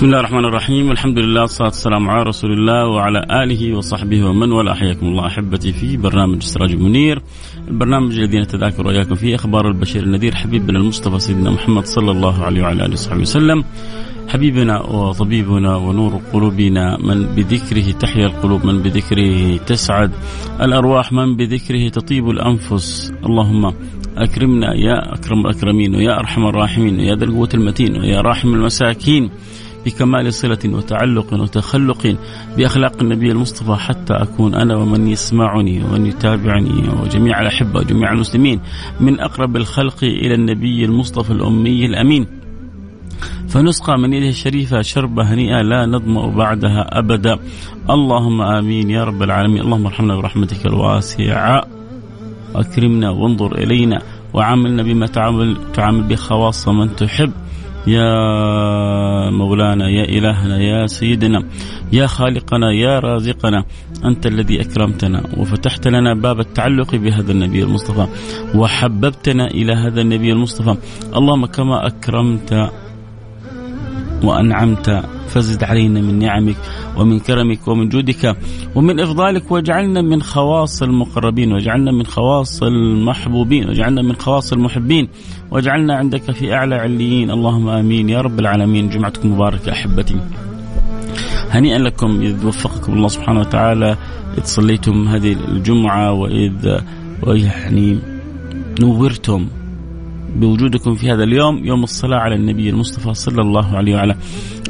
بسم 0.00 0.06
الله 0.06 0.20
الرحمن 0.20 0.44
الرحيم 0.44 0.90
الحمد 0.90 1.18
لله 1.18 1.40
والصلاة 1.40 1.68
والسلام 1.68 2.10
على 2.10 2.22
رسول 2.22 2.52
الله 2.52 2.86
وعلى 2.88 3.26
آله 3.42 3.76
وصحبه 3.76 4.24
ومن 4.24 4.52
والاه 4.52 4.74
حياكم 4.74 5.06
الله 5.06 5.26
أحبتي 5.26 5.72
في 5.72 5.96
برنامج 5.96 6.42
سراج 6.42 6.74
منير 6.74 7.22
البرنامج 7.68 8.18
الذي 8.18 8.38
نتذاكر 8.38 8.86
وإياكم 8.86 9.14
فيه 9.14 9.34
أخبار 9.34 9.68
البشير 9.68 10.02
النذير 10.02 10.34
حبيبنا 10.34 10.78
المصطفى 10.78 11.18
سيدنا 11.18 11.50
محمد 11.50 11.86
صلى 11.86 12.10
الله 12.10 12.44
عليه 12.44 12.62
وعلى 12.62 12.84
آله 12.84 12.92
وصحبه 12.92 13.20
وسلم 13.20 13.64
حبيبنا 14.28 14.80
وطبيبنا 14.80 15.76
ونور 15.76 16.20
قلوبنا 16.32 16.98
من 16.98 17.22
بذكره 17.36 17.90
تحيا 17.90 18.26
القلوب 18.26 18.66
من 18.66 18.82
بذكره 18.82 19.56
تسعد 19.56 20.10
الأرواح 20.60 21.12
من 21.12 21.36
بذكره 21.36 21.88
تطيب 21.88 22.30
الأنفس 22.30 23.12
اللهم 23.26 23.72
أكرمنا 24.16 24.74
يا 24.74 25.14
أكرم 25.14 25.40
الأكرمين 25.40 25.94
ويا 25.94 26.18
أرحم 26.18 26.46
الراحمين 26.46 27.00
ويا 27.00 27.14
ذا 27.14 27.24
القوة 27.24 27.48
المتين 27.54 27.96
ويا 27.96 28.20
راحم 28.20 28.54
المساكين 28.54 29.30
بكمال 29.86 30.34
صلة 30.34 30.58
وتعلق 30.64 31.32
وتخلق 31.32 32.16
بأخلاق 32.56 33.02
النبي 33.02 33.32
المصطفى 33.32 33.74
حتى 33.74 34.12
أكون 34.12 34.54
أنا 34.54 34.76
ومن 34.76 35.06
يسمعني 35.06 35.84
ومن 35.84 36.06
يتابعني 36.06 36.88
وجميع 37.02 37.40
الأحبة 37.40 37.80
وجميع 37.80 38.12
المسلمين 38.12 38.60
من 39.00 39.20
أقرب 39.20 39.56
الخلق 39.56 40.04
إلى 40.04 40.34
النبي 40.34 40.84
المصطفى 40.84 41.30
الأمي 41.30 41.86
الأمين. 41.86 42.26
فنسقى 43.48 43.98
من 43.98 44.12
يده 44.12 44.28
الشريفة 44.28 44.82
شربة 44.82 45.34
هنيئة 45.34 45.62
لا 45.62 45.86
نظمأ 45.86 46.26
بعدها 46.26 46.98
أبدا. 46.98 47.38
اللهم 47.90 48.40
آمين 48.40 48.90
يا 48.90 49.04
رب 49.04 49.22
العالمين. 49.22 49.60
اللهم 49.62 49.86
ارحمنا 49.86 50.16
برحمتك 50.16 50.66
الواسعة. 50.66 51.64
أكرمنا 52.54 53.10
وانظر 53.10 53.54
إلينا 53.54 54.02
وعاملنا 54.34 54.82
بما 54.82 55.06
تعامل 55.06 55.56
تعامل 55.72 56.02
بخواص 56.02 56.68
من 56.68 56.96
تحب. 56.96 57.32
يا 57.86 59.30
مولانا 59.30 59.88
يا 59.88 60.04
إلهنا 60.04 60.58
يا 60.58 60.86
سيدنا 60.86 61.44
يا 61.92 62.06
خالقنا 62.06 62.72
يا 62.72 62.98
رازقنا 62.98 63.64
أنت 64.04 64.26
الذي 64.26 64.60
أكرمتنا 64.60 65.22
وفتحت 65.36 65.88
لنا 65.88 66.14
باب 66.14 66.40
التعلق 66.40 66.96
بهذا 66.96 67.32
النبي 67.32 67.62
المصطفى 67.62 68.06
وحببتنا 68.54 69.46
إلى 69.46 69.72
هذا 69.72 70.00
النبي 70.00 70.32
المصطفى. 70.32 70.76
اللهم 71.16 71.46
كما 71.46 71.86
أكرمت 71.86 72.70
وأنعمت 74.24 75.02
فزد 75.28 75.64
علينا 75.64 76.00
من 76.00 76.18
نعمك 76.18 76.56
ومن 76.96 77.18
كرمك 77.18 77.68
ومن 77.68 77.88
جودك 77.88 78.36
ومن 78.74 79.00
إفضالك 79.00 79.50
واجعلنا 79.50 80.02
من 80.02 80.22
خواص 80.22 80.82
المقربين 80.82 81.52
واجعلنا 81.52 81.92
من 81.92 82.06
خواص 82.06 82.62
المحبوبين 82.62 83.68
واجعلنا 83.68 84.02
من 84.02 84.16
خواص 84.16 84.52
المحبين 84.52 85.08
واجعلنا 85.50 85.94
عندك 85.96 86.30
في 86.30 86.54
أعلى 86.54 86.74
عليين. 86.74 87.30
اللهم 87.30 87.68
آمين. 87.68 88.08
يا 88.08 88.20
رب 88.20 88.40
العالمين. 88.40 88.88
جمعتكم 88.88 89.32
مباركة 89.32 89.72
أحبتي. 89.72 90.16
هنيئا 91.50 91.78
لكم 91.78 92.20
إذ 92.22 92.46
وفقكم 92.46 92.92
الله 92.92 93.08
سبحانه 93.08 93.40
وتعالى 93.40 93.96
إذ 94.38 94.44
صليتم 94.44 95.08
هذه 95.08 95.32
الجمعة 95.32 96.12
وإذ 96.12 96.78
ويعني 97.22 97.98
نورتم. 98.80 99.46
بوجودكم 100.36 100.94
في 100.94 101.12
هذا 101.12 101.22
اليوم 101.24 101.64
يوم 101.64 101.82
الصلاة 101.82 102.18
على 102.18 102.34
النبي 102.34 102.70
المصطفى 102.70 103.14
صلى 103.14 103.42
الله 103.42 103.76
عليه 103.76 103.94
وعلى 103.94 104.16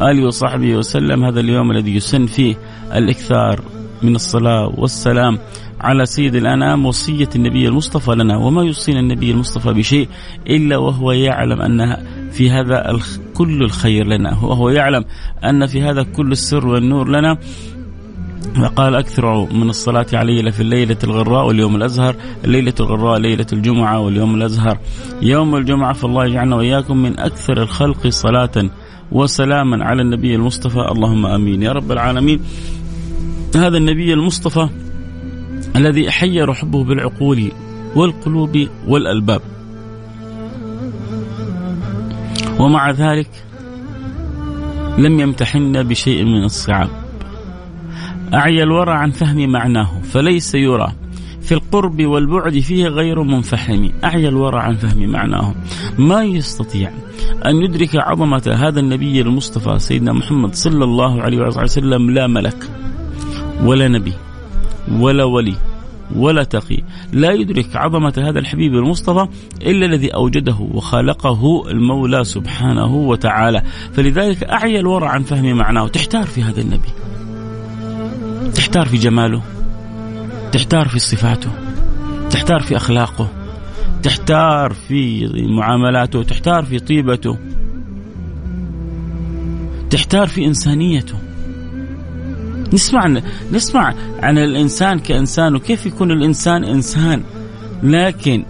آله 0.03 0.27
وصحبه 0.27 0.75
وسلم. 0.75 1.25
هذا 1.25 1.41
اليوم 1.41 1.71
الذي 1.71 1.95
يسن 1.97 2.27
فيه 2.27 2.55
الإكثار 2.95 3.61
من 4.03 4.15
الصلاة 4.15 4.73
والسلام 4.79 5.39
على 5.81 6.07
سيد 6.07 6.35
الأنام 6.35 6.87
وصية 6.87 7.29
النبي 7.37 7.69
المصطفى 7.69 8.11
لنا. 8.11 8.37
وما 8.37 8.63
يوصينا 8.63 9.01
النبي 9.01 9.31
المصطفى 9.31 9.73
بشيء 9.73 10.09
إلا 10.47 10.77
وهو 10.77 11.13
يعلم 11.13 11.61
أن 11.61 11.97
في 12.31 12.51
هذا 12.51 12.99
كل 13.35 13.63
الخير 13.63 14.07
لنا 14.07 14.39
وهو 14.45 14.71
يعلم 14.71 15.05
أن 15.45 15.67
في 15.67 15.83
هذا 15.83 16.03
كل 16.03 16.33
السر 16.33 16.67
والنور 16.67 17.09
لنا. 17.09 17.39
فقال 18.41 18.95
أكثروا 18.95 19.47
من 19.53 19.69
الصلاة 19.71 20.07
علي 20.13 20.53
في 20.53 20.61
الليلة 20.61 20.97
الغراء 21.05 21.47
واليوم 21.47 21.77
الأزهر 21.77 22.17
الليلة 22.45 22.75
الغراء 22.81 23.19
ليلة 23.19 23.47
الجمعة 23.53 24.01
واليوم 24.01 24.35
الأزهر. 24.35 24.79
يوم 25.23 25.57
الجمعة 25.57 25.93
فالله 25.93 26.27
يجعلنا 26.27 26.57
وإياكم 26.57 26.97
من 26.97 27.19
أكثر 27.19 27.63
الخلق 27.63 28.07
صلاة 28.09 28.71
وسلاما 29.13 29.85
على 29.85 30.03
النبي 30.03 30.35
المصطفى. 30.35 30.79
اللهم 30.93 31.27
آمين. 31.27 31.63
يا 31.63 31.73
رب 31.73 31.93
العالمين. 31.93 32.41
هذا 33.57 33.77
النبي 33.77 34.13
المصطفى 34.13 34.69
الذي 35.77 36.11
حير 36.11 36.53
حبه 36.55 36.85
بالعقول 36.85 37.53
والقلوب 37.97 38.69
والألباب. 38.89 39.41
ومع 42.59 42.91
ذلك 42.91 43.31
لم 44.99 45.21
يمتحنا 45.21 45.83
بشيء 45.83 46.25
من 46.25 46.45
الصعاب 46.45 47.10
أعيا 48.35 48.63
الورى 48.63 48.93
عن 48.93 49.11
فهم 49.11 49.53
معناه 49.53 50.01
فليس 50.03 50.55
يرى. 50.55 50.93
في 51.41 51.53
القرب 51.53 52.03
والبعد 52.03 52.59
فيه 52.59 52.87
غير 52.87 53.23
منفحم. 53.23 53.89
أعيا 54.05 54.29
الورى 54.29 54.59
عن 54.59 54.77
فهم 54.77 55.11
معناه. 55.11 55.55
ما 55.99 56.25
يستطيع 56.25 56.91
أن 57.47 57.57
يدرك 57.57 57.97
عظمة 57.97 58.57
هذا 58.57 58.81
النبي 58.81 59.21
المصطفى 59.21 59.79
سيدنا 59.79 60.13
محمد 60.13 60.55
صلى 60.55 60.85
الله 60.85 61.23
عليه 61.23 61.39
وسلم 61.39 62.11
لا 62.11 62.27
ملك 62.27 62.71
ولا 63.63 63.89
نبي 63.89 64.13
ولا 64.93 65.25
ولي 65.25 65.55
ولا 66.17 66.45
تقي. 66.45 66.79
لا 67.13 67.33
يدرك 67.33 67.77
عظمة 67.77 68.15
هذا 68.19 68.39
الحبيب 68.39 68.75
المصطفى 68.75 69.29
إلا 69.63 69.87
الذي 69.87 70.15
أوجده 70.15 70.57
وخلقه 70.73 71.71
المولى 71.71 72.25
سبحانه 72.25 72.95
وتعالى. 72.95 73.63
فلذلك 73.93 74.45
أعيا 74.45 74.81
الورع 74.81 75.09
عن 75.09 75.23
فهم 75.23 75.57
معناه. 75.57 75.89
تحتار 75.89 76.25
في 76.27 76.43
هذا 76.43 76.61
النبي. 76.61 76.89
تحتار 78.55 78.87
في 78.87 78.97
جماله 78.97 79.43
تحتار 80.53 80.89
في 80.89 80.99
صفاته 80.99 81.51
تحتار 82.31 82.61
في 82.61 82.77
أخلاقه 82.77 83.29
تحتار 84.03 84.73
في 84.89 85.29
معاملاته 85.57 86.23
تحتار 86.23 86.65
في 86.65 86.79
طيبته 86.79 87.39
تحتار 89.91 90.27
في 90.27 90.47
إنسانيته. 90.47 91.15
نسمع 92.73 93.21
نسمع 93.53 93.95
عن 94.23 94.39
الإنسان 94.39 94.99
كإنسان 94.99 95.55
وكيف 95.55 95.87
يكون 95.87 96.11
الإنسان 96.11 96.65
إنسان 96.65 97.23
لكن 97.83 98.45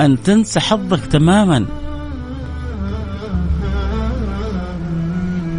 أن 0.00 0.22
تنسى 0.22 0.60
حظك 0.60 1.06
تماما. 1.06 1.66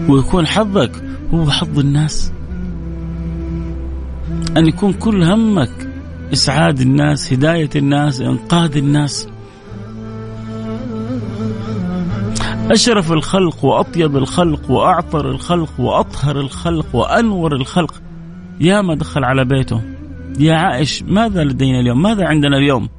ويكون 0.10 0.48
حظك 0.48 0.92
هو 1.34 1.52
حظ 1.52 1.80
الناس. 1.80 2.32
أن 4.58 4.68
يكون 4.68 4.94
كل 4.94 5.24
همك 5.24 5.90
إسعاد 6.34 6.80
الناس 6.80 7.34
هداية 7.34 7.70
الناس 7.76 8.22
إنقاذ 8.22 8.78
الناس. 8.78 9.28
أشرف 12.72 13.12
الخلق 13.12 13.66
وأطيب 13.66 14.18
الخلق 14.18 14.72
وأعطر 14.72 15.30
الخلق 15.32 15.80
وأطهر 15.80 16.40
الخلق 16.40 16.96
وأنور 16.96 17.56
الخلق. 17.56 17.94
يا 18.60 18.82
ما 18.82 18.96
دخل 18.96 19.24
على 19.24 19.46
بيته. 19.46 19.82
يا 20.40 20.56
عائش 20.56 21.04
ماذا 21.04 21.44
لدينا 21.44 21.80
اليوم؟ 21.80 22.02
ماذا 22.02 22.28
عندنا 22.28 22.58
اليوم؟ 22.58 22.90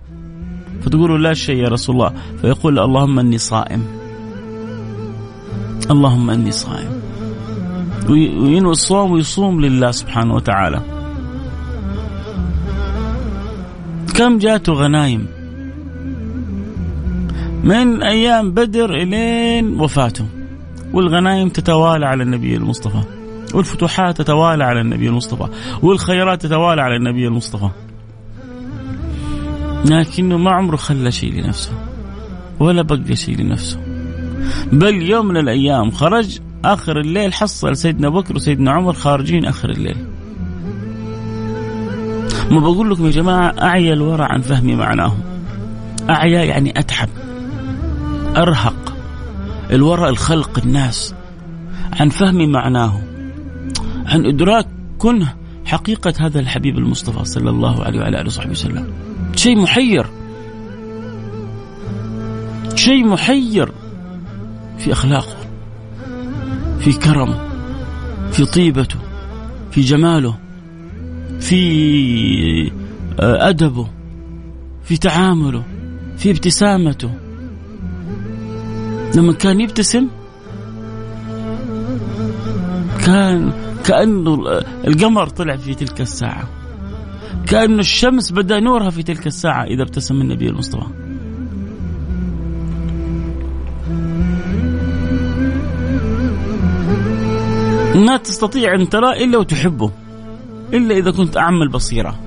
فتقول 0.82 1.24
لا 1.24 1.34
شيء 1.34 1.56
يا 1.56 1.68
رسول 1.68 1.96
الله. 1.96 2.12
فيقول 2.40 2.78
اللهم 2.78 3.18
أني 3.18 3.38
صائم. 3.38 3.82
اللهم 5.90 6.30
أني 6.30 6.50
صائم. 6.50 7.00
وينوي 8.08 8.70
الصوم 8.70 9.10
ويصوم 9.12 9.60
لله 9.60 9.90
سبحانه 9.90 10.34
وتعالى. 10.34 10.95
كم 14.16 14.38
جاته 14.38 14.72
غنايم؟ 14.72 15.26
من 17.64 18.02
أيام 18.02 18.50
بدر 18.50 18.94
إلين 18.94 19.80
وفاته. 19.80 20.26
والغنائم 20.92 21.48
تتوالى 21.48 22.06
على 22.06 22.22
النبي 22.22 22.56
المصطفى. 22.56 23.02
والفتوحات 23.54 24.18
تتوالى 24.18 24.64
على 24.64 24.80
النبي 24.80 25.08
المصطفى. 25.08 25.48
والخيرات 25.82 26.42
تتوالى 26.42 26.82
على 26.82 26.96
النبي 26.96 27.26
المصطفى. 27.26 27.68
لكنه 29.84 30.38
ما 30.38 30.50
عمره 30.50 30.76
خلى 30.76 31.12
شيء 31.12 31.32
لنفسه. 31.32 31.72
ولا 32.60 32.82
بقى 32.82 33.16
شيء 33.16 33.38
لنفسه. 33.38 33.80
بل 34.72 35.02
يوم 35.02 35.26
من 35.26 35.36
الأيام 35.36 35.90
خرج 35.90 36.38
آخر 36.64 37.00
الليل 37.00 37.32
حصل 37.32 37.76
سيدنا 37.76 38.08
بكر 38.08 38.36
وسيدنا 38.36 38.70
عمر 38.70 38.92
خارجين 38.92 39.44
آخر 39.44 39.70
الليل. 39.70 40.15
ما 42.50 42.60
بقول 42.60 42.90
لكم 42.90 43.06
يا 43.06 43.10
جماعة 43.10 43.54
أعيا 43.62 43.92
الورع 43.92 44.26
عن 44.26 44.40
فهم 44.40 44.78
معناه. 44.78 45.12
أعيا 46.10 46.44
يعني 46.44 46.78
أتعب 46.78 47.08
أرهق. 48.36 48.96
الوراء 49.70 50.10
الخلق 50.10 50.58
الناس 50.58 51.14
عن 52.00 52.08
فهم 52.08 52.52
معناه. 52.52 53.00
عن 54.06 54.26
إدراك 54.26 54.66
كنه 54.98 55.34
حقيقة 55.64 56.14
هذا 56.20 56.40
الحبيب 56.40 56.78
المصطفى 56.78 57.24
صلى 57.24 57.50
الله 57.50 57.84
عليه 57.84 58.00
وعلى 58.00 58.20
آله 58.20 58.26
وصحبه 58.26 58.50
وسلم. 58.50 58.92
شيء 59.36 59.62
محير. 59.62 60.06
شيء 62.74 63.06
محير 63.06 63.72
في 64.78 64.92
أخلاقه 64.92 65.36
في 66.78 66.92
كرمه 66.92 67.38
في 68.32 68.44
طيبته 68.44 68.98
في 69.70 69.80
جماله. 69.80 70.45
في 71.40 72.72
آه، 73.20 73.48
أدبه 73.48 73.88
في 74.84 74.96
تعامله 74.96 75.64
في 76.16 76.30
ابتسامته. 76.30 77.10
لما 79.14 79.32
كان 79.32 79.60
يبتسم 79.60 80.08
كان 83.06 83.52
كأنه 83.84 84.34
القمر 84.86 85.26
طلع 85.28 85.56
في 85.56 85.74
تلك 85.74 86.00
الساعة. 86.00 86.48
كأن 87.46 87.78
الشمس 87.78 88.32
بدأ 88.32 88.60
نورها 88.60 88.90
في 88.90 89.02
تلك 89.02 89.26
الساعة 89.26 89.64
إذا 89.64 89.82
ابتسم 89.82 90.20
النبي 90.20 90.48
المصطفى. 90.48 90.86
ما 97.94 98.16
تستطيع 98.16 98.74
أن 98.74 98.88
ترى 98.88 99.24
إلا 99.24 99.38
وتحبه. 99.38 100.05
إلا 100.72 100.94
إذا 100.94 101.10
كنت 101.10 101.36
أعمى 101.36 101.62
البصيرة 101.62 102.18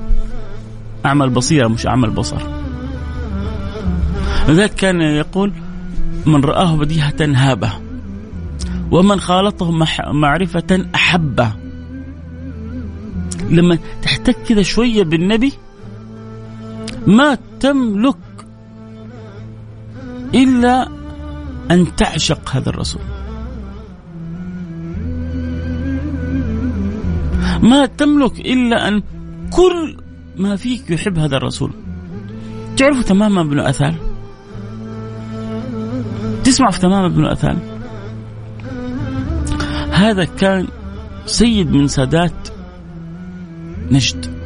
أعمى 1.06 1.26
البصيرة 1.26 1.68
مش 1.68 1.88
أعمى 1.88 2.06
البصر 2.06 2.42
لذلك 4.48 4.74
كان 4.74 5.02
يقول 5.02 5.54
من 6.26 6.44
رآه 6.44 6.76
بديهة 6.76 7.16
هابة 7.22 7.72
ومن 8.92 9.20
خالطه 9.20 9.72
معرفة 10.12 10.86
أحبه 10.96 11.52
لما 13.50 13.78
تحتك 14.02 14.36
كذا 14.48 14.62
شوية 14.62 15.04
بالنبي 15.04 15.54
ما 17.08 17.38
تملك 17.60 18.16
إلا 20.36 20.88
أن 21.72 21.96
تعشق 21.96 22.50
هذا 22.50 22.70
الرسول. 22.70 23.02
ما 27.62 27.86
تملك 27.86 28.40
إلا 28.40 28.88
أن 28.88 29.04
كل 29.52 29.98
ما 30.38 30.56
فيك 30.56 30.90
يحب 30.90 31.20
هذا 31.20 31.38
الرسول. 31.38 31.72
تعرفوا 32.78 33.02
تماما 33.02 33.42
ابن 33.42 33.60
أثال؟ 33.60 33.96
تسمع 36.44 36.70
في 36.70 36.80
تمام 36.80 37.06
ابن 37.06 37.26
أثان 37.26 37.60
هذا 39.92 40.24
كان 40.24 40.68
سيد 41.26 41.72
من 41.72 41.88
سادات 41.88 42.50
نجد. 43.92 44.40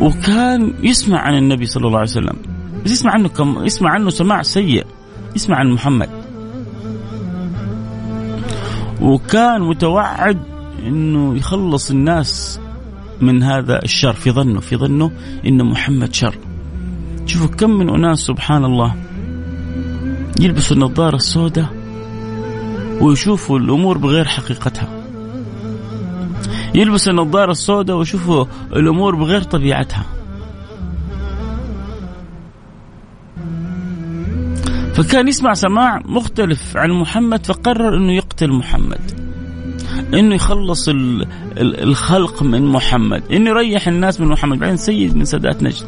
وكان 0.00 0.74
يسمع 0.82 1.18
عن 1.18 1.34
النبي 1.34 1.66
صلى 1.66 1.86
الله 1.86 1.98
عليه 1.98 2.10
وسلم. 2.10 2.36
بس 2.84 2.90
يسمع 2.90 3.12
عنه 3.12 3.28
كم 3.28 3.64
يسمع 3.64 3.90
عنه 3.90 4.10
سماع 4.10 4.42
سيء. 4.42 4.86
يسمع 5.36 5.56
عن 5.56 5.70
محمد. 5.70 6.19
وكان 9.02 9.60
متوعد 9.60 10.38
إنه 10.86 11.36
يخلص 11.36 11.90
الناس 11.90 12.60
من 13.20 13.42
هذا 13.42 13.82
الشر. 13.84 14.12
في 14.12 14.30
ظنه 14.30 14.60
في 14.60 14.76
ظنه 14.76 15.10
ان 15.46 15.64
محمد 15.64 16.14
شر. 16.14 16.34
شوفوا 17.26 17.46
كم 17.46 17.70
من 17.70 17.88
أناس 17.88 18.18
سبحان 18.18 18.64
الله 18.64 18.94
يلبسوا 20.40 20.76
النظارة 20.76 21.16
السوداء 21.16 21.68
ويشوفوا 23.00 23.58
الأمور 23.58 23.98
بغير 23.98 24.24
حقيقتها. 24.24 24.88
يلبسوا 26.74 27.12
النظارة 27.12 27.50
السوداء 27.50 27.96
ويشوفوا 27.96 28.44
الأمور 28.72 29.14
بغير 29.16 29.42
طبيعتها. 29.42 30.04
فكان 35.02 35.28
يسمع 35.28 35.54
سماع 35.54 36.02
مختلف 36.04 36.76
عن 36.76 36.90
محمد 36.90 37.46
فقرر 37.46 37.96
إنه 37.96 38.12
يقتل 38.12 38.52
محمد 38.52 39.00
إنه 40.14 40.34
يخلص 40.34 40.88
الخلق 41.58 42.42
من 42.42 42.62
محمد 42.62 43.22
إنه 43.32 43.50
يريح 43.50 43.88
الناس 43.88 44.20
من 44.20 44.26
محمد 44.26 44.58
بعدين 44.58 44.76
سيد 44.76 45.16
من 45.16 45.24
سادات 45.24 45.62
نجد. 45.62 45.86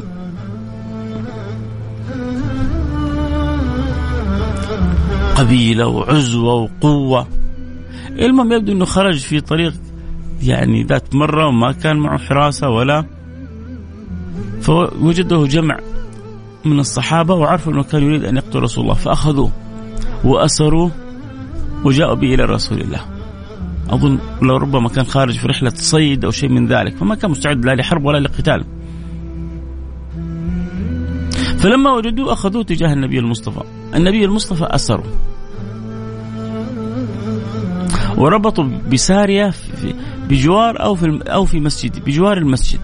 قبيلة 5.35 5.87
وعزوة 5.87 6.53
وقوة. 6.53 7.27
المهم 8.09 8.51
يبدو 8.51 8.71
أنه 8.71 8.85
خرج 8.85 9.17
في 9.19 9.41
طريق 9.41 9.73
يعني 10.43 10.83
ذات 10.83 11.15
مرة 11.15 11.47
وما 11.47 11.71
كان 11.71 11.97
معه 11.97 12.17
حراسة 12.17 12.69
ولا 12.69 13.05
فوجده 14.61 15.45
جمع 15.45 15.79
من 16.65 16.79
الصحابة 16.79 17.35
وعرفوا 17.35 17.73
أنه 17.73 17.83
كان 17.83 18.03
يريد 18.03 18.23
أن 18.23 18.35
يقتل 18.37 18.59
رسول 18.59 18.83
الله 18.83 18.93
فأخذوه 18.93 19.51
وأسروه 20.23 20.91
وجاءوا 21.83 22.15
به 22.15 22.33
إلى 22.33 22.43
رسول 22.43 22.81
الله. 22.81 22.99
أظن 23.89 24.19
لو 24.41 24.57
ربما 24.57 24.89
كان 24.89 25.05
خارج 25.05 25.37
في 25.37 25.47
رحلة 25.47 25.71
صيد 25.75 26.25
أو 26.25 26.31
شيء 26.31 26.49
من 26.49 26.67
ذلك 26.67 26.97
فما 26.97 27.15
كان 27.15 27.31
مستعد 27.31 27.65
لا 27.65 27.75
لحرب 27.75 28.05
ولا 28.05 28.17
لقتال. 28.17 28.65
فلما 31.57 31.91
وجدوه 31.91 32.33
أخذوه 32.33 32.63
تجاه 32.63 32.93
النبي 32.93 33.19
المصطفى. 33.19 33.63
النبي 33.95 34.25
المصطفى 34.25 34.65
أسره 34.65 35.03
وربطوا 38.17 38.63
بسارية 38.91 39.53
بجوار 40.29 40.83
أو 40.83 40.95
في 40.95 41.19
أو 41.27 41.45
في 41.45 41.59
مسجد 41.59 42.05
بجوار 42.05 42.37
المسجد. 42.37 42.79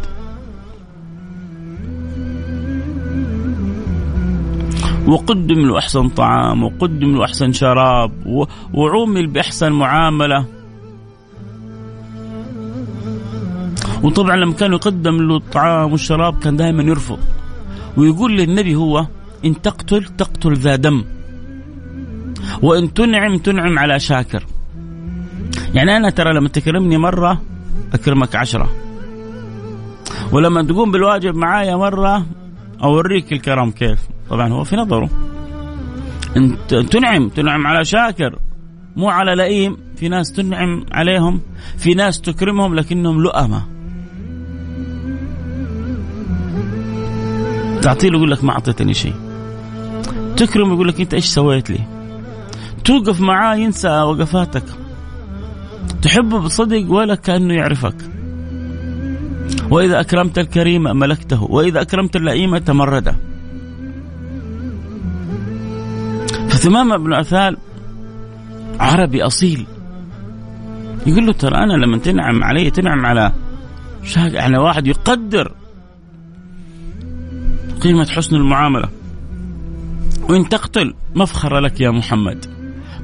وقدم 5.10 5.60
له 5.68 5.78
أحسن 5.78 6.10
طعام 6.10 6.63
وقدم 6.63 7.16
له 7.16 7.25
أحسن 7.25 7.51
شراب 7.51 8.12
وعومل 8.74 9.28
بأحسن 9.28 9.72
معاملة. 9.72 10.46
وطبعا 14.04 14.36
لما 14.36 14.54
كان 14.54 14.74
يقدم 14.74 15.18
له 15.18 15.38
الطعام 15.38 15.92
والشراب 15.92 16.39
كان 16.39 16.58
دائما 16.58 16.84
يرفض. 16.84 17.20
ويقول 17.98 18.38
للنبي 18.38 18.75
هو 18.75 19.06
إن 19.46 19.62
تقتل 19.62 20.06
تقتل 20.06 20.54
ذا 20.54 20.75
دم. 20.75 21.04
وإن 22.62 22.94
تنعم 22.94 23.38
تنعم 23.38 23.80
على 23.80 24.00
شاكر. 24.00 24.46
يعني 25.74 25.98
أنا 25.98 26.10
ترى 26.10 26.34
لما 26.34 26.50
تكرمني 26.50 26.98
مرة 26.98 27.42
أكرمك 27.94 28.36
عشرة. 28.36 28.70
ولما 30.32 30.63
تقوم 30.63 30.92
بالواجب 30.92 31.36
معايا 31.36 31.75
مرة 31.75 32.25
أوريك 32.84 33.34
الكرم 33.34 33.72
كيف. 33.72 34.00
طبعا 34.30 34.54
هو 34.54 34.64
في 34.64 34.76
نظره. 34.76 35.10
انت 36.38 36.76
تنعم 36.76 37.30
تنعم 37.30 37.68
على 37.68 37.86
شاكر 37.86 38.40
مو 38.96 39.10
على 39.10 39.36
لئيم. 39.36 39.78
في 39.96 40.10
ناس 40.10 40.32
تنعم 40.32 40.86
عليهم 40.92 41.42
في 41.78 41.94
ناس 41.94 42.22
تكرمهم 42.22 42.76
لكنهم 42.76 43.22
لؤمة. 43.22 43.64
تعطيه 47.82 48.08
يقول 48.08 48.32
لك 48.32 48.44
ما 48.44 48.52
أعطيتني 48.52 48.94
شيء. 48.94 49.14
تكرم 50.38 50.74
يقول 50.74 50.88
لك 50.88 51.02
أنت 51.02 51.14
إيش 51.14 51.26
سويت 51.26 51.70
لي؟ 51.70 51.80
توقف 52.86 53.22
معاه 53.22 53.56
ينسى 53.56 53.90
وقفاتك. 53.90 54.64
تحبه 56.02 56.40
بصدق 56.40 56.92
ولا 56.92 57.16
كأنه 57.16 57.54
يعرفك. 57.54 57.96
وإذا 59.70 60.00
أكرمت 60.00 60.40
الكريم 60.40 60.84
ملكته 60.84 61.44
وإذا 61.44 61.82
أكرمت 61.82 62.16
اللئيم 62.16 62.58
تمرده. 62.58 63.16
فثمامة 66.60 66.98
بن 66.98 67.13
أثال 67.13 67.58
عربي 68.80 69.24
أصيل. 69.24 69.66
يقول 71.08 71.25
له 71.25 71.34
ترى 71.34 71.58
أنا 71.58 71.74
لما 71.74 71.98
تنعم 71.98 72.44
علي 72.44 72.72
تنعم 72.72 73.06
على 73.06 73.32
على 74.18 74.58
واحد 74.58 74.88
يقدر 74.88 75.51
قيمة 77.82 78.06
حسن 78.06 78.36
المعاملة. 78.36 78.89
وإن 80.30 80.50
تقتل 80.50 80.94
مفخر 81.16 81.60
لك 81.60 81.82
يا 81.82 81.89
محمد. 81.89 82.46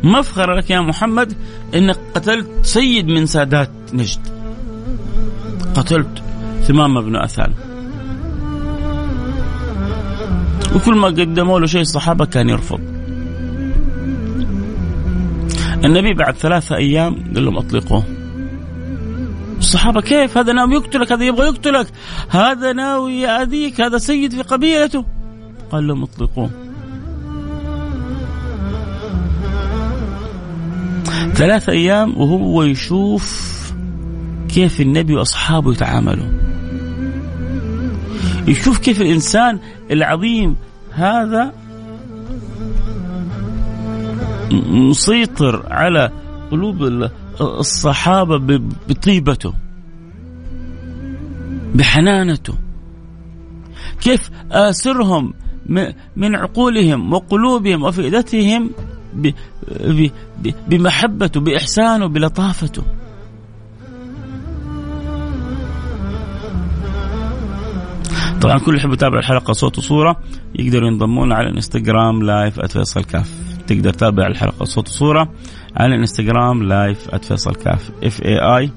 مفخر 0.03 0.53
لك 0.53 0.69
يا 0.69 0.79
محمد 0.79 1.33
إنك 1.75 1.97
قتلت 2.15 2.49
سيد 2.61 3.07
من 3.07 3.25
سادات 3.25 3.71
نجد. 3.93 4.21
قتلت 5.75 6.23
ثمامة 6.63 7.01
بن 7.01 7.15
أثال. 7.15 7.53
وكل 10.75 10.95
ما 10.95 11.07
قدموا 11.07 11.59
له 11.59 11.65
شيء 11.65 11.81
الصحابة 11.81 12.25
كان 12.25 12.49
يرفض. 12.49 12.94
النبي 15.85 16.13
بعد 16.13 16.35
ثلاثة 16.35 16.75
أيام 16.75 17.13
قال 17.13 17.45
لهم 17.45 17.57
أطلقوه. 17.57 18.03
الصحابة 19.57 20.01
كيف؟ 20.01 20.37
هذا 20.37 20.53
ناوي 20.53 20.75
يقتلك 20.75 21.11
هذا 21.11 21.23
يبغى 21.23 21.47
يقتلك. 21.47 21.87
هذا 22.29 22.73
ناوي 22.73 23.21
يأذيك 23.21 23.81
هذا 23.81 23.97
سيد 23.97 24.33
في 24.33 24.41
قبيلته. 24.41 25.05
قال 25.71 25.87
لهم 25.87 26.03
أطلقوه. 26.03 26.49
ثلاثة 31.33 31.71
أيام 31.73 32.17
وهو 32.17 32.63
يشوف 32.63 33.55
كيف 34.49 34.81
النبي 34.81 35.13
وأصحابه 35.13 35.71
يتعاملوا. 35.71 36.27
يشوف 38.47 38.77
كيف 38.77 39.01
الإنسان 39.01 39.59
العظيم 39.91 40.55
هذا 40.91 41.53
مسيطر 44.51 45.73
على 45.73 46.11
قلوب 46.51 47.09
الصحابة 47.41 48.59
بطيبته 48.89 49.53
بحنانته. 51.75 52.53
كيف 54.01 54.29
آسرهم 54.51 55.33
من 56.15 56.35
عقولهم 56.35 57.13
وقلوبهم 57.13 57.83
وفئدتهم 57.83 58.69
بمحبته 60.67 61.39
بإحسانه 61.39 62.05
بلطافته. 62.05 62.83
طبعا 68.41 68.59
كل 68.59 68.77
يحب 68.77 68.93
يتابع 68.93 69.19
الحلقة 69.19 69.53
صوت 69.53 69.77
وصورة 69.77 70.19
يقدروا 70.55 70.87
ينضمون 70.87 71.31
على 71.31 71.49
الإنستغرام 71.49 72.23
لايف 72.23 72.59
@فيصل 72.59 73.03
كاف. 73.03 73.54
تقدر 73.67 73.93
تتابع 73.93 74.27
الحلقة. 74.27 74.65
صوت 74.65 74.87
وصورة 74.87 75.29
على 75.77 75.95
الانستغرام 75.95 76.63
live 76.63 77.15
@فيصل 77.15 77.55
كاف. 77.55 77.91
F 78.03 78.21
A 78.21 78.37
I 78.39 78.71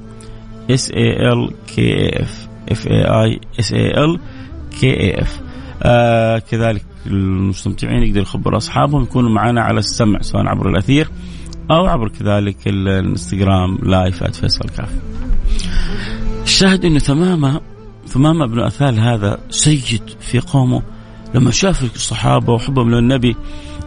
S 0.70 0.90
A 0.90 1.32
L 1.32 1.50
K 1.66 2.22
F 2.22 2.48
F 2.72 2.86
A 2.86 3.04
I 3.04 3.40
S 3.60 3.72
A 3.72 4.04
L 4.04 4.20
K 4.80 5.22
F 5.22 5.40
كذلك 6.50 6.84
المستمتعين 7.06 8.02
يقدروا 8.02 8.22
يخبروا 8.22 8.56
أصحابهم 8.56 9.02
يكونوا 9.02 9.30
معنا 9.30 9.60
على 9.60 9.78
السمع 9.78 10.20
سواء 10.20 10.46
عبر 10.46 10.68
الأثير 10.68 11.08
أو 11.70 11.86
عبر 11.86 12.08
كذلك 12.08 12.56
الانستغرام 12.66 13.78
live 13.82 14.24
@فيصل 14.24 14.68
كاف. 14.68 14.92
الشاهد 16.42 16.84
انه 16.84 16.98
تماما 16.98 17.60
ثمامة 18.06 18.46
بن 18.46 18.60
أثال 18.60 19.00
هذا 19.00 19.38
سيد 19.50 20.02
في 20.20 20.38
قومه. 20.38 20.82
لما 21.34 21.50
شاف 21.50 21.94
الصحابة 21.94 22.52
وحبهم 22.52 22.90
للنبي 22.90 23.36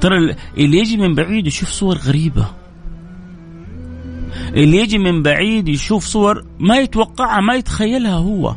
ترى 0.01 0.35
اللي 0.57 0.77
يجي 0.77 0.97
من 0.97 1.15
بعيد 1.15 1.47
يشوف 1.47 1.69
صور 1.69 1.97
غريبة. 1.97 2.45
اللي 4.53 4.77
يجي 4.77 4.97
من 4.97 5.23
بعيد 5.23 5.67
يشوف 5.67 6.05
صور 6.05 6.45
ما 6.59 6.77
يتوقعها 6.77 7.41
ما 7.41 7.53
يتخيلها 7.55 8.15
هو. 8.15 8.55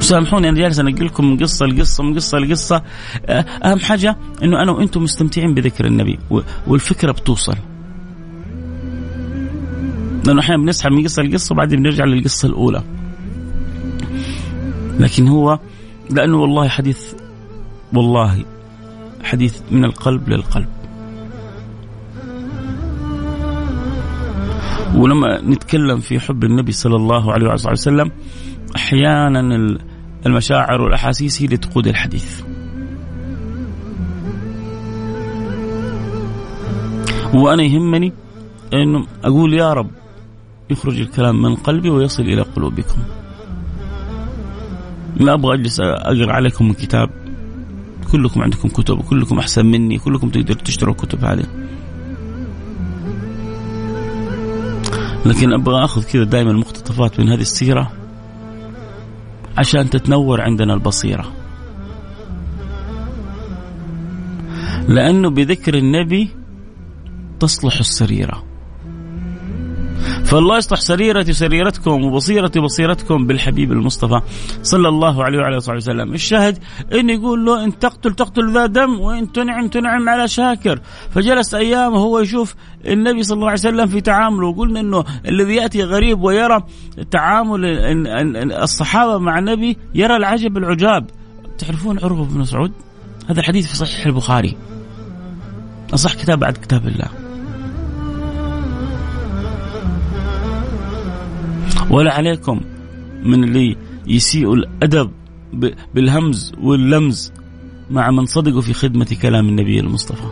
سامحوني 0.00 0.48
أنا 0.48 0.58
جالس 0.58 0.78
أنقل 0.78 1.04
لكم 1.04 1.24
من 1.24 1.36
قصة 1.36 1.66
لقصة 1.66 2.04
من 2.04 2.14
قصة 2.14 2.38
لقصة. 2.38 2.82
أهم 3.64 3.78
حاجة 3.78 4.16
إنه 4.42 4.62
أنا 4.62 4.72
وأنتم 4.72 5.02
مستمتعين 5.02 5.54
بذكر 5.54 5.86
النبي 5.86 6.18
والفكرة 6.66 7.12
بتوصل. 7.12 7.56
لأنه 10.26 10.40
أحيانا 10.40 10.62
بنسحب 10.62 10.92
من 10.92 11.04
قصة 11.04 11.22
لقصة 11.22 11.52
وبعدين 11.52 11.82
بنرجع 11.82 12.04
للقصة 12.04 12.48
الأولى. 12.48 12.82
لكن 15.00 15.28
هو 15.28 15.58
لأنه 16.10 16.36
والله 16.36 16.68
حديث 16.68 17.14
والله 17.94 18.44
حديث 19.22 19.60
من 19.70 19.84
القلب 19.84 20.28
للقلب 20.28 20.68
ولما 24.94 25.40
نتكلم 25.40 26.00
في 26.00 26.20
حب 26.20 26.44
النبي 26.44 26.72
صلى 26.72 26.96
الله 26.96 27.32
عليه 27.32 27.46
وسلم 27.54 28.10
أحيانا 28.76 29.40
المشاعر 30.26 30.80
والأحاسيس 30.82 31.42
هي 31.42 31.44
اللي 31.44 31.56
تقود 31.56 31.86
الحديث 31.86 32.42
وأنا 37.34 37.62
يهمني 37.62 38.12
إنه 38.74 39.06
أقول 39.24 39.54
يا 39.54 39.72
رب 39.72 39.90
يخرج 40.70 41.00
الكلام 41.00 41.42
من 41.42 41.54
قلبي 41.54 41.90
ويصل 41.90 42.22
إلى 42.22 42.42
قلوبكم. 42.42 42.98
ما 45.16 45.34
أبغى 45.34 45.54
أجلس 45.54 45.80
أقرأ 45.80 46.32
عليكم 46.32 46.68
من 46.68 46.74
كتاب 46.74 47.10
كلكم 48.12 48.42
عندكم 48.42 48.68
كتب 48.68 48.98
وكلكم 48.98 49.38
أحسن 49.38 49.66
مني 49.66 49.98
كلكم 49.98 50.28
تقدروا 50.28 50.62
تشتروا 50.62 50.94
الكتب 50.94 51.24
هذه. 51.24 51.44
لكن 55.26 55.52
أبغى 55.52 55.84
أخذ 55.84 56.04
كذا 56.04 56.24
دائما 56.24 56.52
مقتطفات 56.52 57.20
من 57.20 57.28
هذه 57.28 57.40
السيرة 57.40 57.92
عشان 59.58 59.90
تتنور 59.90 60.40
عندنا 60.40 60.74
البصيرة. 60.74 61.32
لأنه 64.88 65.30
بذكر 65.30 65.74
النبي 65.74 66.30
تصلح 67.40 67.78
السريرة. 67.78 68.49
فالله 70.30 70.56
يصلح 70.56 70.80
سريرتي 70.80 71.32
سريرتكم 71.32 72.04
وبصيرتي 72.04 72.60
بصيرتكم 72.60 73.26
بالحبيب 73.26 73.72
المصطفى 73.72 74.20
صلى 74.62 74.88
الله 74.88 75.24
عليه 75.24 75.38
وعلى 75.38 75.56
آله 75.56 75.76
وسلم. 75.76 76.14
الشاهد 76.14 76.58
إنه 76.92 77.12
يقول 77.12 77.44
له 77.44 77.64
إن 77.64 77.78
تقتل 77.78 78.14
تقتل 78.14 78.52
ذا 78.52 78.66
دم 78.66 79.00
وإن 79.00 79.32
تنعم 79.32 79.68
تنعم 79.68 80.08
على 80.08 80.28
شاكر. 80.28 80.80
فجلس 81.10 81.54
أيام 81.54 81.92
وهو 81.92 82.18
يشوف 82.18 82.54
النبي 82.86 83.22
صلى 83.22 83.34
الله 83.34 83.46
عليه 83.46 83.58
وسلم 83.58 83.86
في 83.86 84.00
تعامله. 84.00 84.46
وقلنا 84.48 84.80
إنه 84.80 85.04
الذي 85.28 85.54
يأتي 85.54 85.82
غريب 85.82 86.22
ويرى 86.22 86.62
تعامل 87.10 87.60
الصحابة 88.52 89.18
مع 89.18 89.38
النبي 89.38 89.76
يرى 89.94 90.16
العجب 90.16 90.56
العجاب. 90.56 91.10
تعرفون 91.58 91.98
عروة 91.98 92.24
بن 92.24 92.38
مسعود؟ 92.38 92.72
هذا 93.28 93.40
الحديث 93.40 93.66
في 93.66 93.76
صحيح 93.76 94.06
البخاري. 94.06 94.56
أصح 95.94 96.14
كتاب 96.14 96.38
بعد 96.38 96.52
كتاب 96.52 96.86
الله. 96.86 97.29
ولا 101.90 102.12
عليكم 102.12 102.60
من 103.22 103.44
اللي 103.44 103.76
يسيء 104.06 104.54
الأدب 104.54 105.10
بالهمز 105.94 106.52
واللمز 106.62 107.32
مع 107.90 108.10
من 108.10 108.26
صدقوا 108.26 108.60
في 108.60 108.72
خدمة 108.72 109.16
كلام 109.22 109.48
النبي 109.48 109.80
المصطفى. 109.80 110.26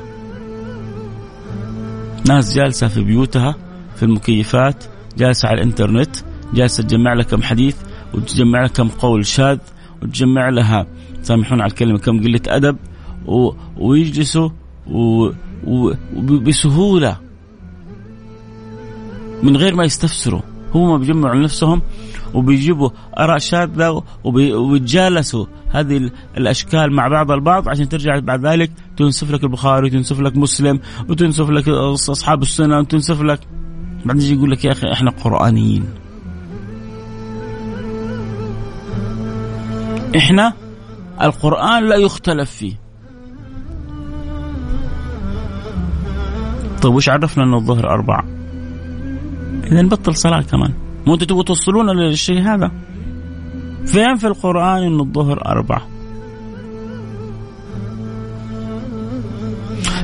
ناس 2.28 2.54
جالسة 2.54 2.88
في 2.88 3.04
بيوتها 3.04 3.56
في 3.96 4.02
المكيفات 4.02 4.84
جالسة 5.18 5.48
على 5.48 5.60
الإنترنت 5.60 6.16
جالسة 6.54 6.82
تجمع 6.82 7.12
لها 7.12 7.24
كم 7.24 7.42
حديث 7.42 7.76
وتجمع 8.14 8.60
لها 8.60 8.68
كم 8.68 8.88
قول 8.88 9.26
شاذ 9.26 9.58
وتجمع 10.02 10.48
لها 10.48 10.86
سامحون 11.22 11.60
على 11.60 11.70
الكلمة 11.70 11.98
كم 11.98 12.20
قلة 12.22 12.40
أدب 12.48 12.76
و... 13.26 13.50
ويجلسوا 13.76 14.48
و... 14.86 15.30
و... 15.66 15.92
بسهولة. 16.46 17.16
من 19.42 19.56
غير 19.56 19.74
ما 19.74 19.84
يستفسروا. 19.84 20.40
هم 20.74 20.98
بيجمعوا 20.98 21.34
لنفسهم 21.34 21.82
وبيجيبوا 22.34 22.90
آراء 23.18 23.38
شاذة 23.38 24.02
وبيتجالسوا 24.24 25.46
هذه 25.70 26.10
الأشكال 26.36 26.92
مع 26.92 27.08
بعض 27.08 27.30
البعض 27.30 27.68
عشان 27.68 27.88
ترجع 27.88 28.18
بعد 28.18 28.46
ذلك 28.46 28.70
تنسف 28.96 29.30
لك 29.30 29.44
البخاري 29.44 29.86
وتنسف 29.86 30.20
لك 30.20 30.36
مسلم 30.36 30.80
وتنسف 31.08 31.50
لك 31.50 31.68
أصحاب 31.68 32.42
السنة 32.42 32.78
وتنسف 32.78 33.22
لك 33.22 33.40
بعدين 34.04 34.22
يجي 34.22 34.34
يقول 34.34 34.50
لك 34.50 34.64
يا 34.64 34.72
أخي 34.72 34.92
إحنا 34.92 35.10
قرآنيين. 35.10 35.84
إحنا 40.16 40.52
القرآن 41.22 41.88
لا 41.88 41.96
يختلف 41.96 42.50
فيه. 42.50 42.74
طيب 46.82 46.94
وش 46.94 47.08
عرفنا 47.08 47.44
انه 47.44 47.56
الظهر 47.56 47.90
أربعة؟ 47.90 48.37
اذا 49.72 49.82
نبطل 49.82 50.16
صلاة 50.16 50.40
كمان. 50.40 50.72
مو 51.06 51.14
أنتم 51.14 51.26
تبغوا 51.26 51.42
توصلونا 51.42 51.92
للشيء 51.92 52.40
هذا؟ 52.40 52.70
فين 53.86 54.16
في 54.16 54.26
القرآن 54.26 54.82
أن 54.82 55.00
الظهر 55.00 55.46
أربعة؟ 55.46 55.88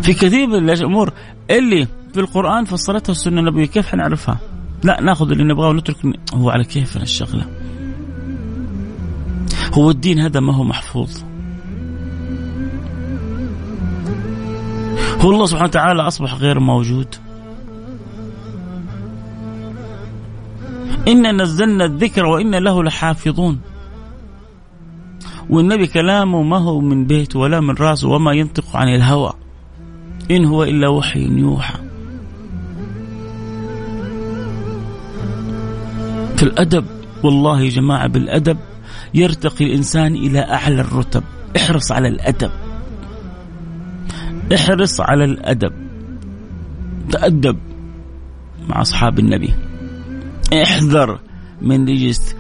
في 0.03 0.13
كثير 0.15 0.47
من 0.47 0.71
الأمور 0.71 1.13
اللي 1.51 1.87
في 2.15 2.21
القرآن 2.21 2.65
فصلتها 2.65 3.13
السنة 3.13 3.41
النبوية 3.41 3.67
كيف 3.67 3.87
حنعرفها؟ 3.87 4.39
لا 4.83 5.01
ناخذ 5.01 5.31
اللي 5.31 5.45
نبغاه 5.45 5.69
ونترك 5.69 5.97
هو 6.35 6.51
على 6.51 6.65
كيفنا 6.65 7.03
الشغلة؟ 7.03 7.47
هو 9.73 9.91
الدين 9.91 10.19
هذا 10.19 10.41
ما 10.41 10.55
هو 10.55 10.65
محفوظ. 10.65 11.23
هو 15.21 15.31
الله 15.31 15.47
سبحانه 15.47 15.69
وتعالى 15.69 16.03
أصبح 16.03 16.35
غير 16.35 16.61
موجود. 16.61 17.15
إنا 21.09 21.33
نزلنا 21.33 21.85
الذكر 21.85 22.27
وإنا 22.27 22.57
له 22.57 22.83
لحافظون. 22.83 23.61
والنبي 25.51 25.87
كلامه 25.87 26.43
ما 26.43 26.59
هو 26.59 26.81
من 26.81 27.07
بيته 27.07 27.39
ولا 27.39 27.61
من 27.61 27.75
راسه 27.75 28.09
وما 28.09 28.33
ينطق 28.33 28.77
عن 28.77 28.89
الهوى. 28.89 29.33
إن 30.31 30.45
هو 30.45 30.65
إلا 30.65 30.89
وحي 30.89 31.21
يوحى. 31.21 31.79
في 36.37 36.43
الأدب 36.43 36.85
والله 37.23 37.61
يا 37.61 37.71
جماعة 37.71 38.07
بالأدب 38.07 38.59
يرتقي 39.15 39.65
الإنسان 39.65 40.15
إلى 40.15 40.39
أعلى 40.39 40.81
الرتب. 40.81 41.23
احرص 41.57 41.93
على 41.93 42.09
الأدب. 42.09 42.51
احرص 44.55 45.01
على 45.01 45.25
الأدب. 45.25 45.73
تأدب 47.11 47.59
مع 48.69 48.83
أصحاب 48.83 49.19
النبي. 49.19 49.55
احذر 50.53 51.21
من 51.63 51.89
يجلس 51.89 52.35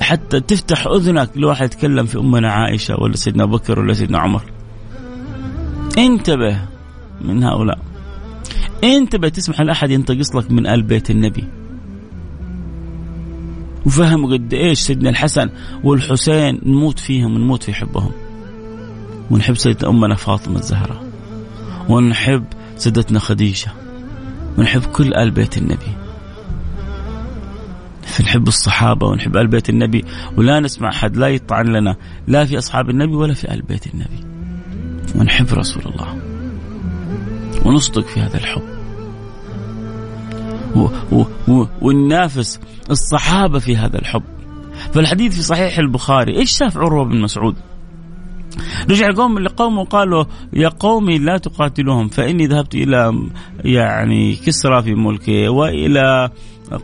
حتى 0.00 0.40
تفتح 0.40 0.86
أذنك 0.86 1.30
لواحد 1.36 1.64
يتكلم 1.64 2.06
في 2.06 2.18
أمنا 2.18 2.52
عائشة 2.52 2.96
ولا 3.00 3.16
سيدنا 3.16 3.44
بكر 3.44 3.80
ولا 3.80 3.94
سيدنا 3.94 4.18
عمر. 4.18 4.42
انتبه 5.98 6.60
من 7.20 7.42
هؤلاء. 7.42 7.78
انتبه 8.84 9.28
تسمح 9.28 9.60
لأحد 9.60 9.90
ينتقص 9.90 10.36
لك 10.36 10.50
من 10.50 10.66
آل 10.66 10.82
بيت 10.82 11.10
النبي. 11.10 11.44
وفهم 13.86 14.32
قد 14.32 14.54
إيش 14.54 14.78
سيدنا 14.78 15.10
الحسن 15.10 15.50
والحسين 15.84 16.60
نموت 16.62 16.98
فيهم 16.98 17.34
ونموت 17.34 17.62
في 17.62 17.74
حبهم. 17.74 18.12
ونحب 19.30 19.54
سيدنا 19.54 19.90
أمنا 19.90 20.14
فاطمة 20.14 20.58
الزهراء. 20.58 21.06
ونحب 21.88 22.44
سيدتنا 22.76 23.18
خديجة. 23.18 23.72
ونحب 24.58 24.80
كل 24.80 25.14
آل 25.14 25.30
بيت 25.30 25.58
النبي. 25.58 26.05
فنحب 28.06 28.48
الصحابة 28.48 29.06
ونحب 29.06 29.36
آل 29.36 29.46
بيت 29.46 29.68
النبي 29.68 30.04
ولا 30.36 30.60
نسمع 30.60 30.88
أحد 30.88 31.16
لا 31.16 31.28
يطعن 31.28 31.66
لنا 31.66 31.96
لا 32.26 32.44
في 32.44 32.58
أصحاب 32.58 32.90
النبي 32.90 33.14
ولا 33.14 33.34
في 33.34 33.54
آل 33.54 33.62
بيت 33.62 33.86
النبي. 33.86 34.24
ونحب 35.14 35.46
رسول 35.52 35.82
الله. 35.86 36.18
ونصدق 37.64 38.06
في 38.06 38.20
هذا 38.20 38.36
الحب. 38.36 38.62
و 40.76 40.88
و 41.12 41.24
و 41.48 41.66
وننافس 41.82 42.60
الصحابة 42.90 43.58
في 43.58 43.76
هذا 43.76 43.98
الحب. 43.98 44.22
فالحديث 44.94 45.34
في 45.34 45.42
صحيح 45.42 45.78
البخاري 45.78 46.38
إيش 46.38 46.50
شاف 46.50 46.78
عروة 46.78 47.04
بن 47.04 47.20
مسعود؟ 47.20 47.56
رجع 48.90 49.12
قوم 49.12 49.38
لقوم 49.38 49.78
وقالوا 49.78 50.24
يا 50.52 50.68
قومي 50.68 51.18
لا 51.18 51.38
تقاتلوهم 51.38 52.08
فإني 52.08 52.46
ذهبت 52.46 52.74
إلى 52.74 53.28
يعني 53.64 54.36
كسرى 54.36 54.82
في 54.82 54.94
ملكه 54.94 55.48
وإلى 55.48 56.30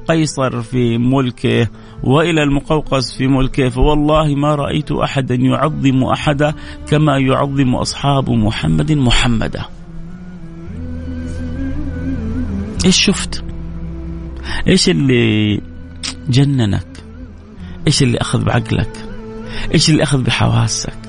قيصر 0.09 0.63
في 0.63 0.99
ملكه 0.99 1.69
وإلى 2.05 2.43
المقوقس 2.43 3.17
في 3.17 3.27
ملكه 3.27 3.69
فوالله 3.69 4.35
ما 4.35 4.55
رأيت 4.55 4.93
أحدا 4.93 5.35
يعظم 5.35 6.05
أحدا 6.05 6.55
كما 6.89 7.19
يعظم 7.19 7.75
أصحاب 7.75 8.31
محمد 8.31 8.93
محمدا. 8.93 9.65
إيش 12.85 13.05
شفت؟ 13.05 13.45
إيش 14.69 14.89
اللي 14.89 15.61
جننك؟ 16.29 16.87
إيش 17.87 18.03
اللي 18.03 18.19
أخذ 18.19 18.45
بعقلك؟ 18.45 19.09
إيش 19.75 19.91
اللي 19.91 20.03
أخذ 20.03 20.23
بحواسك؟ 20.23 21.02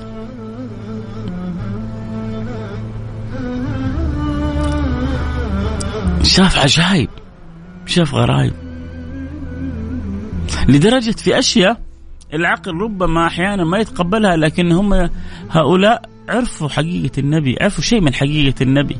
شاف 6.36 6.58
عجائب 6.58 7.08
شاف 7.86 8.14
غرايب. 8.14 8.52
لدرجة 10.68 11.10
في 11.10 11.38
أشياء 11.38 11.80
العقل 12.32 12.72
ربما 12.72 13.26
أحيانا 13.26 13.64
ما 13.64 13.78
يتقبلها 13.78 14.36
لكن 14.36 14.72
هم 14.72 15.10
هؤلاء 15.50 16.02
عرفوا 16.28 16.68
حقيقة 16.68 17.20
النبي 17.20 17.56
عرفوا 17.60 17.84
شيء 17.84 18.00
من 18.00 18.14
حقيقة 18.14 18.62
النبي. 18.62 18.96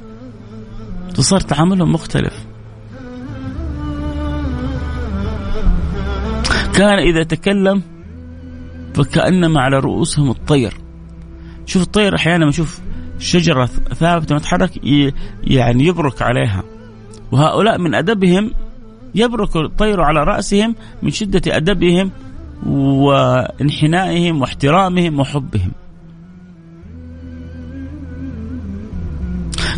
فصار 1.15 1.41
تعاملهم 1.41 1.93
مختلف. 1.93 2.47
كان 6.75 6.99
إذا 6.99 7.23
تكلم 7.23 7.83
فكأنما 8.95 9.61
على 9.61 9.79
رؤوسهم 9.79 10.31
الطير. 10.31 10.75
شوف 11.67 11.83
الطير 11.83 12.17
أحيانا 12.17 12.47
نشوف 12.47 12.81
شجرة 13.19 13.67
ثابتة 13.95 14.35
ما 14.35 14.41
تتحرك 14.41 14.71
يعني 15.45 15.87
يبرك 15.87 16.23
عليها. 16.23 16.74
وهؤلاء 17.35 17.79
من 17.79 17.95
أدبهم 17.95 18.51
يبرك 19.15 19.57
الطير 19.57 20.01
على 20.01 20.25
رأسهم 20.25 20.75
من 21.03 21.11
شدة 21.11 21.57
أدبهم 21.57 22.11
وانحنائهم 22.67 24.41
واحترامهم 24.41 25.21
وحبهم. 25.21 25.73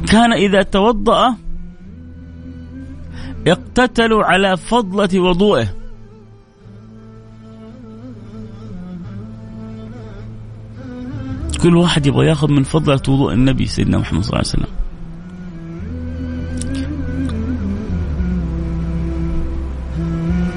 كان 0.09 0.33
إذا 0.33 0.63
توضأ 0.63 1.35
اقتتلوا 3.47 4.25
على 4.25 4.57
فضلة 4.57 5.21
وضوئه. 5.21 5.69
كل 11.63 11.77
واحد 11.77 12.07
يبغى 12.07 12.27
ياخذ 12.27 12.51
من 12.51 12.63
فضلة 12.63 13.01
وضوء 13.09 13.33
النبي 13.33 13.67
سيدنا 13.67 13.99
محمد 13.99 14.23
صلى 14.23 14.29
الله 14.29 14.39
عليه 14.39 14.49
وسلم. 14.49 14.86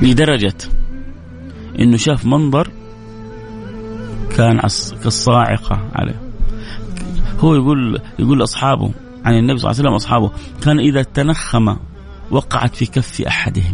لدرجة 0.01 0.55
إنه 1.79 1.97
شاف 1.97 2.25
منظر 2.25 2.71
كان 4.37 4.59
كالصاعقة 5.03 5.89
عليه. 5.95 6.21
هو 7.39 7.55
يقول 7.55 8.01
يقول 8.19 8.39
لأصحابه 8.39 8.91
عن 9.25 9.33
النبي 9.33 9.59
صلى 9.59 9.71
الله 9.71 9.79
عليه 9.79 9.89
وسلم 9.89 9.95
أصحابه 9.95 10.31
كان 10.61 10.79
إذا 10.79 11.03
تنخم 11.03 11.75
وقعت 12.31 12.75
في 12.75 12.85
كف 12.85 13.21
أحدهم. 13.21 13.73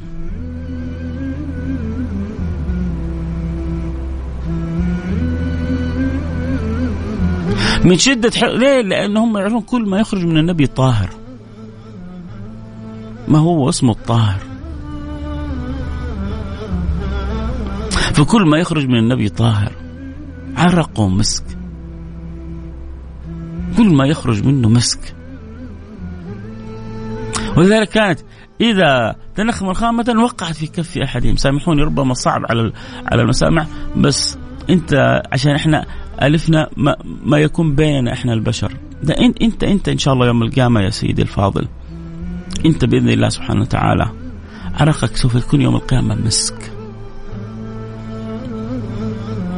من 7.84 7.98
شدة 7.98 8.32
ح... 8.32 8.44
ليه؟ 8.44 8.82
لأن 8.82 9.18
هم 9.18 9.38
يعرفون 9.38 9.62
كل 9.62 9.90
ما 9.90 10.00
يخرج 10.00 10.26
من 10.26 10.38
النبي 10.38 10.68
طاهر. 10.68 11.10
ما 13.28 13.40
هو 13.40 13.70
اسمه 13.70 13.92
الطاهر؟ 13.92 14.55
فكل 18.16 18.46
ما 18.50 18.58
يخرج 18.58 18.88
من 18.88 18.98
النبي 18.98 19.30
طاهر 19.30 19.72
عرقه 20.56 21.10
مسك. 21.10 21.44
كل 23.78 23.96
ما 23.96 24.08
يخرج 24.08 24.46
منه 24.46 24.70
مسك. 24.70 25.16
ولذلك 27.58 27.90
كانت 27.90 28.20
إذا 28.62 29.16
تنخم 29.36 29.70
الخامة 29.70 30.16
وقعت 30.24 30.56
في 30.56 30.68
كف 30.68 30.98
أحدهم 30.98 31.36
سامحوني 31.36 31.82
ربما 31.84 32.14
صعب 32.14 32.42
على 32.50 32.72
على 33.12 33.22
المسامع 33.22 33.68
بس 33.98 34.38
أنت 34.70 35.22
عشان 35.32 35.52
إحنا 35.52 35.86
ألفنا 36.22 36.70
ما, 36.78 36.96
ما 37.26 37.38
يكون 37.38 37.76
بيننا 37.76 38.14
إحنا 38.14 38.34
البشر. 38.34 38.78
ده 39.04 39.14
انت 39.20 39.42
انت 39.42 39.64
أنت 39.64 39.90
إن 39.90 39.98
شاء 39.98 40.14
الله 40.14 40.28
يوم 40.28 40.44
القيامة 40.44 40.82
يا 40.82 40.90
سيدي 40.90 41.22
الفاضل. 41.22 41.68
أنت 42.66 42.86
بإذن 42.86 43.10
الله 43.10 43.30
سبحانه 43.30 43.62
وتعالى 43.62 44.12
عرقك 44.74 45.16
سوف 45.16 45.36
يكون 45.36 45.62
يوم 45.62 45.76
القيامة 45.76 46.16
مسك. 46.16 46.75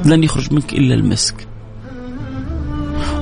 لن 0.05 0.23
يخرج 0.23 0.53
منك 0.53 0.73
إلا 0.73 0.95
المسك. 0.95 1.47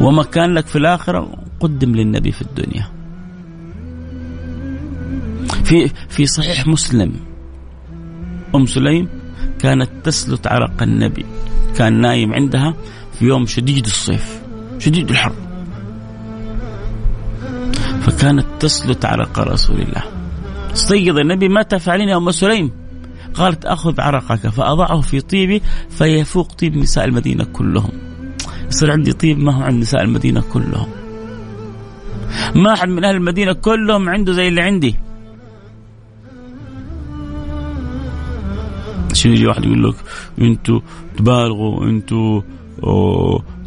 وما 0.01 0.23
كان 0.23 0.53
لك 0.53 0.67
في 0.67 0.77
الآخرة 0.77 1.31
قدم 1.59 1.95
للنبي 1.95 2.31
في 2.31 2.41
الدنيا. 2.41 2.87
في 5.63 5.91
في 6.09 6.25
صحيح 6.25 6.67
مسلم 6.67 7.13
أم 8.55 8.65
سليم 8.65 9.09
كانت 9.59 9.89
تسلت 10.03 10.47
عرق 10.47 10.83
النبي. 10.83 11.25
كان 11.77 12.01
نايم 12.01 12.33
عندها 12.33 12.73
في 13.19 13.25
يوم 13.25 13.45
شديد 13.45 13.85
الصيف 13.85 14.41
شديد 14.79 15.09
الحر. 15.09 15.33
فكانت 18.01 18.45
تسلت 18.59 19.05
عرق 19.05 19.39
رسول 19.39 19.81
الله. 19.81 20.03
استيقظ 20.73 21.17
النبي 21.17 21.49
ما 21.49 21.61
تفعلين 21.61 22.09
يا 22.09 22.17
أم 22.17 22.31
سليم. 22.31 22.71
قالت 23.37 23.65
أخذ 23.65 24.01
عرقك 24.01 24.47
فأضعه 24.47 25.01
في 25.01 25.21
طيبي 25.21 25.61
فيفوق 25.89 26.53
طيب 26.53 26.77
نساء 26.77 27.05
المدينة 27.05 27.43
كلهم. 27.43 27.91
يصير 28.67 28.91
عندي 28.91 29.13
طيب 29.13 29.39
ما 29.39 29.55
هو 29.55 29.61
عند 29.61 29.81
نساء 29.81 30.01
المدينة 30.01 30.43
كلهم. 30.53 30.87
ما 32.55 32.73
أحد 32.73 32.89
من 32.89 33.05
أهل 33.05 33.15
المدينة 33.15 33.53
كلهم 33.53 34.09
عنده 34.09 34.33
زي 34.33 34.47
اللي 34.47 34.61
عندي. 34.61 34.95
عشان 39.11 39.31
يجي 39.31 39.47
واحد 39.47 39.63
يقول 39.65 39.83
لك 39.83 39.95
أنتوا 40.41 40.79
تبالغوا 41.17 41.85
أنتوا 41.85 42.41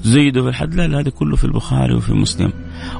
زيدوا 0.02 0.42
في 0.42 0.48
الحد. 0.48 0.74
لا 0.74 0.86
لا 0.86 1.00
هذا 1.00 1.10
كله 1.10 1.36
في 1.36 1.44
البخاري 1.44 1.94
وفي 1.94 2.12
مسلم. 2.12 2.52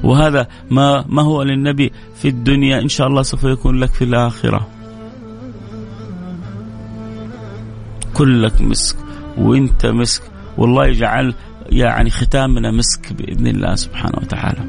وهذا 0.03 0.47
ما 0.71 1.05
ما 1.07 1.21
هو 1.21 1.43
للنبي 1.43 1.91
في 2.15 2.27
الدنيا 2.27 2.79
إن 2.81 2.87
شاء 2.87 3.07
الله 3.07 3.21
سوف 3.21 3.43
يكون 3.43 3.79
لك 3.79 3.93
في 3.93 4.03
الآخرة. 4.03 4.78
كلك 8.19 8.61
مسك 8.61 8.97
وانت 9.37 9.85
مسك 9.85 10.23
والله 10.57 10.87
يجعل 10.87 11.33
يعني 11.69 12.09
ختامنا 12.09 12.71
مسك 12.71 13.13
بإذن 13.13 13.47
الله 13.47 13.75
سبحانه 13.75 14.17
وتعالى. 14.17 14.63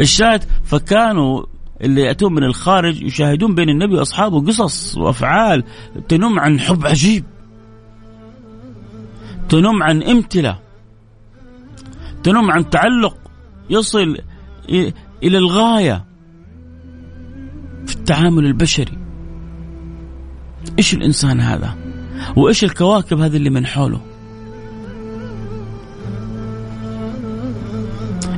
الشاهد 0.00 0.44
فكانوا 0.64 1.44
اللي 1.80 2.00
يأتون 2.00 2.34
من 2.34 2.44
الخارج 2.44 3.02
يشاهدون 3.02 3.54
بين 3.54 3.68
النبي 3.68 3.94
واصحابه 3.94 4.46
قصص 4.46 4.98
وأفعال 4.98 5.64
تنم 6.08 6.38
عن 6.38 6.60
حب 6.60 6.86
عجيب. 6.86 7.24
تنم 9.48 9.82
عن 9.82 10.02
امتله. 10.02 10.58
تنم 12.22 12.50
عن 12.50 12.70
تعلق 12.70 13.16
يصل 13.70 14.16
إلى 15.22 15.38
الغاية 15.38 16.04
في 17.86 17.96
التعامل 17.96 18.46
البشري. 18.46 18.98
إيش 20.78 20.94
الإنسان 20.94 21.40
هذا؟ 21.40 21.79
وإيش 22.36 22.64
الكواكب 22.64 23.20
هذه 23.20 23.36
اللي 23.36 23.50
من 23.50 23.66
حوله؟ 23.66 24.00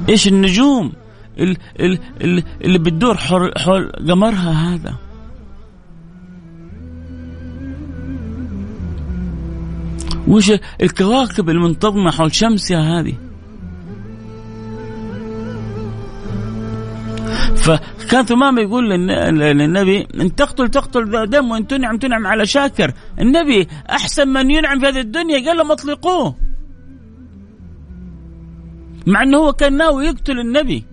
إيش 0.08 0.28
النجوم 0.28 0.92
اللي 1.40 2.78
بتدور 2.78 3.16
حول 3.16 3.92
قمرها 4.08 4.52
هذا؟ 4.52 4.94
وش 10.28 10.52
الكواكب 10.82 11.50
المنتظمة 11.50 12.10
حول 12.10 12.34
شمسها 12.34 13.00
هذه 13.00 13.14
فكان 17.62 18.24
ثمامة 18.24 18.62
يقول 18.62 18.90
للنبي 18.90 20.06
إن 20.20 20.34
تقتل 20.34 20.68
تقتل 20.68 21.10
ذا 21.10 21.24
دم 21.24 21.50
وإن 21.50 21.66
تنعم 21.66 21.98
تنعم 21.98 22.26
على 22.26 22.46
شاكر. 22.46 22.92
النبي 23.20 23.68
أحسن 23.90 24.28
من 24.28 24.50
ينعم 24.50 24.80
في 24.80 24.86
هذه 24.86 25.00
الدنيا 25.00 25.46
قال 25.46 25.56
لهم 25.56 25.72
أطلقوه. 25.72 26.36
مع 29.06 29.22
إنه 29.22 29.38
هو 29.38 29.52
كان 29.52 29.76
ناوي 29.76 30.06
يقتل 30.06 30.38
النبي. 30.38 30.84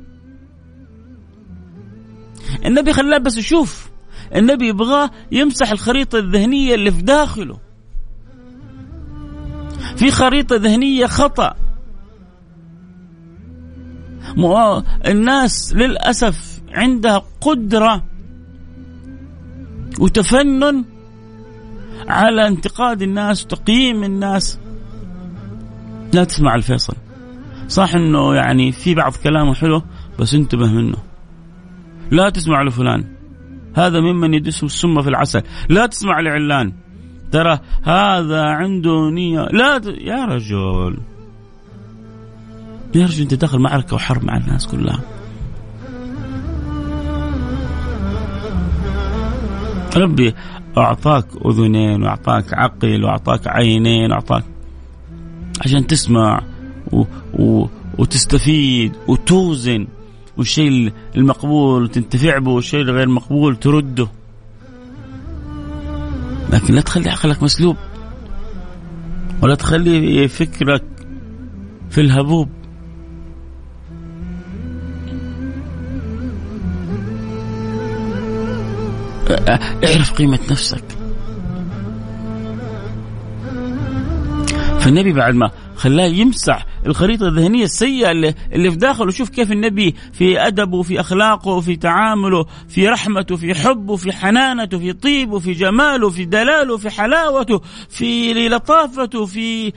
النبي 2.66 2.94
خلاه 2.94 3.18
بس 3.18 3.38
يشوف. 3.38 3.90
النبي 4.36 4.68
يبغاه 4.68 5.12
يمسح 5.32 5.72
الخريطة 5.72 6.20
الذهنية 6.20 6.76
اللي 6.76 6.92
في 6.92 7.02
داخله. 7.02 7.60
في 9.96 10.12
خريطة 10.12 10.56
ذهنية 10.56 11.06
خطأ. 11.06 11.56
الناس 15.08 15.74
للأسف 15.76 16.59
عندها 16.74 17.24
قدرة 17.42 18.04
وتفنن 20.00 20.86
على 22.08 22.48
انتقاد 22.48 23.02
الناس 23.02 23.44
وتقييم 23.44 24.04
الناس. 24.04 24.60
لا 26.14 26.24
تسمع 26.24 26.56
الفيصل. 26.56 26.94
صح 27.68 27.96
إنه 27.96 28.36
يعني 28.36 28.72
في 28.72 28.96
بعض 28.96 29.14
كلامه 29.24 29.54
حلو 29.54 29.82
بس 30.20 30.34
انتبه 30.34 30.68
منه. 30.68 30.98
لا 32.12 32.30
تسمع 32.30 32.64
لفلان. 32.64 33.06
هذا 33.76 34.00
ممن 34.00 34.34
يدس 34.34 34.64
السم 34.64 35.02
في 35.02 35.10
العسل. 35.10 35.42
لا 35.70 35.86
تسمع 35.86 36.20
لعلان. 36.20 36.74
ترى 37.32 37.60
هذا 37.84 38.44
عنده 38.44 39.10
نية. 39.10 39.42
لا 39.42 39.78
ت... 39.78 39.86
يا 39.86 40.26
رجل. 40.26 40.98
يا 42.96 43.06
رجل 43.06 43.22
أنت 43.22 43.34
داخل 43.34 43.60
معركة 43.60 43.96
وحرب 43.96 44.24
مع 44.24 44.38
الناس 44.38 44.68
كلها. 44.68 45.00
ربي 49.98 50.34
أعطاك 50.78 51.26
أذنين 51.46 52.04
وأعطاك 52.04 52.54
عقل 52.54 53.04
وأعطاك 53.04 53.48
عينين 53.48 54.12
وأعطاك 54.12 54.44
عشان 55.66 55.88
تسمع 55.88 56.42
و... 56.92 57.04
و... 57.34 57.68
وتستفيد 57.98 58.92
وتوزن 59.08 59.88
والشيء 60.38 60.94
المقبول 61.16 61.90
تنتفع 61.90 62.38
به 62.38 62.52
والشيء 62.52 62.82
الغير 62.82 63.10
مقبول 63.10 63.56
ترده. 63.56 64.08
لكن 66.54 66.74
لا 66.74 66.82
تخلي 66.82 67.10
عقلك 67.10 67.44
مسلوب 67.44 67.76
ولا 69.42 69.56
تخلي 69.56 70.28
فكرك 70.28 70.84
في 71.90 72.02
الهبوب. 72.02 72.50
اعرف 79.32 80.14
قيمة 80.14 80.40
نفسك. 80.52 80.84
فالنبي 84.80 85.14
بعد 85.14 85.34
ما 85.34 85.52
خلاه 85.76 86.06
يمسح 86.06 86.66
الخريطة 86.86 87.28
الذهنية 87.28 87.64
السيئة 87.64 88.12
اللي, 88.12 88.36
اللي 88.54 88.72
في 88.72 88.78
داخله 88.78 89.12
شوف 89.12 89.30
كيف 89.30 89.52
النبي 89.52 89.96
في 90.14 90.48
أدبه 90.48 90.82
في 90.82 91.00
أخلاقه 91.00 91.60
في 91.60 91.76
تعامله 91.76 92.46
في 92.70 92.88
رحمته 92.88 93.36
في 93.36 93.56
حبه 93.56 93.96
في 93.96 94.12
حنانته 94.12 94.78
في 94.78 94.94
طيبه 94.94 95.40
في 95.40 95.52
جماله 95.54 96.10
في 96.10 96.26
دلاله 96.26 96.78
في 96.78 96.90
حلاوته 96.90 97.62
في 97.90 98.34
لطافته 98.34 99.26
في 99.26 99.74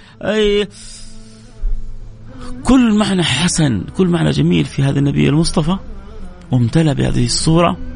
كل 2.64 2.92
معنى 2.94 3.22
حسن 3.22 3.84
كل 3.96 4.06
معنى 4.06 4.30
جميل 4.30 4.64
في 4.64 4.82
هذا 4.82 4.98
النبي 4.98 5.28
المصطفى. 5.28 5.76
وامتلأ 6.52 6.92
بهذه 6.92 7.24
الصورة. 7.24 7.91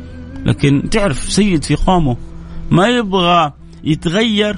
لكن 0.46 0.90
تعرف 0.90 1.18
سيد 1.18 1.64
في 1.64 1.74
قومه 1.74 2.16
ما 2.70 2.88
يبغى 2.88 3.52
يتغير 3.84 4.56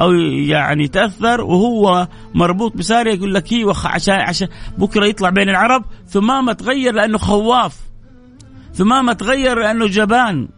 أو 0.00 0.12
يعني 0.12 0.84
يتأثر 0.84 1.40
وهو 1.40 2.08
مربوط 2.34 2.76
بسارية 2.76 3.14
يقول 3.14 3.34
لك 3.34 3.52
أيوه 3.52 3.86
عشان 3.86 4.14
عشان 4.14 4.48
بكرة 4.78 5.06
يطلع 5.06 5.30
بين 5.30 5.48
العرب 5.48 5.84
ثمامه 6.08 6.52
تغير 6.52 6.94
لأنه 6.94 7.18
خواف 7.18 7.76
ثمامه 8.74 9.12
تغير 9.12 9.58
لأنه 9.58 9.86
جبان 9.86 10.48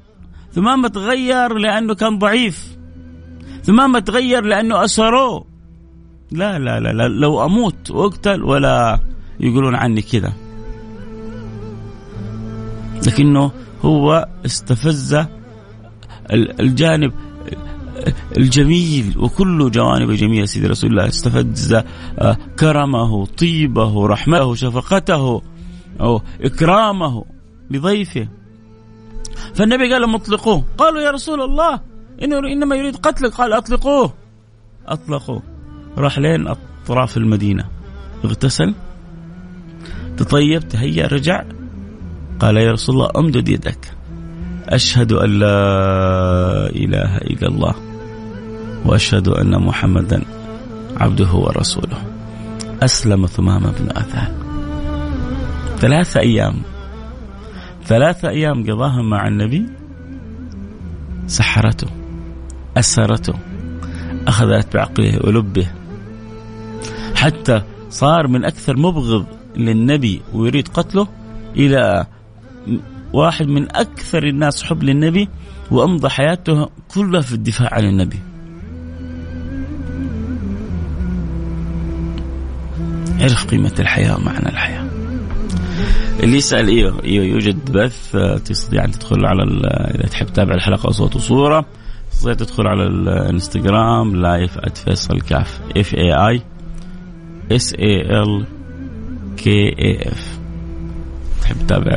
ثمامه 0.53 0.89
تغير 0.89 1.55
لأنه 1.55 1.95
كان 1.95 2.19
ضعيف 2.19 2.77
ثمامه 3.63 3.99
تغير 3.99 4.45
لأنه 4.45 4.85
اسروه 4.85 5.45
لا 6.33 6.59
لا 6.59 6.81
لا, 6.81 6.93
لا 6.93 7.09
لو 7.09 7.45
أموت 7.45 7.91
وأقتل 7.91 8.43
ولا 8.45 9.01
يقولون 9.41 9.75
عني 9.75 10.03
كذا. 10.03 10.33
لكنه 13.07 13.53
هو 13.85 14.29
استفز 14.47 15.19
الجانب 16.61 17.13
الجميل 18.37 19.19
وكل 19.19 19.71
جوانب 19.71 20.11
جميلة 20.11 20.45
سيدي 20.45 20.67
رسول 20.67 20.91
الله. 20.91 21.09
استفز 21.09 21.75
آه، 22.19 22.37
كرمه 22.59 23.27
طيبه 23.27 24.07
رحمته 24.07 24.55
شفقته 24.55 25.43
أو 26.01 26.23
إكرامه 26.41 27.25
لضيفه 27.71 28.29
فالنبي 29.55 29.93
قال 29.93 30.03
لهم 30.03 30.15
اطلقوه. 30.15 30.65
قالوا 30.79 31.01
يا 31.01 31.11
رسول 31.11 31.43
الله 31.43 31.81
إنه 32.23 32.39
إنما 32.39 32.77
يريد 32.77 32.97
قتلك. 32.97 33.33
قال 33.33 33.53
أطلقوه. 33.53 34.13
أطلقوه. 34.87 35.43
راح 35.99 36.19
لين 36.19 36.49
أطراف 36.49 37.17
المدينة. 37.17 37.69
اغتسل 38.25 38.75
تطيب 40.17 40.69
تهيأ 40.69 41.07
رجع 41.07 41.45
قال 42.41 42.57
يا 42.57 42.73
رسول 42.73 42.95
الله 42.95 43.11
أمدد 43.17 43.49
يدك. 43.49 43.93
أشهد 44.69 45.13
أن 45.13 45.31
لا 45.31 45.61
إله 46.73 47.17
إلا 47.17 47.49
الله 47.49 47.75
وأشهد 48.85 49.29
أن 49.29 49.63
محمدا 49.63 50.25
عبده 50.97 51.33
ورسوله. 51.33 51.99
أسلم 52.83 53.27
ثمام 53.27 53.63
بن 53.63 53.91
أثال 53.91 54.33
ثلاثة 55.79 56.21
أيام. 56.21 56.63
ثلاثة 57.85 58.29
أيام 58.29 58.71
قضاها 58.71 59.03
مع 59.03 59.29
النبي. 59.29 59.67
سحرته. 61.27 61.89
أسرته. 62.77 63.35
أخذت 64.29 64.77
بعقله 64.77 65.19
ولبه. 65.25 65.69
حتى 67.15 67.63
صار 67.91 68.29
من 68.29 68.45
أكثر 68.45 68.77
مبغض 68.77 69.27
للنبي 69.57 70.23
ويريد 70.33 70.69
قتله 70.69 71.09
إلى 71.57 72.07
واحد 73.13 73.47
من 73.47 73.77
أكثر 73.77 74.27
الناس 74.27 74.63
حب 74.63 74.83
للنبي 74.83 75.29
وأمضى 75.71 76.09
حياته 76.09 76.69
كلها 76.89 77.21
في 77.21 77.33
الدفاع 77.33 77.69
عن 77.73 77.85
النبي. 77.85 78.19
عرف 83.21 83.47
قيمة 83.47 83.75
الحياة 83.79 84.17
ومعنى 84.17 84.49
الحياة. 84.49 84.87
اللي 86.23 86.37
يسأل 86.37 86.69
إيه, 86.69 87.01
إيه 87.05 87.31
يوجد 87.33 87.73
بث 87.73 88.17
تستطيع 88.45 88.85
أن 88.85 88.91
تدخل 88.91 89.27
على 89.27 89.43
إذا 89.95 90.07
تحب 90.09 90.27
تتابع 90.27 90.55
الحلقة 90.55 90.91
صوت 90.91 91.17
وصورة 91.17 91.67
تستطيع 92.11 92.35
تدخل 92.35 92.67
على 92.67 92.87
الانستغرام 92.87 94.17
live 94.17 94.59
@فيصل 94.85 95.21
كاف 95.21 95.61
F 95.77 95.95
A 95.95 96.13
I 96.13 96.43
S 97.53 97.75
A 97.75 98.01
L 98.01 98.47
K 99.37 99.69
A 99.79 100.09
F 100.09 100.39
تحب 101.43 101.57
تتابع 101.67 101.97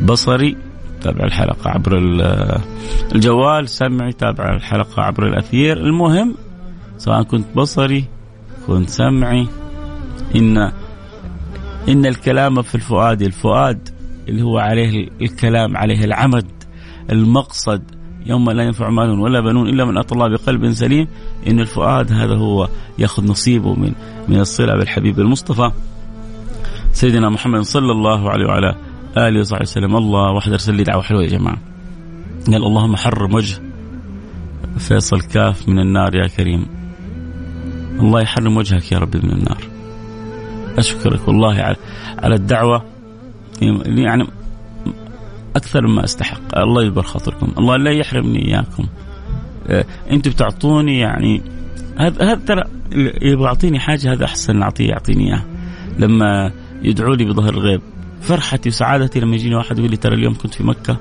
البصري 0.00 0.56
تابع 1.02 1.24
الحلقة 1.24 1.70
عبر 1.70 1.98
الجوال 3.14 3.68
سمعي 3.68 4.12
تابع 4.12 4.54
الحلقة 4.54 5.02
عبر 5.02 5.26
الأثير. 5.28 5.76
المهم 5.76 6.34
سواء 6.98 7.22
كنت 7.22 7.46
بصري 7.56 8.04
كنت 8.66 8.88
سمعي 8.88 9.46
إن 10.36 10.72
إن 11.88 12.06
الكلام 12.06 12.62
في 12.62 12.74
الفؤاد 12.74 13.22
الفؤاد 13.22 13.88
اللي 14.28 14.42
هو 14.42 14.58
عليه 14.58 15.08
الكلام 15.20 15.76
عليه 15.76 16.04
العمد 16.04 16.46
المقصد 17.10 17.82
يوم 18.26 18.50
لا 18.50 18.62
ينفع 18.62 18.90
مال 18.90 19.20
ولا 19.20 19.40
بنون 19.40 19.68
إلا 19.68 19.84
من 19.84 19.98
اتى 19.98 20.14
الله 20.14 20.28
بقلب 20.28 20.72
سليم 20.72 21.08
إن 21.46 21.60
الفؤاد 21.60 22.12
هذا 22.12 22.34
هو 22.34 22.68
يأخذ 22.98 23.26
نصيبه 23.26 23.74
من 23.74 23.92
من 24.28 24.40
الصلة 24.40 24.76
بالحبيب 24.76 25.20
المصطفى 25.20 25.70
سيدنا 26.92 27.28
محمد 27.28 27.60
صلى 27.60 27.92
الله 27.92 28.30
عليه 28.30 28.46
وعلى 28.46 28.76
آله 29.16 29.40
وصحبه 29.40 29.62
وسلم. 29.62 29.96
الله 29.96 30.32
وحده 30.32 30.52
أرسل 30.52 30.74
لي 30.74 30.82
دعوة 30.82 31.02
حلوة 31.02 31.22
يا 31.22 31.28
جماعة. 31.28 31.58
قال 32.46 32.64
اللهم 32.64 32.96
حرم 32.96 33.34
وجه 33.34 33.62
فيصل 34.78 35.20
كاف 35.20 35.68
من 35.68 35.78
النار 35.78 36.14
يا 36.14 36.26
كريم. 36.26 36.66
الله 38.00 38.20
يحرم 38.20 38.56
وجهك 38.56 38.92
يا 38.92 38.98
ربي 38.98 39.18
من 39.18 39.30
النار. 39.30 39.64
أشكرك 40.78 41.28
والله 41.28 41.76
على 42.18 42.34
الدعوة. 42.34 42.84
يعني 43.84 44.26
أكثر 45.56 45.86
مما 45.86 46.04
أستحق. 46.04 46.58
الله 46.58 46.82
يكبر 46.82 47.02
خاطركم. 47.02 47.52
الله 47.58 47.76
لا 47.76 47.90
يحرمني 47.90 48.48
إياكم. 48.48 48.86
آه، 49.68 49.84
أنتم 50.10 50.30
بتعطوني 50.30 50.98
يعني 50.98 51.42
هذا 51.98 52.24
هذا 52.24 52.40
ترى 52.46 52.62
يبغى 53.22 53.44
يعطيني 53.44 53.78
حاجة 53.78 54.12
هذا 54.12 54.24
أحسن 54.24 54.56
نعطيه 54.56 54.88
يعطيني 54.88 55.26
إياه. 55.26 55.44
لما 55.98 56.52
يدعوا 56.82 57.16
لي 57.16 57.24
بظهر 57.24 57.54
الغيب. 57.54 57.80
فرحتي 58.20 58.68
وسعادتي 58.68 59.20
لما 59.20 59.34
يجيني 59.34 59.54
واحد 59.54 59.78
يقول 59.78 59.90
لي 59.90 59.96
ترى 59.96 60.14
اليوم 60.14 60.34
كنت 60.34 60.54
في 60.54 60.64
مكة 60.64 60.96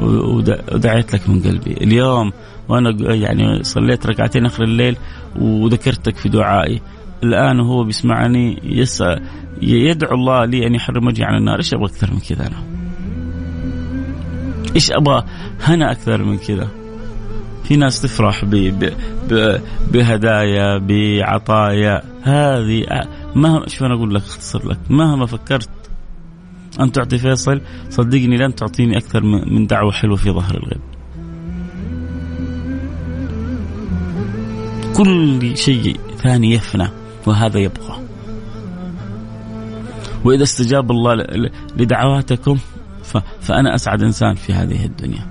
ودعيت 0.00 1.14
لك 1.14 1.28
من 1.28 1.42
قلبي. 1.42 1.72
اليوم 1.72 2.32
وأنا 2.68 3.14
يعني 3.14 3.62
صليت 3.62 4.06
ركعتين 4.06 4.46
آخر 4.46 4.64
الليل 4.64 4.96
وذكرتك 5.36 6.16
في 6.16 6.28
دعائي. 6.28 6.80
الآن 7.22 7.60
وهو 7.60 7.84
بيسمعني 7.84 8.58
يسأل 8.64 9.22
يدعو 9.62 10.14
الله 10.14 10.44
لي 10.44 10.66
أن 10.66 10.74
يحرم 10.74 11.06
وجهي 11.06 11.24
عن 11.24 11.34
النار. 11.34 11.58
إيش 11.58 11.74
أبغى 11.74 11.86
أكثر 11.86 12.12
من 12.12 12.20
كذا 12.20 12.46
أنا؟ 12.46 12.56
إيش 14.74 14.92
أبغى 14.92 15.24
هنا 15.60 15.92
أكثر 15.92 16.24
من 16.24 16.38
كذا؟ 16.38 16.68
في 17.64 17.76
ناس 17.76 18.02
تفرح 18.02 18.44
ب 18.44 18.94
بهدايا 19.92 20.78
بعطايا. 20.78 22.02
هذه 22.22 22.86
مهما 23.34 23.68
شو 23.68 23.86
أنا 23.86 23.94
أقول 23.94 24.14
لك 24.14 24.22
أختصر 24.22 24.68
لك. 24.68 24.78
مهما 24.90 25.26
فكرت 25.26 25.68
أن 26.80 26.92
تعطي 26.92 27.18
فيصل 27.18 27.60
صدقني 27.90 28.36
لن 28.36 28.54
تعطيني 28.54 28.96
أكثر 28.96 29.22
من 29.24 29.66
دعوة 29.66 29.92
حلوة 29.92 30.16
في 30.16 30.30
ظهر 30.30 30.56
الغيب 30.56 30.80
كل 34.96 35.56
شيء 35.56 35.96
ثاني 36.16 36.54
يفنى 36.54 36.88
وهذا 37.26 37.58
يبقى. 37.58 38.00
وإذا 40.24 40.42
استجاب 40.42 40.90
الله 40.90 41.14
لدعواتكم 41.76 42.58
فأنا 43.40 43.74
أسعد 43.74 44.02
إنسان 44.02 44.34
في 44.34 44.52
هذه 44.52 44.84
الدنيا. 44.84 45.26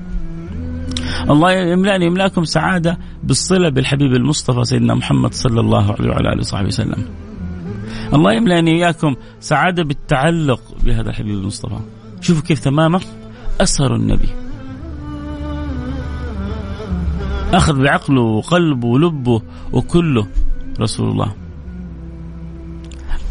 الله 1.29 1.51
يملأني 1.51 2.05
يملأكم 2.05 2.43
سعادة 2.43 2.97
بالصلة 3.23 3.69
بالحبيب 3.69 4.13
المصطفى 4.13 4.63
سيدنا 4.63 4.93
محمد 4.95 5.33
صلى 5.33 5.59
الله 5.59 5.91
عليه 5.91 6.09
وعلى 6.09 6.29
آله 6.29 6.39
وصحبه 6.39 6.67
وسلم. 6.67 7.05
الله 8.13 8.33
يملأني 8.33 8.71
إياكم 8.71 9.15
سعادة 9.39 9.83
بالتعلق 9.83 10.61
بهذا 10.83 11.09
الحبيب 11.09 11.33
المصطفى. 11.33 11.79
شوفوا 12.21 12.43
كيف 12.43 12.59
تماما 12.59 12.99
أسهر 13.61 13.95
النبي. 13.95 14.29
أخذ 17.53 17.83
بعقله 17.83 18.21
وقلبه 18.21 18.87
ولبه 18.87 19.41
وكله 19.71 20.27
رسول 20.79 21.09
الله. 21.09 21.33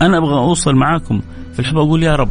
أنا 0.03 0.18
أبغى 0.18 0.35
أوصل 0.35 0.75
معاكم 0.75 1.21
في 1.53 1.59
الحب 1.59 1.77
أقول 1.77 2.03
يا 2.03 2.16
رب 2.16 2.31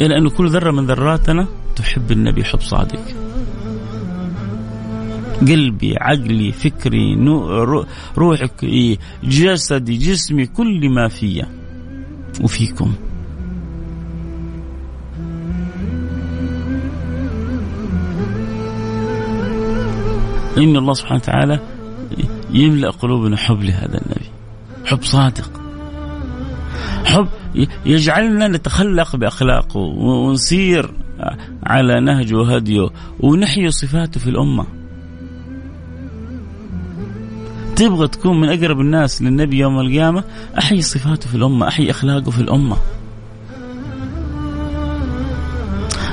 إلى 0.00 0.18
أن 0.18 0.28
كل 0.28 0.48
ذرة 0.48 0.70
من 0.70 0.86
ذراتنا 0.86 1.46
تحب 1.76 2.12
النبي 2.12 2.44
حب 2.44 2.60
صادق. 2.60 3.00
قلبي 5.40 5.96
عقلي 5.96 6.52
فكري 6.52 7.16
روحي 8.18 8.98
جسدي 9.24 9.96
جسمي 9.96 10.46
كل 10.46 10.88
ما 10.90 11.08
فيا 11.08 11.46
وفيكم. 12.40 12.92
إن 20.58 20.76
الله 20.76 20.92
سبحانه 20.92 21.20
وتعالى 21.20 21.60
يملأ 22.50 22.90
قلوبنا 22.90 23.36
حب 23.36 23.62
لهذا 23.62 24.00
النبي. 24.02 24.30
حب 24.84 25.02
صادق. 25.02 25.50
حب 27.04 27.28
يجعلنا 27.86 28.48
نتخلق 28.48 29.16
بأخلاقه 29.16 29.80
ونسير 29.80 30.90
على 31.62 32.00
نهجه 32.00 32.34
وهديه 32.34 32.90
ونحيي 33.20 33.70
صفاته 33.70 34.20
في 34.20 34.30
الأمة. 34.30 34.77
تبغى 37.78 38.08
تكون 38.08 38.40
من 38.40 38.48
أقرب 38.48 38.80
الناس 38.80 39.22
للنبي 39.22 39.58
يوم 39.58 39.80
القيامة 39.80 40.24
أحيي 40.58 40.82
صفاته 40.82 41.28
في 41.28 41.34
الأمة، 41.34 41.68
أحيي 41.68 41.90
أخلاقه 41.90 42.30
في 42.30 42.40
الأمة. 42.40 42.76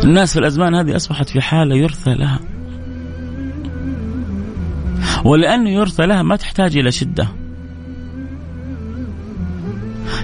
الناس 0.03 0.33
في 0.33 0.39
الأزمان 0.39 0.75
هذه 0.75 0.95
أصبحت 0.95 1.29
في 1.29 1.41
حالة 1.41 1.75
يرثى 1.75 2.13
لها. 2.13 2.39
ولأنه 5.23 5.69
يرثى 5.69 6.05
لها 6.05 6.21
ما 6.21 6.35
تحتاج 6.35 6.77
إلى 6.77 6.91
شدة. 6.91 7.27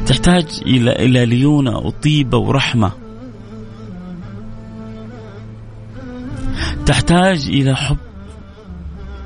تحتاج 0.05 0.45
إلى 0.65 0.91
إلى 0.91 1.25
ليونة 1.25 1.77
وطيبة 1.77 2.37
ورحمة 2.37 2.91
تحتاج 6.85 7.47
إلى 7.47 7.75
حب 7.75 7.97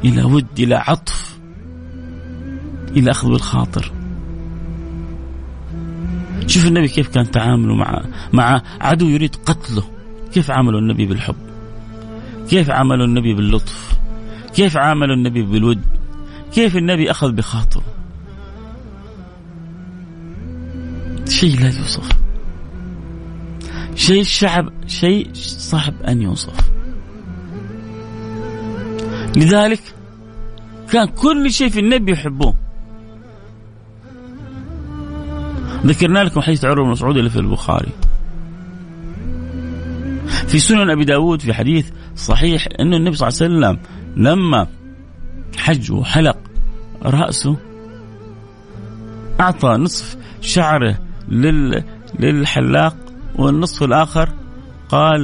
إلى 0.04 0.24
ود 0.24 0.60
إلى 0.60 0.76
عطف 0.76 1.35
إلى 2.96 3.12
أخذ 3.12 3.30
بالخاطر 3.30 3.92
شوف 6.48 6.68
النبي 6.68 6.88
كيف 6.88 7.08
كان 7.08 7.32
تعامله 7.32 7.76
مع 7.76 8.06
مع 8.34 8.62
عدو 8.82 9.08
يريد 9.10 9.36
قتله. 9.36 9.84
كيف 10.34 10.52
عامله 10.52 10.80
النبي 10.80 11.06
بالحب؟ 11.06 11.36
كيف 12.50 12.70
عامله 12.70 13.06
النبي 13.06 13.34
باللطف؟ 13.34 14.00
كيف 14.56 14.78
عامل 14.78 15.12
النبي 15.12 15.42
بالود؟ 15.42 15.82
كيف 16.54 16.78
النبي 16.78 17.12
أخذ 17.12 17.32
بخاطره؟ 17.32 17.84
شيء 21.30 21.60
لا 21.60 21.66
يوصف. 21.66 22.10
شيء 23.96 24.22
الشعب 24.22 24.70
شيء 24.88 25.30
صعب 25.34 25.94
أن 26.08 26.22
يوصف. 26.22 26.72
لذلك 29.36 29.82
كان 30.92 31.08
كل 31.08 31.52
شيء 31.52 31.70
في 31.70 31.80
النبي 31.80 32.12
يحبوه. 32.12 32.65
ذكرنا 35.86 36.20
لكم 36.20 36.42
حديث 36.42 36.66
عروة 36.66 36.86
بن 36.86 36.92
مسعود 36.92 37.18
اللي 37.18 37.30
في 37.30 37.40
البخاري. 37.40 37.92
في 40.48 40.60
سنن 40.60 40.90
أبي 40.90 41.06
داود 41.06 41.42
في 41.42 41.54
حديث 41.54 41.90
صحيح 42.16 42.68
أن 42.80 42.94
النبي 42.94 43.16
صلى 43.16 43.28
الله 43.28 43.42
عليه 43.42 43.76
وسلم 43.76 43.80
لما 44.18 44.68
حج 45.58 45.92
وحلق 45.92 46.38
رأسه 47.02 47.58
أعطى 49.40 49.68
نصف 49.68 50.18
شعره 50.42 51.00
لل 51.30 51.84
للحلاق 52.20 52.96
والنصف 53.36 53.84
الآخر 53.84 54.30
قال 54.90 55.22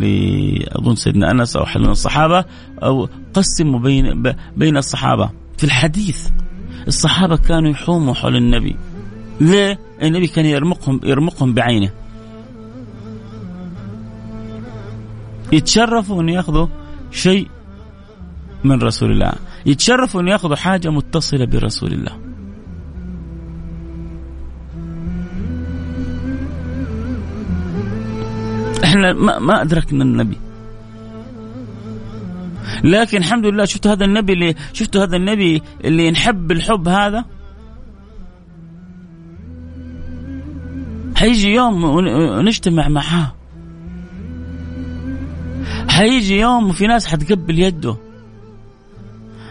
لي 0.00 0.66
أظن 0.72 0.94
سيدنا 0.94 1.30
أنس 1.30 1.56
أو 1.56 1.66
حد 1.66 1.80
من 1.80 1.90
الصحابة 1.90 2.44
أو 2.82 3.08
قسموا 3.34 3.80
بين 3.80 4.22
بين 4.56 4.76
الصحابة. 4.76 5.30
في 5.56 5.64
الحديث 5.64 6.28
الصحابة 6.88 7.36
كانوا 7.36 7.70
يحوموا 7.70 8.14
حول 8.14 8.36
النبي. 8.36 8.76
ليه؟ 9.40 9.78
النبي 10.02 10.26
كان 10.26 10.46
يرمقهم 10.46 11.00
يرمقهم 11.04 11.54
بعينه. 11.54 11.90
يتشرفوا 15.52 16.22
أن 16.22 16.28
يأخذوا 16.28 16.66
شيء 17.10 17.48
من 18.64 18.82
رسول 18.82 19.10
الله. 19.10 19.32
يتشرفوا 19.66 20.20
أن 20.20 20.28
يأخذوا 20.28 20.56
حاجة 20.56 20.90
متصلة 20.90 21.44
برسول 21.46 21.92
الله. 21.92 22.18
إحنا 28.84 29.12
ما, 29.12 29.38
ما 29.38 29.62
أدركنا 29.62 30.04
النبي. 30.04 30.38
لكن 32.84 33.18
الحمد 33.18 33.46
لله 33.46 33.64
شفتوا 33.64 33.92
هذا 33.92 34.04
النبي 34.04 34.32
اللي 34.32 34.54
شفتوا 34.72 35.04
هذا 35.04 35.16
النبي 35.16 35.62
اللي 35.84 36.10
نحب 36.10 36.52
الحب 36.52 36.88
هذا؟ 36.88 37.24
حيجي 41.14 41.48
يوم 41.48 41.84
ونجتمع 41.84 42.88
معاه. 42.88 43.34
حيجي 45.88 46.38
يوم 46.38 46.68
وفي 46.68 46.86
ناس 46.86 47.06
حتقبل 47.06 47.58
يده. 47.58 47.96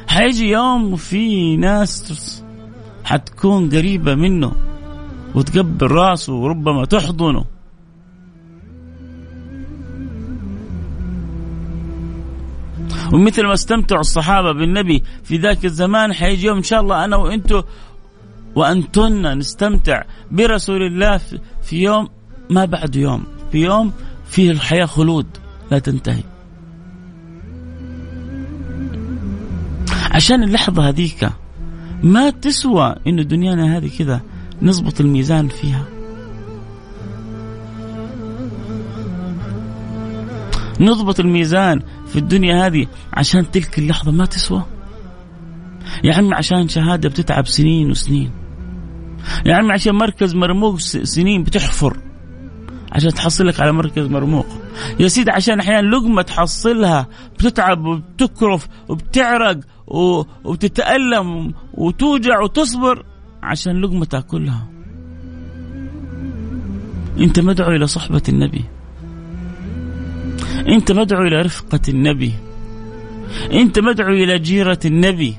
حيجي 0.07 0.49
يوم 0.49 0.93
وفي 0.93 1.57
ناس 1.57 2.43
حتكون 3.03 3.69
قريبة 3.69 4.15
منه 4.15 4.51
وتقبل 5.35 5.87
راسه 5.87 6.33
وربما 6.33 6.85
تحضنه. 6.85 7.45
ومثل 13.13 13.45
ما 13.45 13.53
استمتعوا 13.53 14.01
الصحابة 14.01 14.51
بالنبي 14.51 15.03
في 15.23 15.37
ذاك 15.37 15.65
الزمان 15.65 16.13
حيجي 16.13 16.47
يوم 16.47 16.57
إن 16.57 16.63
شاء 16.63 16.81
الله 16.81 17.05
أنا 17.05 17.15
وأنتم 17.15 17.63
وأنتن 18.55 19.37
نستمتع 19.37 20.03
برسول 20.31 20.81
الله 20.81 21.21
في 21.63 21.81
يوم 21.83 22.09
ما 22.49 22.65
بعد 22.65 22.95
يوم 22.95 23.23
في 23.51 23.57
يوم 23.57 23.91
فيه 24.27 24.51
الحياة 24.51 24.85
خلود 24.85 25.25
لا 25.71 25.79
تنتهي. 25.79 26.23
عشان 30.11 30.43
اللحظة 30.43 30.89
هذيك 30.89 31.29
ما 32.03 32.29
تسوى 32.29 32.95
إنه 33.07 33.23
دنيانا 33.23 33.77
هذه 33.77 33.91
كذا 33.97 34.21
نظبط 34.61 35.01
الميزان 35.01 35.47
فيها. 35.47 35.85
نضبط 40.79 41.19
الميزان 41.19 41.81
في 42.07 42.19
الدنيا 42.19 42.67
هذه 42.67 42.87
عشان 43.13 43.51
تلك 43.51 43.79
اللحظة 43.79 44.11
ما 44.11 44.25
تسوى. 44.25 44.63
يا 46.03 46.15
عمي 46.15 46.35
عشان 46.35 46.67
شهادة 46.67 47.09
بتتعب 47.09 47.47
سنين 47.47 47.91
وسنين. 47.91 48.31
يا 49.45 49.55
عمي 49.55 49.73
عشان 49.73 49.95
مركز 49.95 50.35
مرموق 50.35 50.79
سنين 50.79 51.43
بتحفر. 51.43 51.97
عشان 52.91 53.09
تحصل 53.09 53.47
لك 53.47 53.59
على 53.59 53.71
مركز 53.71 54.07
مرموق. 54.07 54.45
يا 54.99 55.07
سيدي 55.07 55.31
عشان 55.31 55.59
أحيانا 55.59 55.87
لقمة 55.87 56.21
تحصلها 56.21 57.07
بتتعب 57.39 57.85
وبتكرف 57.85 58.67
وبتعرق 58.89 59.59
وبتتألم 59.87 61.53
وتوجع 61.73 62.39
وتصبر 62.39 63.05
عشان 63.43 63.81
لقمه 63.81 64.05
تاكلها 64.05 64.67
أنت 67.19 67.39
مدعو 67.39 67.71
إلى 67.71 67.87
صحبة 67.87 68.21
النبي. 68.29 68.65
أنت 70.67 70.91
مدعو 70.91 71.21
إلى 71.21 71.41
رفقة 71.41 71.79
النبي. 71.89 72.33
أنت 73.53 73.79
مدعو 73.79 74.13
إلى 74.13 74.39
جيرة 74.39 74.79
النبي. 74.85 75.35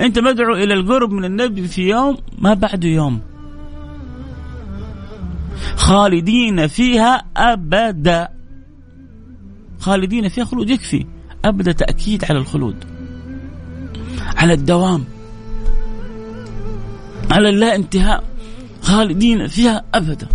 أنت 0.00 0.18
مدعو 0.18 0.54
إلى 0.54 0.74
القرب 0.74 1.12
من 1.12 1.24
النبي 1.24 1.68
في 1.68 1.88
يوم 1.88 2.16
ما 2.38 2.54
بعده 2.54 2.88
يوم. 2.88 3.20
خالدين 5.76 6.66
فيها 6.66 7.24
أبدا. 7.36 8.28
خالدين 9.80 10.28
فيها 10.28 10.44
خلود 10.44 10.70
يكفي. 10.70 11.06
أبدا 11.44 11.72
تأكيد 11.72 12.24
على 12.24 12.38
الخلود. 12.38 12.84
على 14.36 14.52
الدوام. 14.52 15.04
على 17.30 17.48
اللا 17.48 17.74
انتهاء. 17.74 18.24
خالدين 18.82 19.46
فيها 19.46 19.84
أبدا. 19.94 20.28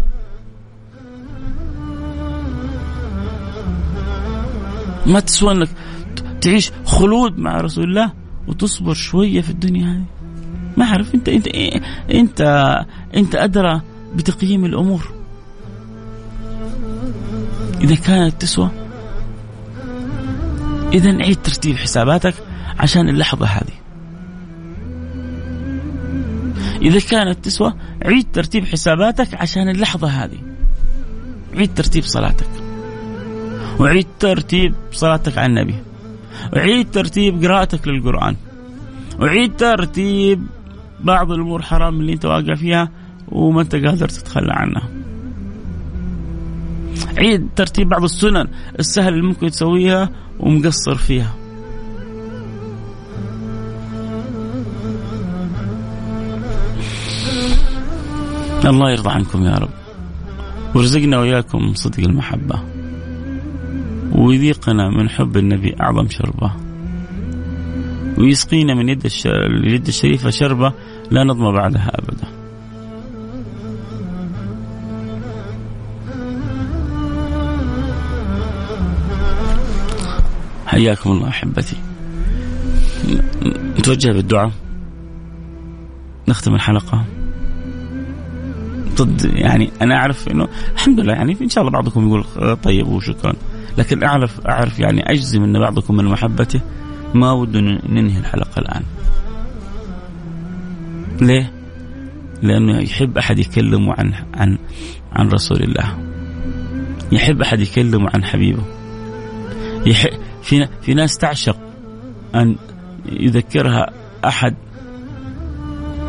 ما 5.06 5.20
تسوى 5.20 5.52
إنك 5.52 5.70
تعيش 6.42 6.72
خلود 6.86 7.38
مع 7.38 7.62
رسول 7.62 7.84
الله؟ 7.84 8.23
وتصبر 8.48 8.94
شوية 8.94 9.42
في 9.42 9.50
الدنيا 9.50 9.86
هذه. 9.86 10.06
ما 10.78 10.86
أعرف 10.86 11.16
انت 11.16 11.30
انت 11.30 11.48
انت 12.12 12.42
أنت 13.16 13.36
أدرى 13.36 13.82
بتقييم 14.16 14.66
الأمور. 14.66 15.12
إذا 17.82 17.96
كانت 17.96 18.42
تسوى 18.42 18.70
إذا 20.94 21.18
عيد 21.18 21.38
ترتيب 21.44 21.78
حساباتك 21.78 22.34
عشان 22.80 23.10
اللحظة 23.10 23.46
هذه. 23.46 23.74
إذا 26.82 27.00
كانت 27.00 27.46
تسوى 27.46 27.74
عيد 28.06 28.28
ترتيب 28.34 28.66
حساباتك 28.66 29.34
عشان 29.34 29.70
اللحظة 29.70 30.08
هذه. 30.08 30.40
عيد 31.54 31.74
ترتيب 31.74 32.04
صلاتك. 32.04 32.50
وعيد 33.80 34.08
ترتيب 34.20 34.74
صلاتك 34.92 35.38
على 35.38 35.48
النبي. 35.48 35.76
وعيد 36.54 36.92
ترتيب 36.92 37.44
قراءتك 37.44 37.88
للقرآن. 37.88 38.36
وعيد 39.20 39.56
ترتيب 39.56 40.48
بعض 41.04 41.32
الأمور 41.32 41.62
حرام 41.62 42.00
اللي 42.00 42.14
أنت 42.14 42.26
واقع 42.26 42.56
فيها 42.56 42.90
وما 43.28 43.62
أنت 43.62 43.76
قادر 43.76 44.10
تتخلى 44.10 44.54
عنها. 44.54 44.90
عيد 47.18 47.50
ترتيب 47.56 47.90
بعض 47.90 48.04
السنن 48.04 48.48
السهل 48.80 49.14
اللي 49.14 49.28
ممكن 49.28 49.48
تسويها 49.48 50.10
ومقصر 50.40 50.96
فيها. 50.96 51.36
الله 58.66 58.92
يرضى 58.92 59.10
عنكم 59.10 59.44
يا 59.44 59.56
رب. 59.56 59.70
وارزقنا 60.76 61.20
وإياكم 61.20 61.74
صدق 61.74 62.00
المحبة. 62.00 62.83
ويذيقنا 64.16 64.90
من 64.90 65.10
حب 65.10 65.38
النبي 65.38 65.76
أعظم 65.82 66.10
شربة. 66.10 66.52
ويسقينا 68.18 68.74
من 68.74 68.90
يد 68.90 69.08
اليد 69.26 69.88
الشريفة 69.88 70.30
شربة 70.30 70.74
لا 71.12 71.24
نظمى 71.24 71.52
بعدها 71.52 71.92
أبدا. 71.96 72.28
حياكم 80.66 81.12
الله 81.12 81.28
أحبتي. 81.28 81.76
نتوجه 83.80 84.12
بالدعاء. 84.12 84.52
نختم 86.28 86.56
الحلقة. 86.56 87.06
ضد 88.96 89.26
يعني 89.36 89.72
أنا 89.82 89.96
أعرف 89.96 90.28
أنه 90.28 90.48
الحمد 90.74 91.00
لله 91.00 91.14
يعني 91.14 91.38
إن 91.42 91.50
شاء 91.50 91.62
الله 91.62 91.72
بعضكم 91.72 92.08
يقول 92.08 92.26
طيب 92.64 92.88
وشكرا. 92.88 93.34
لكن 93.78 94.04
أعرف 94.04 94.48
أعرف 94.48 94.80
يعني 94.80 95.12
أجزم 95.12 95.44
أن 95.44 95.60
بعضكم 95.60 95.96
من 95.96 96.06
محبته. 96.06 96.62
ما 97.14 97.32
وده 97.32 97.60
ننهي 97.90 98.20
الحلقة 98.20 98.60
الآن. 98.60 98.84
ليه؟ 101.22 101.52
لأنه 102.42 102.80
يحب 102.80 103.18
أحد 103.18 103.40
يكلمه 103.40 103.94
عن 103.94 104.14
عن 104.34 104.58
عن 105.12 105.28
رسول 105.28 105.64
الله. 105.64 105.98
يحب 107.12 107.42
أحد 107.42 107.60
يكلمه 107.60 108.10
عن 108.14 108.24
حبيبه. 108.24 108.64
في 110.44 110.68
في 110.82 110.94
ناس 110.94 111.18
تعشق 111.18 111.58
أن 112.36 112.56
يذكرها 113.06 113.90
أحد 114.26 114.56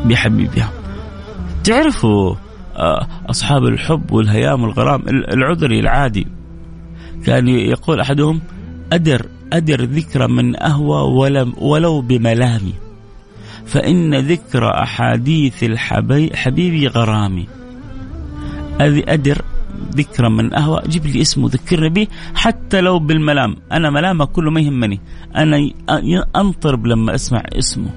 بحبيبها. 0.04 0.72
تعرفوا 1.64 2.34
آه، 2.76 3.06
أصحاب 3.30 3.64
الحب 3.64 4.12
والهيام 4.12 4.62
والغرام 4.62 5.02
العذري 5.08 5.80
العادي. 5.80 6.26
كان 7.26 7.48
يقول 7.48 8.00
أحدهم 8.00 8.40
أدر 8.92 9.26
أدر 9.52 9.84
ذكر 9.84 10.28
من 10.28 10.62
أهوى 10.62 11.00
ولم 11.12 11.52
ولو 11.58 12.00
بملامي 12.00 12.74
فإن 13.66 14.14
ذكر 14.14 14.82
أحاديث 14.82 15.64
الحبيب 15.64 16.90
غرامي. 16.90 17.46
أدر 18.80 19.42
ذكرى 19.96 20.28
من 20.30 20.54
أهوى 20.54 20.82
جيب 20.88 21.06
لي 21.06 21.20
اسمه 21.20 21.48
ذكرني 21.48 21.88
به 21.88 22.06
حتى 22.34 22.80
لو 22.80 22.98
بالملام. 22.98 23.56
أنا 23.72 23.90
ملامك 23.90 24.28
كله 24.28 24.50
ما 24.50 24.60
يهمني. 24.60 25.00
أنا 25.36 25.70
أنطرب 26.36 26.86
لما 26.86 27.14
أسمع 27.14 27.42
اسمه. 27.52 27.90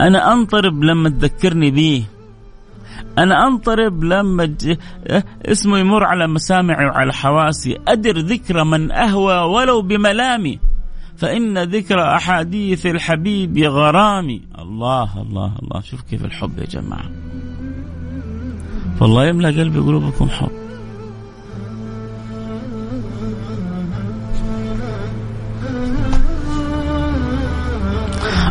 أنا 0.00 0.32
أنطرب 0.32 0.84
لما 0.84 1.08
تذكرني 1.08 1.70
به. 1.70 2.04
أنا 3.18 3.46
أنطرب 3.46 4.04
لما 4.04 4.54
اسمه 5.46 5.78
يمر 5.78 6.04
على 6.04 6.26
مسامعي 6.26 6.86
وعلى 6.86 7.12
حواسي. 7.12 7.78
أدر 7.88 8.18
ذكرى 8.18 8.64
من 8.64 8.92
أهوى 8.92 9.34
ولو 9.34 9.82
بملامي. 9.82 10.58
فإن 11.16 11.58
ذكر 11.58 12.16
أحاديث 12.16 12.86
الحبيب 12.86 13.58
غرامي. 13.58 14.42
الله 14.58 15.22
الله 15.22 15.52
الله. 15.62 15.80
شوف 15.80 16.02
كيف 16.02 16.24
الحب 16.24 16.58
يا 16.58 16.64
جماعة. 16.64 17.10
فالله 19.00 19.26
يملأ 19.26 19.48
قلبي 19.48 19.78
قلوبكم 19.78 20.28
حب. 20.28 20.50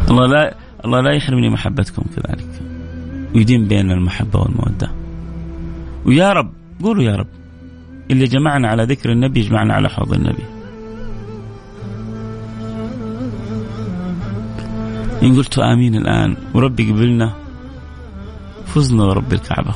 الله 0.09 0.27
لا 0.27 0.55
الله 0.85 1.01
لا 1.01 1.11
يحرمني 1.11 1.49
محبتكم 1.49 2.03
كذلك. 2.15 2.66
ويدين 3.35 3.67
بين 3.67 3.91
المحبة 3.91 4.39
والمودة. 4.39 4.91
ويا 6.05 6.33
رب 6.33 6.51
قولوا 6.83 7.03
يا 7.03 7.15
رب 7.15 7.27
اللي 8.11 8.25
جمعنا 8.25 8.67
على 8.67 8.83
ذكر 8.83 9.11
النبي 9.11 9.39
يجمعنا 9.39 9.73
على 9.73 9.89
حوض 9.89 10.13
النبي. 10.13 10.43
إن 15.23 15.35
قلت 15.35 15.59
آمين 15.59 15.95
الآن 15.95 16.37
وربي 16.53 16.91
قبلنا 16.91 17.33
فزنا 18.65 19.03
ورب 19.03 19.33
الكعبة. 19.33 19.73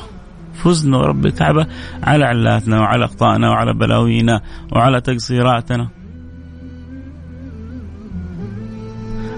فزنا 0.54 0.96
ورب 0.96 1.26
الكعبة 1.26 1.66
على 2.02 2.24
علاتنا 2.24 2.80
وعلى 2.80 3.04
أخطائنا 3.04 3.50
وعلى 3.50 3.74
بلاوينا 3.74 4.40
وعلى 4.72 5.00
تقصيراتنا. 5.00 5.88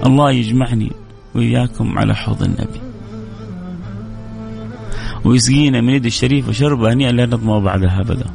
الله 0.07 0.31
يجمعني 0.31 0.93
وإياكم 1.35 1.99
على 1.99 2.15
حوض 2.15 2.43
النبي. 2.43 2.84
ويسقينا 5.25 5.81
من 5.81 5.89
يد 5.89 6.07
الشريف 6.07 6.49
وشربة 6.49 6.93
هنيئا 6.93 7.12
لا 7.12 7.27
نظمأ 7.27 7.59
بعدها 7.59 8.01
أبدا. 8.01 8.27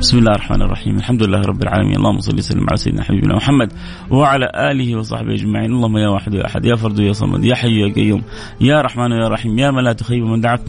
بسم 0.00 0.18
الله 0.18 0.30
الرحمن 0.30 0.62
الرحيم. 0.62 0.96
الحمد 0.96 1.22
لله 1.22 1.40
رب 1.40 1.62
العالمين. 1.62 1.96
اللهم 1.96 2.20
صل 2.20 2.38
وسلم 2.38 2.66
على 2.68 2.76
سيدنا 2.76 3.02
حبيبنا 3.02 3.36
محمد 3.36 3.72
وعلى 4.10 4.52
آله 4.54 4.96
وصحبه 4.96 5.34
أجمعين. 5.34 5.72
اللهم 5.72 5.96
يا 5.96 6.08
واحد 6.08 6.34
يا 6.34 6.46
أحد 6.46 6.64
يا 6.64 6.76
فرد 6.76 6.98
يا 6.98 7.12
صمد 7.12 7.44
يا 7.44 7.54
حي 7.54 7.80
يا 7.80 7.92
قيوم 7.92 8.22
يا 8.60 8.80
رحمن 8.80 9.10
يا 9.12 9.28
رحيم 9.28 9.58
يا 9.58 9.70
من 9.70 9.84
لا 9.84 9.92
تخيب 9.92 10.24
من 10.24 10.40
دعاك 10.40 10.60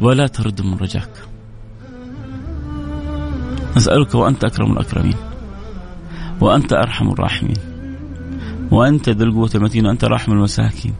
ولا 0.00 0.26
ترد 0.26 0.62
من 0.62 0.74
رجاك. 0.74 1.10
نسألك 3.76 4.14
وأنت 4.14 4.44
أكرم 4.44 4.72
الأكرمين 4.72 5.16
وأنت 6.40 6.72
أرحم 6.72 7.10
الراحمين 7.10 7.56
وأنت 8.70 9.08
ذو 9.08 9.24
القوة 9.26 9.50
المتين 9.54 9.86
وأنت 9.86 10.04
راحم 10.04 10.32
المساكين. 10.32 10.94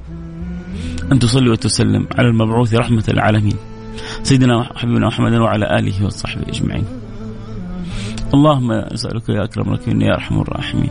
أن 1.13 1.19
تصلي 1.19 1.51
وتسلم 1.51 2.07
على 2.19 2.29
المبعوث 2.29 2.75
رحمة 2.75 3.05
العالمين. 3.09 3.57
سيدنا 4.23 4.63
حبيبنا 4.77 5.07
محمد 5.07 5.35
وعلى 5.35 5.79
آله 5.79 6.07
وصحبه 6.07 6.43
أجمعين. 6.49 6.85
اللهم 8.35 8.73
أسألك 8.73 9.29
يا 9.29 9.45
أكرم 9.45 9.69
الأكرمين 9.73 10.03
يا 10.03 10.15
أرحم 10.15 10.41
الراحمين. 10.41 10.91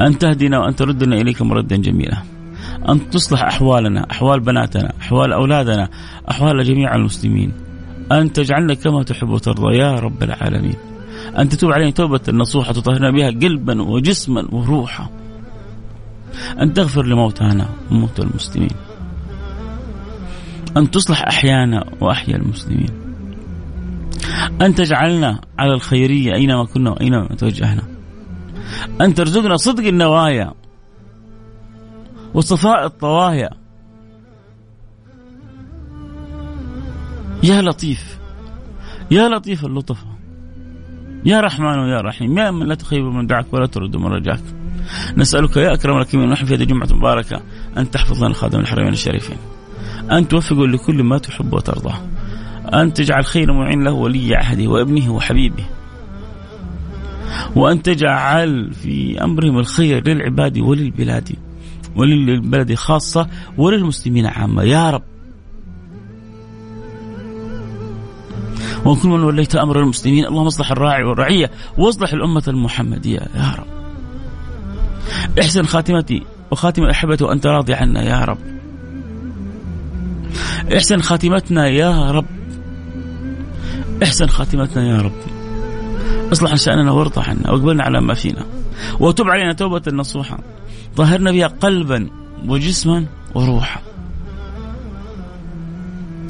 أن 0.00 0.18
تهدنا 0.18 0.58
وأن 0.58 0.76
تردنا 0.76 1.16
إليك 1.16 1.42
مردا 1.42 1.76
جميلا. 1.76 2.22
أن 2.88 3.10
تصلح 3.10 3.42
أحوالنا 3.42 4.06
أحوال 4.10 4.40
بناتنا 4.40 4.92
أحوال 5.00 5.32
أولادنا 5.32 5.88
أحوال 6.30 6.64
جميع 6.64 6.94
المسلمين. 6.94 7.52
أن 8.12 8.32
تجعلنا 8.32 8.74
كما 8.74 9.02
تحب 9.02 9.28
وترضى 9.28 9.76
يا 9.76 9.94
رب 9.94 10.22
العالمين. 10.22 10.76
أن 11.38 11.48
تتوب 11.48 11.72
علينا 11.72 11.90
توبة 11.90 12.20
نصوحة 12.28 12.72
تطهرنا 12.72 13.10
بها 13.10 13.30
قلبا 13.30 13.82
وجسما 13.82 14.48
وروحا. 14.52 15.08
أن 16.62 16.72
تغفر 16.72 17.06
لموتانا 17.06 17.68
وموتى 17.90 18.22
المسلمين. 18.22 18.70
أن 20.76 20.90
تصلح 20.90 21.22
أحيانا 21.22 21.84
وأحيا 22.00 22.36
المسلمين. 22.36 22.90
أن 24.62 24.74
تجعلنا 24.74 25.40
على 25.58 25.74
الخيرية 25.74 26.34
أينما 26.34 26.64
كنا 26.64 26.90
وأينما 26.90 27.26
توجهنا. 27.26 27.82
أن 29.00 29.14
ترزقنا 29.14 29.56
صدق 29.56 29.86
النوايا 29.86 30.54
وصفاء 32.34 32.86
الطوايا. 32.86 33.50
يا 37.42 37.62
لطيف 37.62 38.18
يا 39.10 39.28
لطيف 39.28 39.64
اللطف. 39.64 40.04
يا 41.24 41.40
رحمن 41.40 41.78
ويا 41.78 42.00
رحيم. 42.00 42.38
يا 42.38 42.50
من 42.50 42.66
لا 42.66 42.74
تخيب 42.74 43.04
من 43.04 43.26
دعك 43.26 43.46
ولا 43.52 43.66
ترد 43.66 43.96
من 43.96 44.06
رجاك. 44.06 44.40
نسألك 45.16 45.56
يا 45.56 45.74
أكرم 45.74 45.96
الأكرمين 45.96 46.28
ونحن 46.28 46.44
في 46.44 46.54
هذه 46.54 46.62
الجمعة 46.62 46.88
المباركة 46.90 47.40
أن 47.78 47.90
تحفظ 47.90 48.24
لنا 48.24 48.34
خادم 48.34 48.60
الحرمين 48.60 48.92
الشريفين. 48.92 49.38
أن 50.12 50.28
توفق 50.28 50.56
لكل 50.56 51.02
ما 51.02 51.18
تحب 51.18 51.52
وترضى. 51.52 51.94
أن 52.74 52.92
تجعل 52.92 53.24
خير 53.24 53.52
معين 53.52 53.84
له 53.84 53.92
ولي 53.92 54.34
عهده 54.36 54.66
وابنه 54.66 55.12
وحبيبه. 55.12 55.64
وأن 57.56 57.82
تجعل 57.82 58.72
في 58.72 59.24
أمرهم 59.24 59.58
الخير 59.58 60.08
للعباد 60.08 60.58
وللبلاد 60.58 61.36
وللبلد 61.96 62.74
خاصة 62.74 63.28
وللمسلمين 63.58 64.26
عامة. 64.26 64.62
يا 64.62 64.90
رب. 64.90 65.02
وكل 68.84 69.08
من 69.08 69.22
وليت 69.22 69.56
أمر 69.56 69.80
المسلمين 69.80 70.26
اللهم 70.26 70.46
اصلح 70.46 70.70
الراعي 70.70 71.04
والرعية 71.04 71.50
واصلح 71.78 72.12
الأمة 72.12 72.42
المحمدية. 72.48 73.20
يا 73.34 73.54
رب. 73.58 73.66
احسن 75.40 75.62
خاتمتي 75.62 76.22
وخاتم 76.50 76.84
أحبتي 76.84 77.24
وأنت 77.24 77.46
راضي 77.46 77.74
عنا. 77.74 78.02
يا 78.02 78.24
رب. 78.24 78.38
احسن 80.76 81.00
خاتمتنا 81.00 81.68
يا 81.68 82.10
رب. 82.10 82.26
احسن 84.02 84.26
خاتمتنا 84.26 84.88
يا 84.88 85.00
رب. 85.00 85.12
اصلح 86.32 86.54
شأننا 86.54 86.90
وارضى 86.90 87.20
عنا 87.20 87.50
واقبلنا 87.50 87.82
على 87.82 88.00
ما 88.00 88.14
فينا. 88.14 88.46
وتب 89.00 89.24
علينا 89.28 89.52
توبة 89.52 89.82
نصوحة 89.92 90.38
طهرنا 90.96 91.32
بها 91.32 91.46
قلبا 91.46 92.10
وجسما 92.46 93.06
وروحا. 93.34 93.80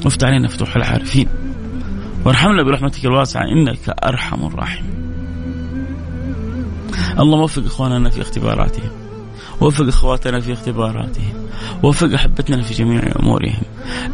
وافتح 0.05 0.27
علينا 0.27 0.47
فتوح 0.47 0.75
العارفين. 0.75 1.27
وارحمنا 2.25 2.63
برحمتك 2.63 3.05
الواسعة 3.05 3.43
إنك 3.43 3.89
أرحم 3.89 4.45
الراحمين. 4.45 4.95
اللهم 7.19 7.41
وفق 7.41 7.65
إخواننا 7.65 8.09
في 8.09 8.21
اختباراتهم. 8.21 9.04
وفق 9.61 9.87
إخواتنا 9.87 10.39
في 10.39 10.53
اختباراتهم 10.53 11.33
وفق 11.83 12.13
أحبتنا 12.13 12.61
في 12.61 12.73
جميع 12.73 13.01
أمورهم. 13.19 13.61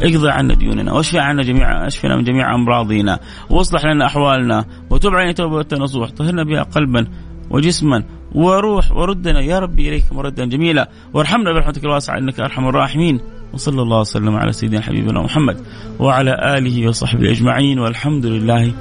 اقضي 0.02 0.30
عنا 0.30 0.54
ديوننا 0.54 0.92
واشفي 0.92 1.18
عنا 1.18 1.42
جميع 1.42 1.86
اشفنا 1.86 2.16
من 2.16 2.24
جميع 2.24 2.54
أمراضنا 2.54 3.18
واصلح 3.50 3.84
لنا 3.84 4.06
أحوالنا 4.06 4.64
وتب 4.90 5.14
علينا 5.14 5.32
توبة 5.32 5.66
نصوح 5.72 6.10
طهرنا 6.10 6.44
بها 6.44 6.62
قلبا 6.62 7.06
وجسما 7.50 8.04
وروح 8.34 8.92
وردنا 8.92 9.40
يا 9.40 9.58
ربي 9.58 9.88
اليك 9.88 10.12
مردا 10.12 10.44
جميلا. 10.44 10.90
وارحمنا 11.14 11.52
برحمتك 11.52 11.84
الواسعة 11.84 12.18
إنك 12.18 12.40
أرحم 12.40 12.68
الراحمين. 12.68 13.20
وصلى 13.52 13.82
الله 13.82 14.00
وسلم 14.00 14.36
على 14.36 14.52
سيدنا 14.52 14.80
حبيبنا 14.80 15.22
محمد 15.22 15.56
وعلى 15.98 16.58
آله 16.58 16.88
وصحبه 16.88 17.30
أجمعين. 17.30 17.78
والحمد 17.78 18.26
لله 18.26 18.72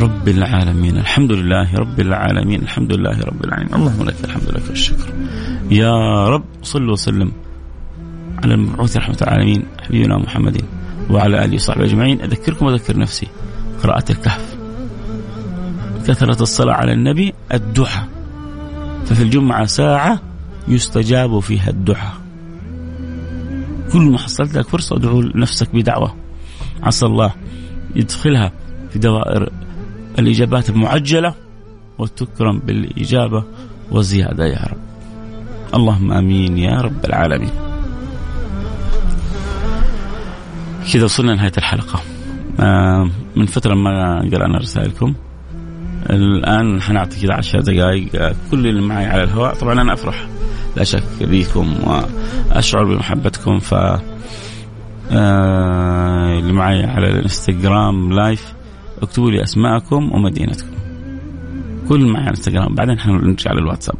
رب 0.00 0.28
العالمين. 0.28 0.96
الحمد 0.96 1.32
لله 1.32 1.74
رب 1.74 2.00
العالمين. 2.00 2.62
الحمد 2.62 2.92
لله 2.92 3.20
رب 3.20 3.44
العالمين. 3.44 3.74
اللهم 3.74 4.02
لك 4.02 4.16
الحمد 4.24 4.48
لك 4.48 4.70
الشكر. 4.70 5.12
يا 5.70 6.28
رب 6.28 6.44
صل 6.62 6.90
وسلم 6.90 7.32
على 8.44 8.54
المبعوث 8.54 8.96
رحمة 8.96 9.16
العالمين 9.22 9.64
حبيبنا 9.82 10.18
محمد 10.18 10.62
وعلى 11.10 11.44
آله 11.44 11.54
وصحبه 11.54 11.84
أجمعين. 11.84 12.20
أذكركم 12.20 12.66
وأذكر 12.66 12.98
نفسي. 12.98 13.28
قراءة 13.82 14.12
الكهف. 14.12 14.56
كثرة 16.06 16.42
الصلاة 16.42 16.74
على 16.74 16.92
النبي 16.92 17.34
الدعاء 17.54 18.08
ففي 19.06 19.22
الجمعة 19.22 19.66
ساعة 19.66 20.20
يستجاب 20.68 21.40
فيها 21.40 21.70
الدعاء 21.70 22.14
كل 23.92 24.00
ما 24.00 24.18
حصلت 24.18 24.56
لك 24.56 24.68
فرصة 24.68 24.96
ادعو 24.96 25.22
نفسك 25.22 25.74
بدعوة. 25.74 26.14
عسى 26.82 27.06
الله 27.06 27.32
يدخلها 27.96 28.52
في 28.90 28.98
دوائر 28.98 29.50
الإجابات 30.18 30.70
المعجلة 30.70 31.34
وتكرم 31.98 32.58
بالإجابة 32.58 33.44
وزيادة 33.90 34.46
يا 34.46 34.62
رب. 34.62 34.95
اللهم 35.76 36.12
آمين 36.12 36.58
يا 36.58 36.80
رب 36.80 37.04
العالمين. 37.04 37.50
كذا 40.92 41.04
وصلنا 41.04 41.32
لنهاية 41.32 41.52
الحلقة. 41.58 42.00
آه، 42.60 43.10
من 43.36 43.46
فترة 43.46 43.74
ما 43.74 44.20
قرانا 44.32 44.58
رسائلكم. 44.58 45.14
الآن 46.10 46.82
حنعطي 46.82 47.20
كذا 47.20 47.34
عشر 47.34 47.60
دقائق. 47.60 48.08
آه، 48.14 48.34
كل 48.50 48.66
اللي 48.66 48.80
معي 48.80 49.06
على 49.06 49.22
الهواء. 49.22 49.54
طبعا 49.54 49.82
أنا 49.82 49.92
أفرح. 49.92 50.28
لا 50.76 50.84
شك 50.84 51.02
بكم 51.20 51.74
وأشعر 51.84 52.84
بمحبتكم. 52.84 53.58
ف 53.58 53.74
آه، 55.12 56.38
اللي 56.38 56.52
معي 56.52 56.84
على 56.84 57.10
الانستغرام 57.10 58.12
لايف 58.12 58.54
اكتبوا 59.02 59.30
لي 59.30 59.42
أسماءكم 59.42 60.12
ومدينتكم. 60.12 60.76
كل 61.88 62.06
معي 62.06 62.22
على 62.22 62.30
الانستغرام. 62.30 62.74
بعدين 62.74 62.98
حنرجع 62.98 63.50
على 63.50 63.60
الواتساب 63.60 63.96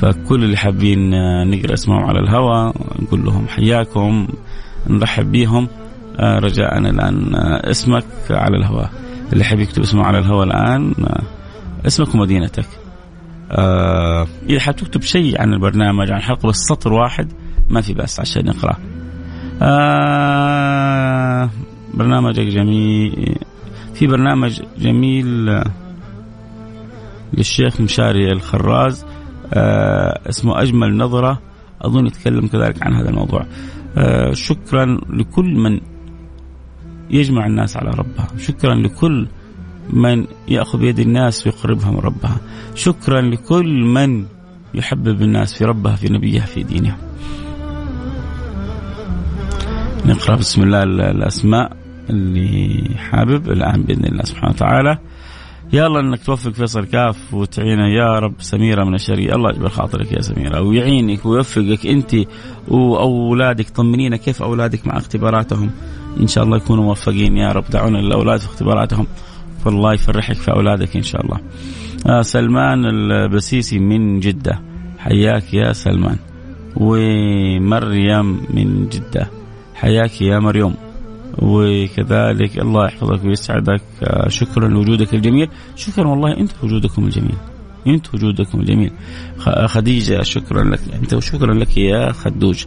فكل 0.00 0.44
اللي 0.44 0.56
حابين 0.56 1.10
نقرا 1.50 1.74
اسمهم 1.74 2.04
على 2.04 2.18
الهواء 2.20 2.74
نقول 3.02 3.24
لهم 3.24 3.48
حياكم 3.48 4.28
نرحب 4.86 5.32
بيهم. 5.32 5.68
آه، 6.18 6.38
رجاء 6.38 6.78
الآن 6.78 7.34
آه، 7.34 7.70
اسمك 7.70 8.04
على 8.30 8.56
الهواء 8.56 8.90
اللي 9.32 9.40
يحب 9.44 9.60
يكتب 9.60 9.82
اسمه 9.82 10.04
على 10.04 10.18
الهواء 10.18 10.46
الآن 10.46 10.94
آه، 11.04 11.22
اسمك 11.86 12.14
ومدينتك. 12.14 12.66
إذا 14.48 14.60
حاب 14.60 14.76
تكتب 14.76 15.02
شيء 15.02 15.40
عن 15.40 15.52
البرنامج 15.52 16.10
عن 16.10 16.18
الحلقة 16.18 16.48
بس 16.48 16.56
سطر 16.56 16.92
واحد 16.92 17.32
ما 17.70 17.80
في 17.80 17.94
بس 17.94 18.20
عشان 18.20 18.44
نقرأ. 18.44 18.76
برنامجك 21.94 22.46
جميل. 22.46 23.36
في 23.94 24.06
برنامج 24.06 24.60
جميل 24.78 25.60
للشيخ 27.34 27.80
مشاري 27.80 28.32
الخراز. 28.32 29.04
اسمه 30.28 30.62
أجمل 30.62 30.96
نظرة. 30.96 31.40
أظن 31.82 32.06
يتكلم 32.06 32.46
كذلك 32.46 32.82
عن 32.82 32.94
هذا 32.94 33.08
الموضوع. 33.08 33.46
شكرا 34.32 35.00
لكل 35.10 35.54
من 35.54 35.80
يجمع 37.10 37.46
الناس 37.46 37.76
على 37.76 37.90
ربها. 37.90 38.28
شكرا 38.38 38.74
لكل 38.74 39.26
من 39.90 40.26
يأخذ 40.48 40.78
بيد 40.78 40.98
الناس 40.98 41.46
ويقربها 41.46 41.90
من 41.90 41.98
ربها. 41.98 42.36
شكرا 42.74 43.20
لكل 43.20 43.84
من 43.84 44.24
يحبب 44.74 45.22
الناس 45.22 45.54
في 45.58 45.64
ربها 45.64 45.96
في 45.96 46.12
نبيها 46.12 46.46
في 46.46 46.62
دينها. 46.62 46.96
نقرأ 50.06 50.36
بسم 50.36 50.62
الله 50.62 50.82
الأسماء 50.82 51.76
اللي 52.10 52.90
حابب 52.96 53.50
الآن 53.50 53.82
بإذن 53.82 54.04
الله 54.04 54.22
سبحانه 54.22 54.52
وتعالى. 54.54 54.98
يا 55.72 55.86
الله 55.86 56.00
انك 56.00 56.24
توفق 56.24 56.50
فيصل 56.50 56.84
كاف 56.84 57.34
وتعينه. 57.34 57.88
يا 57.88 58.18
رب 58.18 58.34
سميرة 58.38 58.84
من 58.84 58.94
الشرقية. 58.94 59.34
الله 59.34 59.50
يجبر 59.50 59.68
خاطرك 59.68 60.12
يا 60.12 60.20
سميرة. 60.20 60.62
ويعينك 60.62 61.26
ويوفقك 61.26 61.86
انت 61.86 62.16
وأولادك. 62.68 63.68
طمنينا 63.70 64.16
كيف 64.16 64.42
أولادك 64.42 64.86
مع 64.86 64.96
اختباراتهم. 64.96 65.70
إن 66.20 66.26
شاء 66.26 66.44
الله 66.44 66.56
يكونوا 66.56 66.84
موفقين. 66.84 67.36
يا 67.36 67.52
رب 67.52 67.64
دعونا 67.70 67.98
للأولاد 67.98 68.40
في 68.40 68.46
اختباراتهم. 68.46 69.06
فالله 69.64 69.94
يفرحك 69.94 70.36
في 70.36 70.50
أولادك 70.50 70.96
إن 70.96 71.02
شاء 71.02 71.22
الله. 71.24 71.40
آه 72.06 72.22
سلمان 72.22 72.84
البسيسي 72.84 73.78
من 73.78 74.20
جدة. 74.20 74.60
حياك 74.98 75.54
يا 75.54 75.72
سلمان. 75.72 76.16
ومريم 76.76 78.40
من 78.50 78.88
جدة. 78.88 79.30
حياك 79.74 80.22
يا 80.22 80.38
مريم. 80.38 80.74
وكذلك 81.38 82.58
الله 82.58 82.86
يحفظك 82.86 83.24
ويسعدك. 83.24 83.82
آه 84.02 84.28
شكرا 84.28 84.68
لوجودك 84.68 85.14
الجميل. 85.14 85.48
شكرا 85.76 86.08
والله 86.08 86.36
انت 86.36 86.50
وجودكم 86.62 87.04
الجميل. 87.04 87.36
انت 87.86 88.14
وجودكم 88.14 88.60
الجميل. 88.60 88.92
خديجة 89.66 90.22
شكرا 90.22 90.64
لك. 90.64 90.80
انت 90.94 91.14
وشكرا 91.14 91.54
لك 91.54 91.78
يا 91.78 92.12
خدوج. 92.12 92.64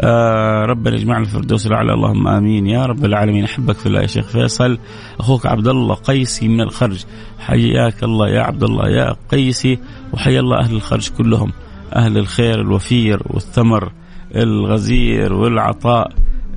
آه 0.00 0.64
ربنا 0.64 0.96
يجمعنا 0.96 1.24
في 1.24 1.34
الفردوس 1.34 1.66
الأعلى. 1.66 1.94
اللهم 1.94 2.28
آمين. 2.28 2.66
يا 2.66 2.86
رب 2.86 3.04
العالمين 3.04 3.44
أحبك 3.44 3.74
في 3.74 3.86
الله 3.86 4.00
يا 4.00 4.06
شيخ 4.06 4.26
فيصل. 4.26 4.78
أخوك 5.20 5.46
عبد 5.46 5.68
الله 5.68 5.94
قيسي 5.94 6.48
من 6.48 6.60
الخرج. 6.60 7.04
حياك 7.38 8.04
الله 8.04 8.28
يا 8.28 8.40
عبد 8.40 8.62
الله 8.62 8.88
يا 8.88 9.16
قيسي 9.30 9.78
وحيا 10.12 10.40
الله 10.40 10.58
أهل 10.58 10.74
الخرج 10.74 11.08
كلهم. 11.08 11.52
أهل 11.96 12.18
الخير 12.18 12.60
الوفير 12.60 13.22
والثمر 13.26 13.92
الغزير 14.36 15.32
والعطاء 15.32 16.12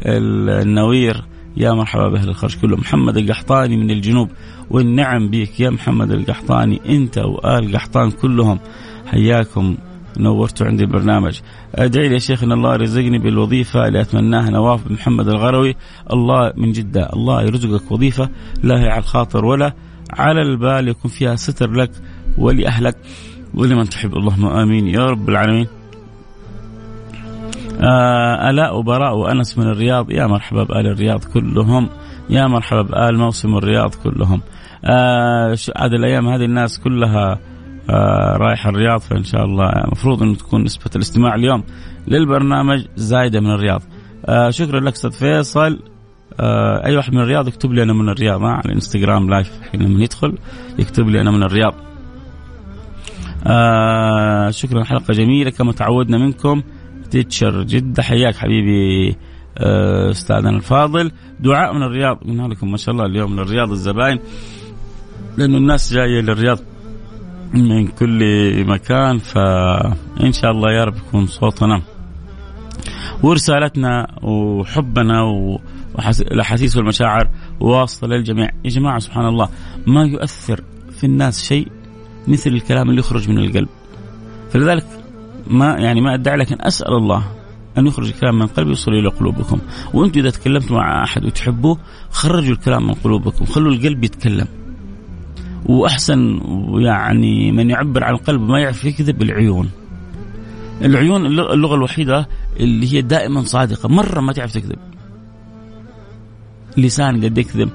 النوير. 0.06 1.24
يا 1.58 1.72
مرحبا 1.74 2.08
بأهل 2.10 2.30
الخرج. 2.30 2.56
كلهم 2.56 2.80
محمد 2.80 3.18
القحطاني 3.18 3.78
من 3.78 3.92
الجنوب. 3.92 4.30
والنعم 4.70 5.30
بك 5.30 5.60
يا 5.60 5.70
محمد 5.70 6.12
القحطاني. 6.12 6.82
أنت 6.90 7.18
وآل 7.18 7.76
قحطان 7.76 8.12
كلهم. 8.12 8.60
حياكم. 9.06 9.78
نورتوا 10.18 10.68
عندي 10.68 10.84
البرنامج. 10.84 11.40
أدعي 11.76 12.08
لي 12.08 12.14
يا 12.14 12.20
شيخ 12.20 12.44
ان 12.44 12.52
الله 12.52 12.74
يرزقني 12.74 13.18
بالوظيفة 13.18 13.88
اللي 13.88 14.02
أتمناها 14.02 14.50
نواف 14.50 14.92
محمد 14.92 15.28
الغروي. 15.28 15.76
الله 16.14 16.54
من 16.58 16.72
جدة. 16.72 17.10
الله 17.14 17.42
يرزقك 17.42 17.92
وظيفة. 17.92 18.30
لا 18.64 18.80
هي 18.80 18.90
على 18.90 19.00
الخاطر 19.00 19.46
ولا 19.46 19.74
على 20.14 20.42
البال. 20.42 20.88
يكون 20.88 21.12
فيها 21.12 21.36
ستر 21.36 21.72
لك 21.72 21.92
ولأهلك 22.38 22.98
ولمن 23.54 23.90
تحب. 23.90 24.18
اللهم 24.18 24.46
آمين. 24.46 24.88
يا 24.88 25.06
رب 25.06 25.30
العالمين. 25.30 25.83
آه 27.84 28.50
ألاء 28.50 28.78
وبراء 28.78 29.18
وأنس 29.18 29.58
من 29.58 29.68
الرياض. 29.68 30.12
يا 30.12 30.28
مرحبا 30.28 30.64
بآل 30.64 30.88
الرياض 30.88 31.24
كلهم. 31.24 31.90
يا 32.30 32.48
مرحبا 32.48 32.82
بآل 32.82 33.18
موسم 33.18 33.58
الرياض 33.58 33.96
كلهم. 33.96 34.42
آه 34.86 35.56
عاد 35.76 35.94
الأيام 35.94 36.28
هذه 36.28 36.46
الناس 36.46 36.80
كلها 36.80 37.40
آه 37.90 38.38
رايحة 38.38 38.70
الرياض 38.70 39.00
فإن 39.00 39.24
شاء 39.24 39.46
الله 39.46 39.70
المفروض 39.70 40.24
إنه 40.24 40.36
تكون 40.36 40.64
نسبة 40.64 40.92
الاستماع 40.96 41.36
اليوم 41.36 41.64
للبرنامج 42.08 42.86
زايدة 42.96 43.40
من 43.40 43.52
الرياض. 43.52 43.82
آه 44.26 44.50
شكرا 44.50 44.80
لك 44.80 44.94
أستاذ 44.94 45.12
فيصل. 45.12 45.80
آه 46.40 46.86
أي 46.86 46.98
واحد 46.98 47.14
من 47.14 47.20
الرياض 47.20 47.48
يكتب 47.48 47.74
لي 47.74 47.84
أنا 47.84 47.94
من 47.94 48.10
الرياض 48.10 48.44
على 48.44 48.62
الإنستغرام 48.66 49.30
live 49.30 49.52
لما 49.74 50.04
يدخل 50.04 50.38
يكتب 50.80 51.10
لي 51.10 51.22
أنا 51.22 51.32
من 51.32 51.44
الرياض. 51.44 51.74
آه 53.48 54.50
شكرا 54.50 54.84
حلقة 54.84 55.14
جميلة 55.14 55.50
كما 55.50 55.72
تعودنا 55.72 56.18
منكم. 56.18 56.62
teacher. 57.14 57.64
جدة 57.64 58.04
حياك 58.04 58.36
حبيبي 58.36 59.16
آه، 59.58 60.12
أستاذنا 60.12 60.50
الفاضل. 60.50 61.12
دعاء 61.40 61.74
من 61.74 61.84
الرياض. 61.84 62.18
قلنا 62.18 62.48
لكم 62.48 62.72
ما 62.72 62.78
شاء 62.78 62.92
الله 62.96 63.06
اليوم 63.06 63.32
من 63.32 63.40
الرياض 63.40 63.72
الزباين 63.72 64.20
لأنه 65.38 65.58
الناس 65.58 65.94
جاية 65.94 66.22
للرياض 66.22 66.60
من 67.54 67.88
كل 67.88 68.20
مكان 68.66 69.18
فإن 69.18 70.32
شاء 70.32 70.52
الله 70.52 70.72
يا 70.72 70.84
رب 70.84 70.96
يكون 70.96 71.26
صوتنا 71.26 71.82
ورسالتنا 73.24 74.08
وحبنا 74.24 75.22
والاحاسيس 75.22 76.78
والمشاعر 76.78 77.30
واصلة 77.60 78.10
للجميع. 78.10 78.50
يا 78.66 78.70
جماعة 78.70 79.00
سبحان 79.00 79.26
الله 79.26 79.50
ما 79.88 80.04
يؤثر 80.04 80.64
في 80.98 81.04
الناس 81.04 81.44
شيء 81.44 81.68
مثل 82.28 82.50
الكلام 82.50 82.90
اللي 82.90 83.00
يخرج 83.00 83.30
من 83.30 83.38
القلب. 83.38 83.70
فلذلك 84.50 85.03
ما 85.48 85.76
يعني 85.80 86.02
ما 86.02 86.14
أدعي 86.14 86.38
لكن 86.38 86.58
أسأل 86.62 86.94
الله 86.94 87.24
أن 87.78 87.88
يخرج 87.88 88.08
الكلام 88.08 88.40
من 88.40 88.48
قلبي 88.48 88.70
يوصل 88.70 88.92
إلى 88.92 89.10
قلوبكم. 89.10 89.60
وأنتم 89.94 90.20
إذا 90.20 90.30
تكلمتوا 90.30 90.78
مع 90.78 91.04
أحد 91.04 91.26
وتحبوه 91.26 91.78
خرجوا 92.12 92.54
الكلام 92.54 92.88
من 92.88 92.94
قلوبكم 92.94 93.46
خلوا 93.46 93.72
القلب 93.72 94.04
يتكلم. 94.04 94.48
وأحسن 95.66 96.42
يعني 96.80 97.52
من 97.52 97.70
يعبر 97.70 98.04
عن 98.04 98.14
القلب 98.14 98.42
ما 98.42 98.60
يعرف 98.60 98.86
يكذب 98.86 99.22
العيون. 99.22 99.70
العيون 100.82 101.26
اللغة 101.26 101.76
الوحيدة 101.76 102.28
اللي 102.60 102.94
هي 102.94 103.02
دائما 103.02 103.44
صادقة 103.44 103.90
مرة 103.90 104.22
ما 104.22 104.34
تعرف 104.34 104.54
تكذب. 104.54 104.80
اللسان 106.78 107.26
قد 107.26 107.38
يكذب. 107.38 107.70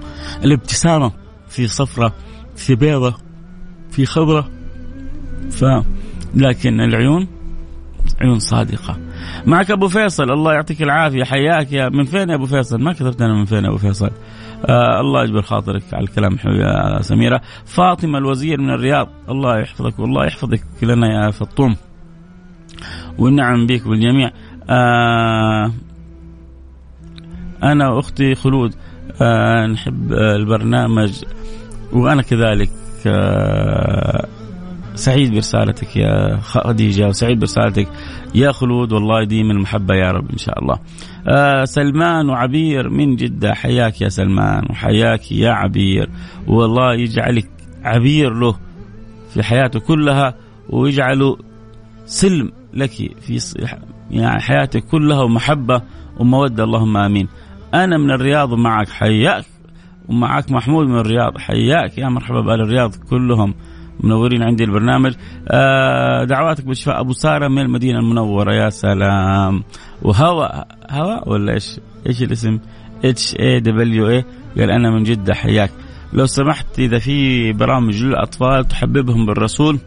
الابتسامة 0.45 1.13
في 1.49 1.67
صفرة 1.67 2.15
في 2.57 2.75
بيضة 2.75 3.15
في 3.91 4.07
خضرة. 4.07 4.51
ف 5.51 5.65
لكن 6.35 6.81
العيون 6.81 7.27
عيون 8.21 8.39
صادقة. 8.39 8.99
معك 9.47 9.71
أبو 9.71 9.89
فيصل 9.89 10.31
الله 10.31 10.53
يعطيك 10.53 10.83
العافية 10.83 11.25
حياك 11.25 11.73
يا 11.73 11.89
من 11.89 12.05
فين 12.05 12.29
يا 12.29 12.35
أبو 12.35 12.47
فيصل؟ 12.47 12.83
ما 12.83 12.93
كتبت 12.93 13.23
أنا 13.23 13.35
من 13.35 13.45
فين 13.45 13.65
يا 13.65 13.69
أبو 13.69 13.79
فيصل؟ 13.79 14.11
آه 14.67 15.01
الله 15.01 15.25
يجبر 15.25 15.43
خاطرك 15.43 15.83
على 15.93 16.05
الكلام 16.05 16.37
يا 16.45 17.03
سميرة. 17.03 17.41
فاطمة 17.65 18.19
الوزير 18.19 18.61
من 18.61 18.71
الرياض 18.71 19.09
الله 19.29 19.59
يحفظك 19.59 19.99
والله 19.99 20.27
يحفظك 20.27 20.63
لنا 20.83 21.25
يا 21.25 21.31
فطوم. 21.31 21.77
والنعم 23.19 23.67
بك 23.67 23.89
بالجميع. 23.89 24.31
آه 24.71 25.73
أنا 27.63 27.89
وأختي 27.89 28.35
خلود 28.35 28.75
آه 29.23 29.67
نحب 29.67 30.13
البرنامج 30.13 31.25
وأنا 31.93 32.23
كذلك 32.23 32.71
آه 33.07 34.29
سعيد 34.99 35.35
برسالتك 35.35 35.97
يا 35.97 36.37
خديجة 36.41 37.09
وسعيد 37.09 37.39
برسالتك 37.39 37.89
يا 38.35 38.53
خلود. 38.53 38.93
والله 38.93 39.23
يديم 39.23 39.51
المحبة 39.51 39.95
يا 39.95 40.11
رب 40.11 40.31
إن 40.31 40.39
شاء 40.39 40.59
الله. 40.59 40.79
آه 41.29 41.65
سلمان 41.65 42.31
وعبير 42.31 42.89
من 42.89 43.17
جدة 43.17 43.55
حياك 43.55 44.01
يا 44.01 44.09
سلمان 44.09 44.65
وحياك 44.71 45.33
يا 45.33 45.51
عبير. 45.51 46.11
والله 46.47 46.95
يجعلك 46.95 47.51
عبير 47.85 48.35
له 48.35 48.59
في 49.35 49.43
حياته 49.43 49.81
كلها 49.81 50.35
ويجعله 50.71 51.37
سلم 52.07 52.53
لك 52.75 52.91
في 53.21 53.39
يعني 54.11 54.41
حياتك 54.41 54.85
كلها 54.85 55.23
ومحبة 55.23 55.83
ومودة. 56.21 56.65
اللهم 56.65 56.97
آمين. 56.97 57.29
أنا 57.75 57.99
من 57.99 58.11
الرياض 58.11 58.55
معك 58.55 58.89
حياك 58.89 59.45
ومعك 60.09 60.53
محمود 60.53 60.87
من 60.87 60.99
الرياض 60.99 61.39
حياك 61.39 61.99
يا 61.99 62.09
مرحبا 62.09 62.41
بأهل 62.41 62.61
الرياض 62.61 62.95
كلهم. 63.11 63.55
منورين 64.01 64.43
عندي 64.43 64.65
البرنامج. 64.65 65.15
آه 65.49 66.25
دعواتك 66.25 66.65
بشفاء. 66.65 67.01
أبو 67.01 67.13
سارة 67.13 67.49
من 67.49 67.59
المدينة 67.59 67.99
المنورة. 67.99 68.53
يا 68.53 68.71
سلام. 68.71 69.63
وهوا 70.03 70.47
هوا 70.91 71.29
ولا 71.29 71.53
إيش؟ 71.53 71.81
إيش 72.07 72.23
الاسم؟ 72.23 72.59
اتش 73.05 73.37
اي 73.41 73.61
دبليو 73.61 74.09
اي 74.09 74.25
قال 74.59 74.71
أنا 74.71 74.91
من 74.91 75.03
جدة 75.03 75.35
حياك. 75.35 75.71
لو 76.13 76.27
سمحت 76.27 76.79
إذا 76.79 76.99
في 76.99 77.53
برامج 77.53 78.05
للأطفال 78.05 78.69
تحببهم 78.69 79.27
بالرسول. 79.27 79.79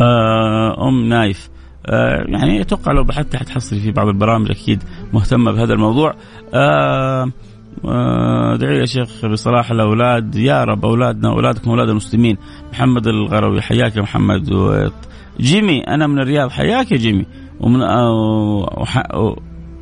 آه 0.00 0.88
أم 0.88 1.08
نايف. 1.08 1.50
آه 1.86 2.24
يعني 2.28 2.60
أتوقع 2.60 2.92
لو 2.92 3.04
بحثت 3.04 3.36
حتحصل 3.36 3.80
في 3.80 3.92
بعض 3.92 4.08
البرامج 4.08 4.50
أكيد 4.50 4.82
مهتمة 5.12 5.52
بهذا 5.52 5.72
الموضوع. 5.72 6.14
آه 6.54 7.30
ادعي 8.54 8.78
يا 8.78 8.84
شيخ 8.84 9.26
بصلاح 9.26 9.70
الأولاد 9.70 10.34
يا 10.34 10.64
رب 10.64 10.84
أولادنا 10.84 11.28
أولادكم 11.28 11.70
أولاد 11.70 11.88
المسلمين. 11.88 12.36
محمد 12.72 13.06
الغروي 13.06 13.62
حياك 13.62 13.96
يا 13.96 14.02
محمد. 14.02 14.50
جيمي 15.40 15.80
أنا 15.80 16.06
من 16.06 16.18
الرياض 16.18 16.50
حياك 16.50 16.92
يا 16.92 16.96
جيمي. 16.96 17.26
ومن 17.60 17.80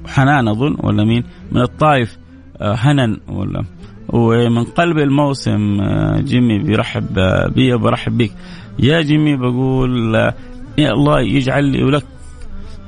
حنان 0.06 0.48
أظن 0.48 0.76
ولا 0.82 1.04
مين؟ 1.04 1.24
من 1.52 1.62
الطائف 1.62 2.18
حنن 2.62 3.16
آه، 3.28 3.32
ولا. 3.32 3.64
ومن 4.08 4.64
قلب 4.64 4.98
الموسم 4.98 5.80
آه، 5.80 6.20
جيمي 6.20 6.58
بيرحب 6.58 7.18
بي 7.54 7.74
وبرحب 7.74 8.18
بك 8.18 8.30
يا 8.78 9.00
جيمي 9.00 9.36
بقول 9.36 10.14
يا 10.78 10.92
الله 10.92 11.20
يجعل 11.20 11.64
لي 11.64 11.84
ولك 11.84 12.04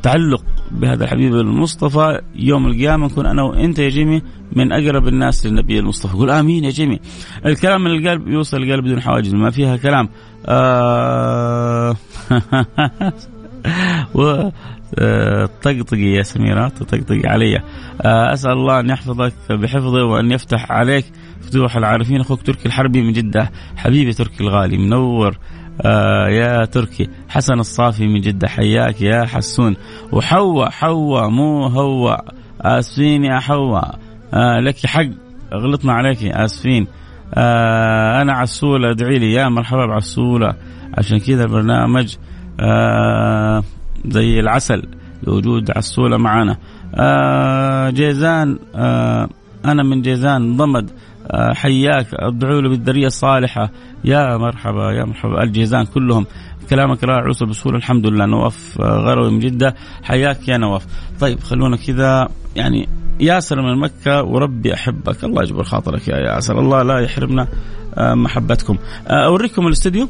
تعلق 0.03 0.45
بهذا 0.71 1.05
الحبيب 1.05 1.35
المصطفى. 1.35 2.21
يوم 2.35 2.67
القيامة 2.67 3.07
نكون 3.07 3.27
أنا 3.27 3.43
وأنت 3.43 3.79
يا 3.79 3.89
جيمي 3.89 4.23
من 4.53 4.73
أقرب 4.73 5.09
الناس 5.09 5.47
للنبي 5.47 5.79
المصطفى. 5.79 6.17
قول 6.17 6.31
آمين 6.31 6.65
يا 6.65 6.71
جيمي 6.71 7.01
الكلام 7.47 7.85
من 7.85 7.91
القلب 7.91 8.29
يوصل 8.29 8.57
القلب 8.57 8.85
بدون 8.85 9.03
حواجز. 9.03 9.35
ما 9.35 9.51
فيها 9.51 9.77
كلام. 9.77 10.09
آه. 10.47 11.97
و 14.15 14.51
آه، 14.99 15.49
طقطقي 15.63 16.13
يا 16.17 16.23
سميرات 16.23 16.83
طقطقي 16.83 17.21
علي. 17.25 17.57
آه، 18.01 18.33
أسأل 18.33 18.53
الله 18.53 18.81
أن 18.81 18.91
يحفظك 18.91 19.33
بحفظه 19.51 20.05
وأن 20.05 20.31
يفتح 20.31 20.73
عليك 20.73 21.05
فتوح 21.41 21.77
العارفين. 21.77 22.21
أخوك 22.21 22.43
تركي 22.43 22.67
الحربي 22.67 23.03
من 23.03 23.13
جدة. 23.13 23.51
حبيبي 23.77 24.13
تركي 24.13 24.41
الغالي. 24.41 24.77
منور. 24.77 25.39
آه 25.83 26.29
يا 26.29 26.65
تركي. 26.65 27.09
حسن 27.29 27.61
الصافي 27.61 28.07
من 28.07 28.21
جدة. 28.21 28.49
حياك 28.49 29.01
يا 29.01 29.25
حسون. 29.25 29.77
وحواء 30.13 30.71
حواء 30.71 31.29
مو 31.29 31.67
هو 31.67 32.23
آسفين 32.61 33.25
يا 33.25 33.39
حواء. 33.39 33.99
آه 34.35 34.61
لك 34.61 34.87
حق. 34.87 35.09
غلطنا 35.55 35.93
عليك 35.93 36.24
آسفين. 36.24 36.87
آه 37.35 38.22
أنا 38.22 38.33
عسولة 38.33 38.91
ادعي 38.91 39.18
لي. 39.18 39.33
يا 39.33 39.49
مرحبا 39.49 39.87
بعسولة. 39.87 40.55
عشان 40.99 41.18
كذا 41.18 41.45
البرنامج 41.45 42.16
آه 42.61 43.62
زي 44.07 44.41
العسل 44.41 44.83
لوجود 45.26 45.70
عسولة 45.76 46.16
معنا 46.16 46.57
آه 46.95 47.91
جيزان 47.91 48.59
آه 48.74 49.28
أنا 49.64 49.83
من 49.83 50.03
جيزان 50.03 50.57
ضمد. 50.57 50.91
آه، 51.31 51.55
حياك. 51.55 52.07
ادعوا 52.14 52.61
له 52.61 52.68
بالذرية 52.68 53.07
الصالحة. 53.07 53.70
يا 54.05 54.37
مرحبا 54.37 54.93
يا 54.93 55.05
مرحبا. 55.05 55.43
الجيزان 55.43 55.85
كلهم. 55.85 56.26
كلامك 56.70 57.05
رائع 57.05 57.28
وصل 57.28 57.47
بسهولة 57.47 57.78
الحمد 57.78 58.07
لله. 58.07 58.26
نواف 58.26 58.78
آه، 58.81 58.99
غروي 58.99 59.31
من 59.31 59.39
جدة. 59.39 59.74
حياك 60.03 60.49
يا 60.49 60.57
نواف. 60.57 60.87
طيب 61.20 61.41
خلونا 61.41 61.76
كذا. 61.76 62.28
يعني 62.57 62.89
ياسر 63.21 63.62
من 63.62 63.79
مكة 63.79 64.23
وربي 64.23 64.75
أحبك. 64.75 65.25
الله 65.25 65.43
يجبر 65.43 65.64
خاطرك 65.64 66.09
يا 66.09 66.16
ياسر. 66.16 66.61
الله 66.61 66.83
لا 66.83 66.99
يحرمنا 66.99 67.49
آه، 67.95 68.14
محبتكم. 68.14 68.79
أوريكم 69.07 69.66
الاستوديو 69.66 70.09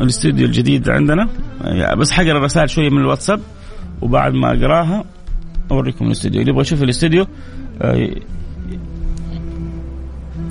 الاستوديو 0.00 0.46
الجديد 0.46 0.88
عندنا. 0.88 1.28
بس 1.96 2.10
حقرا 2.10 2.38
الرسائل 2.38 2.70
شوية 2.70 2.90
من 2.90 2.98
الواتساب 2.98 3.40
وبعد 4.02 4.34
ما 4.34 4.52
أقراها 4.52 5.04
أوريكم 5.70 6.06
الاستوديو 6.06 6.40
اللي 6.40 6.50
يبغى 6.50 6.62
يشوف 6.62 6.82
الاستوديو 6.82 7.26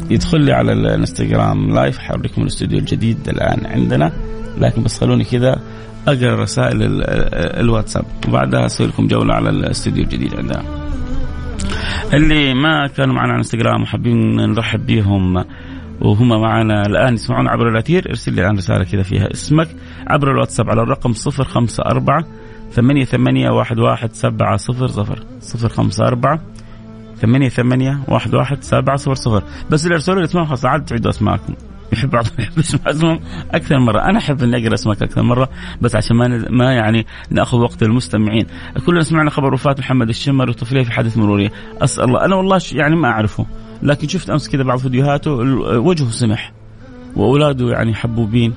يدخل 0.10 0.42
لي 0.42 0.54
على 0.54 0.72
الانستغرام 0.72 1.74
live 1.74 1.98
حوريكم 1.98 2.42
الاستوديو 2.42 2.80
الجديد 2.80 3.30
الآن 3.30 3.66
عندنا. 3.66 4.12
لكن 4.58 4.84
بس 4.84 5.00
خلوني 5.00 5.24
كذا 5.24 5.62
أقرأ 6.08 6.36
رسائل 6.36 6.78
الواتساب. 7.62 8.06
وبعدها 8.28 8.66
أسوي 8.66 8.88
لكم 8.88 9.08
جولة 9.08 9.34
على 9.34 9.50
الاستوديو 9.50 10.04
الجديد 10.04 10.36
عندنا. 10.36 10.64
اللي 12.14 12.54
ما 12.54 12.88
كانوا 12.88 13.16
معنا 13.16 13.28
على 13.28 13.32
الانستغرام 13.32 13.82
وحابين 13.82 14.36
نرحب 14.36 14.86
بهم 14.86 15.46
وهم 16.02 16.30
معنا 16.42 16.82
الآن 16.82 17.14
يسمعون 17.14 17.48
عبر 17.48 17.70
الاتير 17.70 18.10
ارسل 18.10 18.34
لي 18.34 18.42
الآن 18.42 18.58
رسالة 18.58 18.84
كذا 18.84 19.04
فيها 19.04 19.32
اسمك 19.32 19.68
عبر 20.08 20.32
الواتساب 20.32 20.70
على 20.70 20.82
الرقم 20.82 21.14
054 21.40 22.24
ثمانية 22.72 23.06
ثمانية 23.06 23.50
واحد 23.50 23.80
واحد 23.80 24.14
سبعة 24.14 24.58
صفر 24.58 24.88
صفر 24.88 25.24
صفر 25.40 25.70
خمسة 25.70 26.08
أربعة 26.08 26.40
ثمانية 27.16 27.50
ثمانية 27.50 28.00
واحد 28.08 28.36
واحد 28.36 28.64
سبعة 28.64 28.96
صفر 28.96 29.16
صفر. 29.16 29.44
بس 29.70 29.84
اللي 29.84 29.96
ارسلوا 29.96 30.22
لي 30.22 30.28
خلاص 30.28 30.66
عاد 30.66 30.86
تعيدوا 30.86 31.10
أسماءكم. 31.10 31.54
يحب 31.94 32.10
بعضهم 32.16 32.32
يحب 32.40 32.58
يسمع 32.58 32.92
اسمهم 32.92 33.20
أكثر 33.52 33.80
مرة، 33.80 34.00
أنا 34.00 34.18
أحب 34.18 34.44
إني 34.44 34.58
أقرأ 34.58 34.74
اسمك 34.74 35.04
أكثر 35.04 35.22
مرة 35.22 35.50
بس 35.82 35.96
عشان 35.96 36.16
ما 36.16 36.28
ما 36.50 36.74
يعني 36.74 37.06
نأخذ 37.30 37.58
وقت 37.58 37.84
المستمعين، 37.84 38.46
كلنا 38.86 39.02
سمعنا 39.02 39.30
خبر 39.30 39.54
وفاة 39.54 39.76
محمد 39.80 40.10
الشمر 40.10 40.50
وطفليه 40.50 40.84
في 40.84 40.92
حادث 40.92 41.18
مرورية، 41.18 41.52
أسأل 41.82 42.04
الله. 42.04 42.26
أنا 42.26 42.36
والله 42.36 42.62
يعني 42.72 42.96
ما 42.96 43.08
أعرفه، 43.08 43.46
لكن 43.84 44.08
شفت 44.08 44.30
أمس 44.30 44.50
كذا 44.50 44.64
بعض 44.64 44.80
فيديوهاته 44.80 45.32
وجهه 45.80 46.10
سمح. 46.10 46.54
وأولاده 47.16 47.70
يعني 47.70 47.94
حبوبين. 47.96 48.54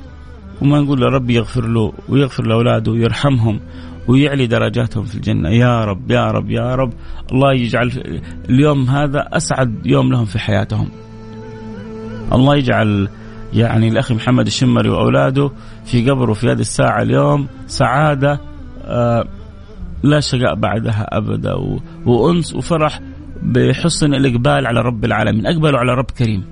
وما 0.62 0.81
نقول 0.81 1.03
ربي 1.03 1.35
يغفر 1.35 1.66
له 1.66 1.93
ويغفر 2.09 2.47
لأولاده 2.47 2.93
ويرحمهم 2.93 3.61
ويعلي 4.09 4.47
درجاتهم 4.47 5.05
في 5.05 5.14
الجنة. 5.14 5.49
يا 5.49 5.85
رب 5.85 6.11
يا 6.11 6.31
رب 6.31 6.51
يا 6.51 6.74
رب. 6.74 6.93
الله 7.33 7.53
يجعل 7.53 7.93
اليوم 8.49 8.89
هذا 8.89 9.28
أسعد 9.33 9.87
يوم 9.87 10.12
لهم 10.12 10.24
في 10.24 10.39
حياتهم. 10.39 10.89
الله 12.33 12.57
يجعل 12.57 13.09
يعني 13.53 13.89
الأخ 13.89 14.12
محمد 14.12 14.47
الشمري 14.47 14.89
وأولاده 14.89 15.51
في 15.85 16.11
قبره 16.11 16.33
في 16.33 16.51
هذه 16.51 16.61
الساعة 16.61 17.03
اليوم 17.03 17.47
سعادة 17.66 18.41
آه 18.85 19.24
لا 20.03 20.20
شقاء 20.20 20.55
بعدها 20.55 21.07
أبدا 21.16 21.55
وأنس 22.07 22.55
وفرح 22.55 23.01
بحسن 23.43 24.14
الإقبال 24.14 24.66
على 24.66 24.81
رب 24.81 25.05
العالمين 25.05 25.47
أقبلوا 25.47 25.78
على 25.78 25.95
رب 25.95 26.11
كريم. 26.18 26.45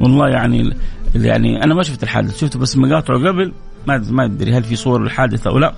والله 0.00 0.28
يعني 0.28 0.74
يعني 1.14 1.64
أنا 1.64 1.74
ما 1.74 1.82
شفت 1.82 2.02
الحادث 2.02 2.40
شفت 2.40 2.56
بس 2.56 2.76
مقاطعه 2.76 3.18
قبل 3.18 3.52
ما 3.86 4.04
ما 4.10 4.24
أدري 4.24 4.52
هل 4.52 4.62
في 4.62 4.76
صور 4.76 5.02
الحادثه 5.02 5.50
أو 5.50 5.58
لا 5.58 5.74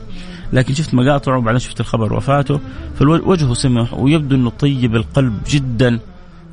لكن 0.53 0.75
شفت 0.75 0.95
مقاطعه 0.95 1.39
وبعدين 1.39 1.59
شفت 1.59 1.81
الخبر 1.81 2.13
وفاته 2.13 2.61
فوجهه 2.95 3.55
سمح 3.55 3.95
ويبدو 3.95 4.37
إنه 4.37 4.51
طيب 4.51 4.97
القلب 4.97 5.39
جدا. 5.49 6.01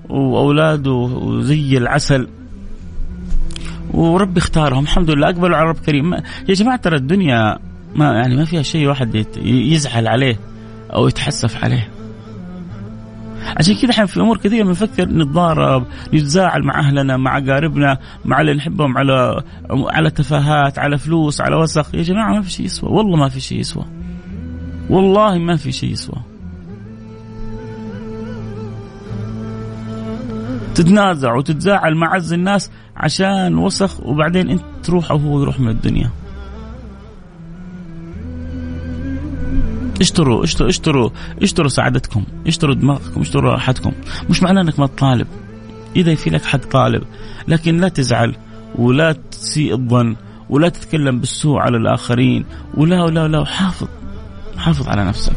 وأولاده 0.09 1.09
زي 1.41 1.77
العسل. 1.77 2.27
وربي 3.93 4.39
اختارهم. 4.39 4.83
الحمد 4.83 5.09
لله. 5.09 5.29
أقبلوا 5.29 5.57
على 5.57 5.69
رب 5.69 5.77
كريم 5.85 6.13
يا 6.13 6.53
جماعة 6.53 6.77
ترى 6.77 6.95
الدنيا 6.95 7.59
ما 7.95 8.13
يعني 8.13 8.35
ما 8.35 8.45
فيها 8.45 8.61
شيء 8.61 8.87
واحد 8.87 9.25
يزعل 9.45 10.07
عليه 10.07 10.39
أو 10.93 11.07
يتحسف 11.07 11.63
عليه. 11.63 11.89
عشان 13.57 13.75
كذا 13.75 13.91
إحنا 13.91 14.05
في 14.05 14.19
أمور 14.19 14.37
كثيرة 14.37 14.63
بنفكر 14.63 15.09
نتضارب 15.09 15.85
نتزاعل 16.13 16.63
مع 16.63 16.79
أهلنا 16.79 17.17
مع 17.17 17.37
اقاربنا 17.37 17.97
مع 18.25 18.41
اللي 18.41 18.53
نحبهم 18.53 18.97
على 18.97 19.43
على 19.69 20.09
تفاهات 20.09 20.79
على 20.79 20.97
فلوس 20.97 21.41
على 21.41 21.55
وسخ. 21.55 21.95
يا 21.95 22.03
جماعة 22.03 22.33
ما 22.33 22.41
في 22.41 22.51
شيء 22.51 22.65
يسوى. 22.65 22.89
والله 22.89 23.17
ما 23.17 23.29
في 23.29 23.39
شيء 23.39 23.59
يسوى. 23.59 23.85
والله 24.89 25.37
ما 25.37 25.55
في 25.55 25.71
شيء 25.71 25.91
يسوى. 25.91 26.30
تتنازع 30.75 31.33
وتتزاعل 31.33 31.95
مع 31.95 32.15
عز 32.15 32.33
الناس 32.33 32.71
عشان 32.97 33.57
وسخ 33.57 33.99
وبعدين 33.99 34.49
انت 34.49 34.61
تروح 34.83 35.11
أو 35.11 35.17
هو 35.17 35.41
يروح 35.41 35.59
من 35.59 35.69
الدنيا. 35.69 36.09
اشتروا 40.01 40.43
اشتروا 40.43 40.69
اشتروا 40.69 41.09
اشتروا 41.41 41.69
سعادتكم 41.69 42.23
اشتروا 42.47 42.75
دماغكم 42.75 43.21
اشتروا 43.21 43.51
راحتكم. 43.51 43.91
مش 44.29 44.43
معناه 44.43 44.61
انك 44.61 44.79
ما 44.79 44.87
تطالب. 44.87 45.27
إذا 45.95 46.15
في 46.15 46.29
لك 46.29 46.45
حق 46.45 46.59
طالب 46.59 47.03
لكن 47.47 47.77
لا 47.77 47.87
تزعل 47.87 48.35
ولا 48.75 49.11
تسيء 49.11 49.73
الظن 49.73 50.15
ولا 50.49 50.69
تتكلم 50.69 51.19
بالسوء 51.19 51.59
على 51.59 51.77
الآخرين 51.77 52.45
ولا 52.73 53.03
ولا 53.03 53.23
ولا 53.23 53.45
حافظ 53.45 53.87
حافظ 54.57 54.87
على 54.87 55.05
نفسك. 55.05 55.35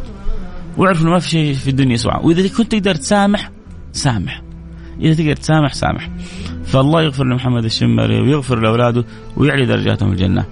واعرف 0.77 1.03
إنه 1.03 1.11
ما 1.11 1.19
في 1.19 1.29
شيء 1.29 1.55
في 1.55 1.71
الدنيا 1.71 1.97
سوى 1.97 2.21
وإذا 2.23 2.49
كنت 2.49 2.73
تقدر 2.73 2.95
تسامح 2.95 3.51
سامح. 3.93 4.44
إذا 5.01 5.15
تقدر 5.15 5.37
تسامح 5.37 5.75
سامح. 5.75 6.11
فالله 6.65 7.03
يغفر 7.03 7.25
لمحمد 7.25 7.65
الشمري 7.65 8.21
ويغفر 8.21 8.61
لأولاده 8.61 9.05
ويعلي 9.37 9.67
درجاتهم 9.67 10.13
الجنة. 10.13 10.45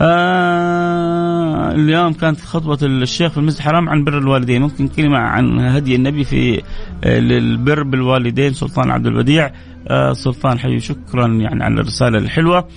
آه 0.00 1.72
اليوم 1.72 2.12
كانت 2.12 2.40
خطبة 2.40 2.78
الشيخ 2.82 3.32
في 3.32 3.38
المسجد 3.38 3.58
الحرام 3.58 3.88
عن 3.88 4.04
بر 4.04 4.18
الوالدين. 4.18 4.62
ممكن 4.62 4.88
كلمة 4.88 5.18
عن 5.18 5.60
هدي 5.60 5.94
النبي 5.94 6.24
في 6.24 6.62
آه، 7.04 7.18
للبر 7.18 7.82
بالوالدين 7.82 8.52
سلطان 8.52 8.90
عبد 8.90 9.06
البديع 9.06 9.50
آه 9.88 10.12
سلطان 10.12 10.58
حي 10.58 10.80
شكرا 10.80 11.26
يعني 11.26 11.64
على 11.64 11.74
الرسالة 11.74 12.18
الحلوة. 12.18 12.68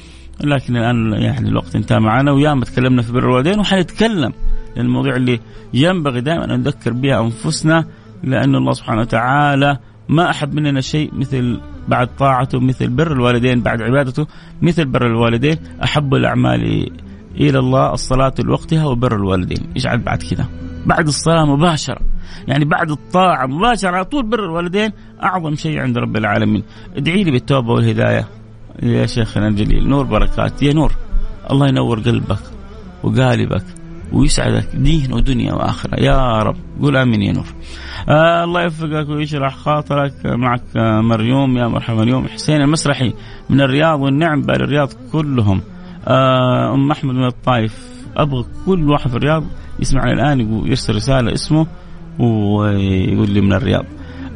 لكن 0.44 0.78
الآن 0.78 1.14
يعني 1.14 1.50
الوقت 1.50 1.76
انتهى 1.76 2.00
معنا. 2.00 2.32
وياما 2.32 2.66
تكلمنا 2.66 3.02
في 3.02 3.12
بر 3.12 3.20
الوالدين 3.24 3.60
وحنتكلم 3.60 4.34
المواضيع 4.78 5.16
اللي 5.16 5.40
ينبغي 5.74 6.22
دائما 6.22 6.46
أن 6.46 6.60
نذكر 6.60 6.94
بها 6.94 7.22
أنفسنا 7.22 7.86
لأن 8.24 8.56
الله 8.56 8.74
سبحانه 8.74 9.02
وتعالى 9.02 9.78
ما 10.10 10.30
أحب 10.30 10.54
مننا 10.54 10.82
شيء 10.82 11.12
مثل 11.14 11.62
بعد 11.88 12.16
طاعته 12.16 12.60
مثل 12.60 12.90
بر 12.90 13.12
الوالدين 13.12 13.62
بعد 13.62 13.82
عبادته 13.82 14.28
مثل 14.62 14.86
بر 14.86 15.06
الوالدين. 15.06 15.58
أحب 15.84 16.14
الأعمال 16.14 16.92
إلى 17.36 17.60
الله 17.60 17.94
الصلاة 17.94 18.34
لوقتها 18.40 18.86
وبر 18.86 19.16
الوالدين. 19.16 19.68
يجعل 19.76 19.98
بعد 19.98 20.24
كذا. 20.24 20.46
بعد 20.86 21.08
الصلاة 21.08 21.46
مباشرة. 21.46 22.02
يعني 22.48 22.66
بعد 22.66 22.92
الطاعة 22.92 23.48
مباشرة 23.48 23.90
على 23.90 24.06
طول 24.06 24.26
بر 24.26 24.44
الوالدين 24.44 24.92
أعظم 25.24 25.56
شيء 25.56 25.80
عند 25.80 25.98
رب 25.98 26.18
العالمين. 26.18 26.64
ادعي 26.96 27.24
لي 27.24 27.32
بالتوبة 27.32 27.74
والهداية. 27.74 28.28
يا 28.84 29.06
شيخنا 29.06 29.48
الجليل. 29.48 29.90
نور 29.90 30.06
بركات. 30.06 30.64
يا 30.64 30.74
نور. 30.74 30.92
الله 31.52 31.68
ينور 31.68 32.00
قلبك 32.00 32.40
وقالبك. 33.04 33.64
ويسعدك 34.14 34.76
دين 34.76 35.14
ودنيا 35.14 35.54
وآخرة. 35.54 36.00
يا 36.00 36.40
رب 36.40 36.56
قول 36.82 36.98
آمين 36.98 37.22
يا 37.22 37.34
نور. 37.34 37.46
آه 38.10 38.44
الله 38.44 38.64
يوفقك 38.64 39.10
ويشرح 39.10 39.56
خاطرك. 39.56 40.14
معك 40.26 40.64
آه 40.76 41.02
مريوم 41.02 41.58
يا 41.58 41.68
مرحبا 41.68 42.04
اليوم 42.04 42.28
حسين 42.28 42.62
المسرحي 42.62 43.14
من 43.50 43.62
الرياض 43.62 44.02
والنعم 44.02 44.42
بال 44.42 44.56
الرياض 44.56 44.90
كلهم. 45.12 45.62
آه 46.08 46.74
أم 46.74 46.92
أحمد 46.92 47.14
من 47.14 47.26
الطائف. 47.26 47.98
أبغى 48.18 48.46
كل 48.66 48.90
واحد 48.90 49.10
في 49.10 49.16
الرياض 49.16 49.44
يسمعني 49.80 50.14
الآن 50.14 50.66
يرسل 50.68 50.96
رسالة 50.96 51.34
اسمه 51.34 51.68
ويقول 52.20 53.30
لي 53.30 53.42
من 53.42 53.54
الرياض. 53.54 53.86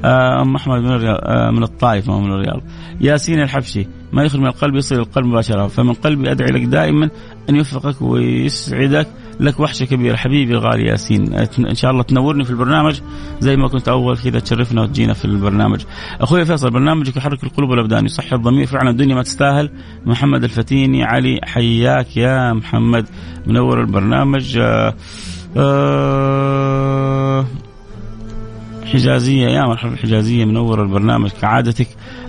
آه، 0.05 0.41
أم 0.41 0.55
أحمد 0.55 0.81
من 0.81 0.91
الرياض 0.91 1.17
آه، 1.23 1.51
من 1.51 1.63
الطائف 1.63 2.09
ما 2.09 2.19
من 2.19 2.31
الرياض. 2.31 2.61
ياسين 3.01 3.41
الحبشي 3.41 3.87
ما 4.13 4.23
يخرج 4.23 4.41
من 4.41 4.47
القلب 4.47 4.75
يصل 4.75 4.95
القلب 4.95 5.25
مباشرة. 5.25 5.67
فمن 5.67 5.93
قلبي 5.93 6.31
أدعي 6.31 6.51
لك 6.51 6.63
دائما 6.63 7.09
أن 7.49 7.55
يوفقك 7.55 8.01
ويسعدك 8.01 9.07
لك 9.41 9.59
وحشة 9.59 9.85
كبيرة. 9.85 10.15
حبيبي 10.15 10.53
الغالي 10.53 10.85
ياسين 10.85 11.33
إن 11.59 11.75
شاء 11.75 11.91
الله 11.91 12.03
تنورني 12.03 12.43
في 12.43 12.49
البرنامج 12.49 13.01
زي 13.39 13.55
ما 13.55 13.67
كنت 13.67 13.87
أول 13.87 14.17
كذا 14.17 14.39
تشرفنا 14.39 14.81
وتجينا 14.81 15.13
في 15.13 15.25
البرنامج. 15.25 15.83
أخوي 16.21 16.45
فيصل 16.45 16.71
برنامجك 16.71 17.17
يحرك 17.17 17.43
القلوب 17.43 17.69
والأبدان 17.69 18.05
يصحي 18.05 18.35
الضمير 18.35 18.65
فعلا 18.65 18.89
الدنيا 18.89 19.15
ما 19.15 19.23
تستاهل. 19.23 19.69
محمد 20.05 20.43
الفتيني 20.43 21.03
علي 21.03 21.39
حياك 21.43 22.17
يا 22.17 22.53
محمد. 22.53 23.05
منور 23.47 23.81
البرنامج 23.81 24.57
آه 24.57 24.93
آه 25.57 27.45
حجازية 28.93 29.47
يا 29.47 29.65
مرحبا 29.65 29.93
الحجازيه 29.93 30.45
منور 30.45 30.83
البرنامج 30.83 31.29
كعادتك. 31.29 31.87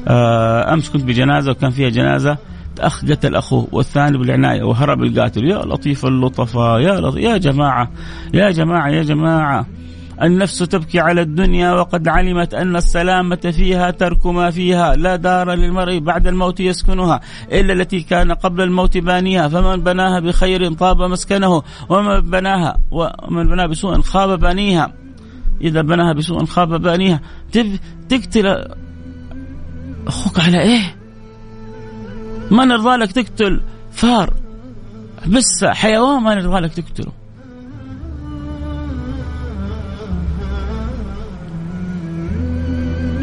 آه 0.09 0.75
أمس 0.75 0.91
كنت 0.91 1.05
بجنازة 1.05 1.51
وكان 1.51 1.71
فيها 1.71 1.89
جنازة. 1.89 2.39
اخ 2.87 3.05
قتل 3.05 3.35
اخوه 3.35 3.69
والثاني 3.73 4.19
بالعناية 4.19 4.63
وهرب 4.63 5.03
القاتل. 5.03 5.45
يا 5.45 5.59
لطيف 5.59 6.07
اللطفاء 6.07 6.81
يا 6.81 7.01
لطيف 7.01 7.25
يا 7.25 7.37
جماعة 7.37 7.91
يا 8.35 8.51
جماعة 8.51 8.89
يا 8.89 9.03
جماعة. 9.03 9.67
النفس 10.23 10.59
تبكي 10.59 11.01
على 11.01 11.21
الدنيا 11.21 11.73
وقد 11.73 12.09
علمت 12.09 12.55
أن 12.55 12.77
السلامة 12.77 13.37
فيها 13.37 13.91
ترك 13.91 14.27
ما 14.27 14.51
فيها. 14.51 14.97
لا 14.97 15.17
دار 15.17 15.55
للمرء 15.55 15.99
بعد 15.99 16.27
الموت 16.27 16.61
يسكنها 16.61 17.21
إلا 17.53 17.73
التي 17.73 18.01
كان 18.01 18.33
قبل 18.33 18.63
الموت 18.63 18.99
بانيها. 18.99 19.49
فمن 19.49 19.77
بناها 19.77 20.21
بخير 20.21 20.73
طاب 20.73 21.03
مسكنه 21.03 21.63
ومن 21.89 22.21
بناها 22.21 22.79
ومن 22.91 23.49
بناها 23.49 23.67
بسوء 23.67 24.01
خاب 24.01 24.41
بانيها. 24.41 24.93
إذا 25.61 25.83
بناها 25.83 26.13
بسوء 26.13 26.45
خاب 26.45 26.83
بانيها 26.83 27.21
تقتل 28.09 28.65
أخوك 30.07 30.41
على 30.41 30.61
إيه؟ 30.61 31.02
ما 32.51 32.65
نرضى 32.65 32.97
لك 32.97 33.13
تقتل؟ 33.13 33.61
فار. 33.93 34.35
بس 35.27 35.65
حيوان 35.65 36.23
ما 36.23 36.35
نرضى 36.35 36.61
لك 36.61 36.73
تقتله؟ 36.73 37.13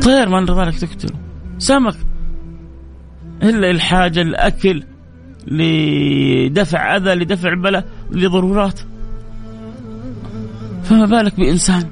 طير 0.04 0.30
ما 0.30 0.40
نرضى 0.40 0.62
لك 0.62 0.78
تقتله. 0.78 1.20
سمك. 1.58 1.96
إلا 3.44 3.72
الحاجة 3.72 4.22
الأكل 4.22 4.84
لدفع 5.48 6.96
أذى 6.96 7.16
لدفع 7.16 7.54
بلاء 7.54 7.86
لضرورات. 8.12 8.80
فما 10.84 11.06
بالك 11.06 11.40
بإنسان؟ 11.40 11.90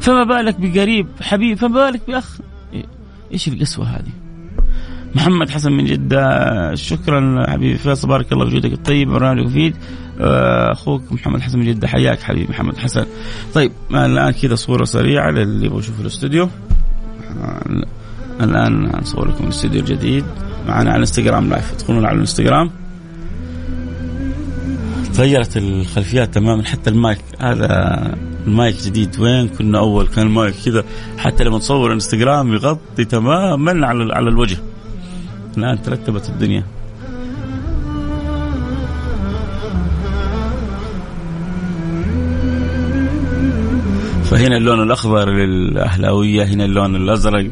فما 0.00 0.24
بالك 0.24 0.60
بقريب 0.60 1.06
حبيب 1.20 1.58
فما 1.58 1.90
بالك 1.90 2.00
بأخ؟ 2.08 2.38
إيش 3.32 3.48
القسوة 3.48 3.86
هذه؟ 3.86 4.21
محمد 5.14 5.50
حسن 5.50 5.72
من 5.72 5.84
جدة. 5.84 6.74
شكرا 6.74 7.46
حبيبي 7.50 7.78
فيصل 7.78 8.08
بارك 8.08 8.32
الله 8.32 8.46
وجودك 8.46 8.72
الطيب 8.72 9.08
برنامج 9.08 9.46
مفيد 9.46 9.76
آه، 10.20 10.72
أخوك 10.72 11.12
محمد 11.12 11.40
حسن 11.40 11.58
من 11.58 11.66
جدة. 11.66 11.88
حياك 11.88 12.20
حبيبي 12.22 12.52
محمد 12.52 12.76
حسن. 12.76 13.06
طيب 13.54 13.72
الآن 13.90 14.30
كذا 14.30 14.54
صورة 14.54 14.84
سريعة 14.84 15.30
للي 15.30 15.66
يبغى 15.66 15.78
يشوف 15.78 16.00
الاستوديو. 16.00 16.48
الآن 18.40 18.92
نصور 19.00 19.28
لكم 19.28 19.44
الاستوديو 19.44 19.80
الجديد. 19.80 20.24
معنا 20.68 20.90
على 20.90 20.96
الإنستغرام 20.96 21.50
live. 21.50 21.70
تدخلون 21.70 22.04
على 22.04 22.14
الإنستغرام. 22.14 22.70
تغيرت 25.14 25.56
الخلفيات 25.56 26.34
تماما. 26.34 26.64
حتى 26.64 26.90
المايك 26.90 27.18
هذا 27.40 28.14
المايك 28.46 28.76
جديد. 28.76 29.20
وين؟ 29.20 29.48
كنا 29.48 29.78
أول 29.78 30.08
كان 30.08 30.26
المايك 30.26 30.54
كذا. 30.64 30.84
حتى 31.18 31.44
لما 31.44 31.58
تصور 31.58 31.92
انستغرام 31.92 32.52
يغطي 32.52 33.04
تماما 33.04 33.86
على 33.86 34.14
على 34.14 34.28
الوجه. 34.28 34.58
الان 35.58 35.82
ترتبت 35.82 36.28
الدنيا. 36.28 36.64
فهنا 44.24 44.56
اللون 44.56 44.82
الأخضر 44.82 45.30
للأهلاوية 45.30 46.44
هنا 46.44 46.64
اللون 46.64 46.96
الأزرق 46.96 47.50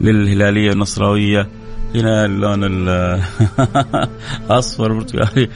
للهلالية 0.00 0.72
النصراوية 0.72 1.48
هنا 1.94 2.24
اللون 2.24 2.88
الاصفر 4.50 4.92
برتقالي 4.98 5.48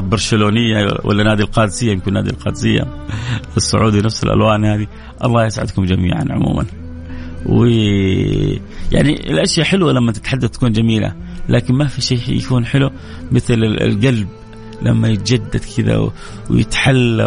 برشلونية 0.00 0.88
ولا 1.04 1.24
نادي 1.24 1.42
القادسية 1.42 1.92
يمكن 1.92 2.12
نادي 2.12 2.30
القادسية 2.30 2.86
السعودي 3.56 4.00
نفس 4.00 4.24
الألوان 4.24 4.64
هذه. 4.64 4.86
الله 5.24 5.46
يسعدكم 5.46 5.84
جميعا 5.84 6.24
عموما. 6.30 6.66
و 7.46 7.64
يعني 8.92 9.30
الأشياء 9.30 9.66
حلوة 9.66 9.92
لما 9.92 10.12
تتحدث 10.12 10.50
تكون 10.50 10.72
جميلة. 10.72 11.12
لكن 11.48 11.74
ما 11.74 11.86
في 11.86 12.00
شيء 12.00 12.20
يكون 12.28 12.66
حلو 12.66 12.90
مثل 13.32 13.54
القلب 13.54 14.28
لما 14.82 15.08
يتجدد 15.08 15.60
كذا 15.76 16.10
ويتحلى. 16.50 17.26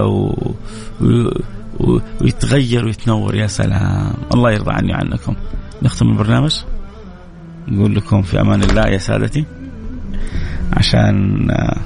ويتغير 2.21 2.85
ويتنور. 2.85 3.35
يا 3.35 3.47
سلام. 3.47 4.13
الله 4.33 4.51
يرضى 4.51 4.71
عني 4.71 4.93
عنكم. 4.93 5.35
نختم 5.83 6.09
البرنامج. 6.09 6.55
نقول 7.67 7.95
لكم 7.95 8.21
في 8.21 8.41
أمان 8.41 8.63
الله 8.63 8.87
يا 8.87 8.97
سادتي. 8.97 9.45
عشان 10.73 11.47
آه، 11.51 11.77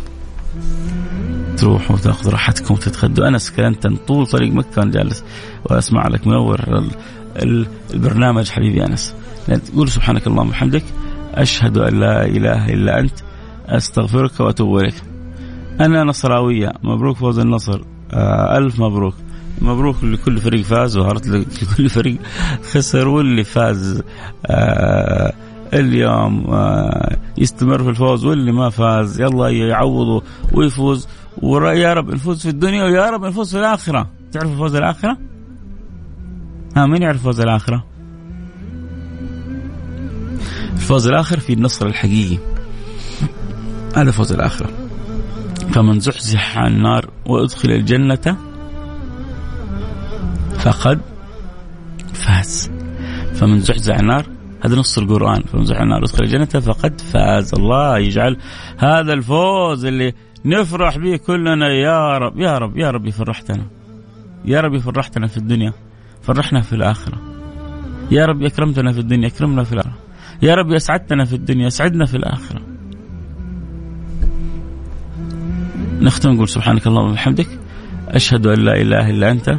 تروحوا 1.58 1.98
تاخذوا 1.98 2.32
راحتكم 2.32 2.74
وتتغدوا. 2.74 3.28
أنا 3.28 3.38
سكنت 3.38 3.88
طول 3.88 4.28
طريق 4.28 4.54
مكة 4.54 4.80
وأنا 4.80 4.92
جالس 4.92 5.24
وأسمع 5.66 6.08
لك 6.08 6.28
منور 6.28 6.90
البرنامج 7.94 8.50
حبيبي 8.50 8.86
أنس. 8.86 9.14
تقول 9.66 9.90
سبحانك 9.90 10.28
اللهم 10.28 10.48
وبحمدك. 10.48 10.84
أشهد 11.36 11.78
أن 11.78 12.00
لا 12.00 12.26
إله 12.26 12.74
إلا 12.74 13.00
أنت 13.00 13.20
أستغفرك 13.68 14.40
وأتوب 14.40 14.78
إليك. 14.78 15.04
أنا 15.82 16.04
نصراوية 16.04 16.74
مبروك 16.84 17.18
فوز 17.18 17.40
النصر. 17.40 17.82
آه 18.14 18.58
ألف 18.58 18.80
مبروك. 18.80 19.14
مبروك 19.62 20.04
لكل 20.04 20.38
فريق 20.38 20.66
فاز 20.66 20.98
وهارت 20.98 21.28
لكل 21.28 21.90
فريق 21.90 22.18
خسر 22.72 23.08
واللي 23.08 23.44
فاز 23.44 24.04
آه 24.46 25.34
اليوم 25.74 26.46
آه 26.50 27.18
يستمر 27.38 27.84
في 27.84 27.90
الفوز 27.90 28.26
واللي 28.26 28.52
ما 28.52 28.70
فاز 28.70 29.22
يلا 29.22 29.50
يعوضه 29.50 30.24
ويفوز. 30.54 31.08
ويا 31.42 31.94
رب 31.94 32.12
نفوز 32.12 32.42
في 32.42 32.50
الدنيا 32.50 32.84
ويا 32.84 33.10
رب 33.10 33.26
نفوز 33.26 33.52
في 33.52 33.60
الآخرة. 33.60 34.10
تعرف 34.32 34.58
فوز 34.58 34.76
الآخرة؟ 34.76 35.18
ها 36.78 36.86
مين 36.86 37.02
يعرف 37.02 37.24
فوز 37.24 37.42
الآخرة؟ 37.42 37.95
الفوز 40.76 41.08
الآخر 41.08 41.40
في 41.40 41.54
النصر 41.54 41.88
الحقيقي. 41.88 42.38
هذا 43.96 44.12
فوز 44.12 44.32
الاخره 44.32 44.70
فمن 45.74 46.00
زحزح 46.00 46.58
عن 46.58 46.74
النار 46.74 47.10
وأدخل 47.26 47.72
الجنة 47.72 48.38
فقد 50.60 51.00
فاز. 52.14 52.72
فمن 53.34 53.60
زحزح 53.60 53.94
عن 53.94 54.00
النار 54.00 54.26
هذا 54.62 54.76
نص 54.76 54.98
القرآن. 54.98 55.44
فمزح 55.44 55.82
النار 55.82 56.04
ادخل 56.04 56.24
الجنة 56.24 56.46
فقد 56.46 57.02
فاز. 57.02 57.54
الله 57.54 57.98
يجعل 57.98 58.38
هذا 58.78 59.14
الفوز 59.14 59.86
اللي 59.86 60.14
نفرح 60.46 60.98
به 60.98 61.18
كلنا. 61.18 61.68
يا 61.68 62.18
رب 62.18 62.40
يا 62.40 62.58
رب 62.58 62.78
يا 62.78 62.92
رب 62.92 63.10
فرحتنا 63.10 63.66
يا 64.46 64.62
رب 64.62 64.78
فرحتنا 64.78 65.28
في 65.28 65.38
الدنيا. 65.38 65.74
فرحنا 66.22 66.62
في 66.62 66.74
الآخرة. 66.74 67.22
يا 68.12 68.26
رب 68.26 68.44
أكرمتنا 68.44 68.92
في 68.92 69.00
الدنيا 69.00 69.28
أكرمنا 69.28 69.64
في 69.64 69.74
الآخرة. 69.74 70.05
يا 70.42 70.56
رب 70.56 70.72
أسعدتنا 70.72 71.26
في 71.26 71.34
الدنيا 71.34 71.68
أسعدنا 71.68 72.06
في 72.06 72.18
الآخرة. 72.18 72.62
نختم 76.02 76.32
نقول 76.32 76.50
سبحانك 76.50 76.88
اللهم 76.88 77.10
وبحمدك. 77.10 77.48
أشهد 78.08 78.48
أن 78.48 78.60
لا 78.60 78.82
إله 78.82 79.10
إلا 79.10 79.32
أنت. 79.32 79.58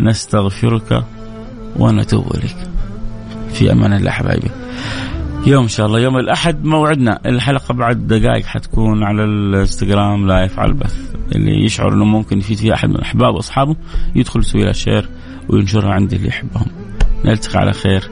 نستغفرك 0.00 1.04
ونتوب 1.76 2.34
إليك. 2.34 2.56
في 3.52 3.72
أمان 3.72 3.92
الله 3.92 4.10
حبايبي. 4.10 4.50
يوم 5.46 5.62
إن 5.62 5.68
شاء 5.68 5.86
الله 5.86 6.00
يوم 6.00 6.16
الأحد 6.16 6.64
موعدنا. 6.64 7.20
الحلقة 7.26 7.74
بعد 7.74 8.06
دقائق 8.06 8.44
حتكون 8.44 9.02
على 9.02 9.24
الإنستغرام 9.24 10.26
لايف 10.26 10.58
على 10.58 10.68
البث. 10.68 11.14
اللي 11.34 11.64
يشعر 11.64 11.92
إنه 11.92 12.04
ممكن 12.04 12.38
يفيد 12.38 12.56
فيها 12.56 12.74
أحد 12.74 12.88
من 12.88 13.00
أحبابه 13.00 13.36
وأصحابه 13.36 13.76
يدخل 14.14 14.40
يسوي 14.40 14.62
لها 14.62 14.72
شير 14.72 15.08
وينشرها 15.48 15.92
عند 15.92 16.12
اللي 16.12 16.28
يحبهم. 16.28 16.66
نلتقي 17.24 17.58
على 17.58 17.72
خير 17.72 18.10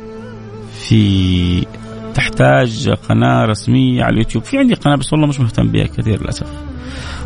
في 0.72 1.66
تحتاج 2.14 2.90
قناة 2.90 3.44
رسمية 3.44 4.04
على 4.04 4.12
اليوتيوب. 4.12 4.44
في 4.44 4.58
عندي 4.58 4.74
قناة 4.74 4.96
بس 4.96 5.12
والله 5.12 5.26
مش 5.26 5.40
مهتم 5.40 5.68
بها 5.68 5.86
كثير 5.86 6.20
للأسف. 6.20 6.46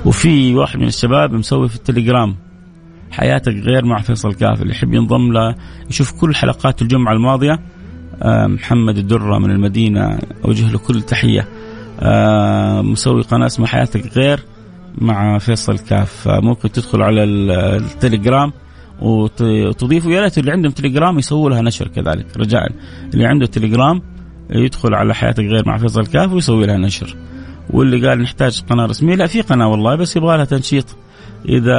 وفي 0.05 0.55
واحد 0.55 0.79
من 0.79 0.87
الشباب 0.87 1.33
مسوي 1.33 1.69
في 1.69 1.77
التليجرام 1.77 2.37
حياتك 3.11 3.53
غير 3.53 3.85
مع 3.85 3.99
فيصل 3.99 4.35
كاف 4.35 4.63
اللي 4.63 4.73
يحب 4.73 4.95
ينضم 4.95 5.33
له 5.33 5.55
يشوف 5.91 6.21
كل 6.21 6.35
حلقات 6.35 6.83
الجمعة 6.83 7.13
الماضية. 7.13 7.61
آه، 8.23 8.47
محمد 8.47 8.99
الدرة 8.99 9.39
من 9.39 9.51
المدينة 9.51 10.19
أوجه 10.45 10.73
له 10.73 10.79
كل 10.79 11.03
تحية. 11.03 11.49
آه، 12.01 12.83
مسوي 12.83 13.23
قناة 13.23 13.47
اسمها 13.47 13.69
حياتك 13.69 14.17
غير 14.17 14.41
مع 14.99 15.39
فيصل 15.39 15.79
كاف. 15.79 16.29
ممكن 16.29 16.73
تدخل 16.73 17.03
على 17.03 17.25
التليجرام 17.25 18.53
وتضيفوا 19.01 20.13
يا 20.13 20.23
ريت 20.23 20.39
اللي 20.39 20.53
عندهم 20.53 20.73
تليجرام 20.73 21.19
يسووا 21.19 21.51
لها 21.51 21.63
نشر 21.63 21.89
كذلك 21.89 22.27
رجاء. 22.37 22.73
اللي 23.15 23.27
عنده 23.27 23.47
تليجرام 23.47 24.03
يدخل 24.51 24.95
على 24.95 25.15
حياتك 25.15 25.45
غير 25.45 25.63
مع 25.67 25.79
فيصل 25.79 26.07
كاف 26.07 26.33
ويسوي 26.33 26.67
لها 26.67 26.77
نشر. 26.77 27.17
واللي 27.71 28.09
قال 28.09 28.23
نحتاج 28.23 28.63
قناة 28.71 28.87
رسمية 28.87 29.15
لا 29.15 29.27
في 29.27 29.41
قناة 29.41 29.69
والله 29.69 29.95
بس 29.97 30.17
يبغى 30.17 30.37
لها 30.37 30.45
تنشيط. 30.45 30.97
إذا 31.49 31.79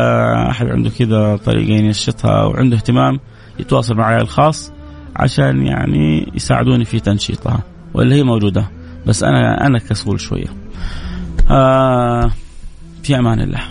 أحد 0.49 0.68
عنده 0.68 0.89
كذا 0.89 1.36
طريقه 1.36 1.74
ينشطها 1.74 2.43
وعنده 2.43 2.76
اهتمام 2.76 3.20
يتواصل 3.59 3.95
معي 3.95 4.22
الخاص 4.22 4.72
عشان 5.15 5.65
يعني 5.65 6.32
يساعدوني 6.36 6.86
في 6.86 6.99
تنشيطها 6.99 7.59
ولا 7.93 8.15
هي 8.15 8.24
موجودة. 8.24 8.70
بس 9.07 9.24
أنا 9.24 9.68
أنا 9.68 9.80
كسول 9.80 10.20
شوية. 10.20 10.47
آه 11.51 12.32
في 13.03 13.20
أمان 13.20 13.39
الله. 13.41 13.61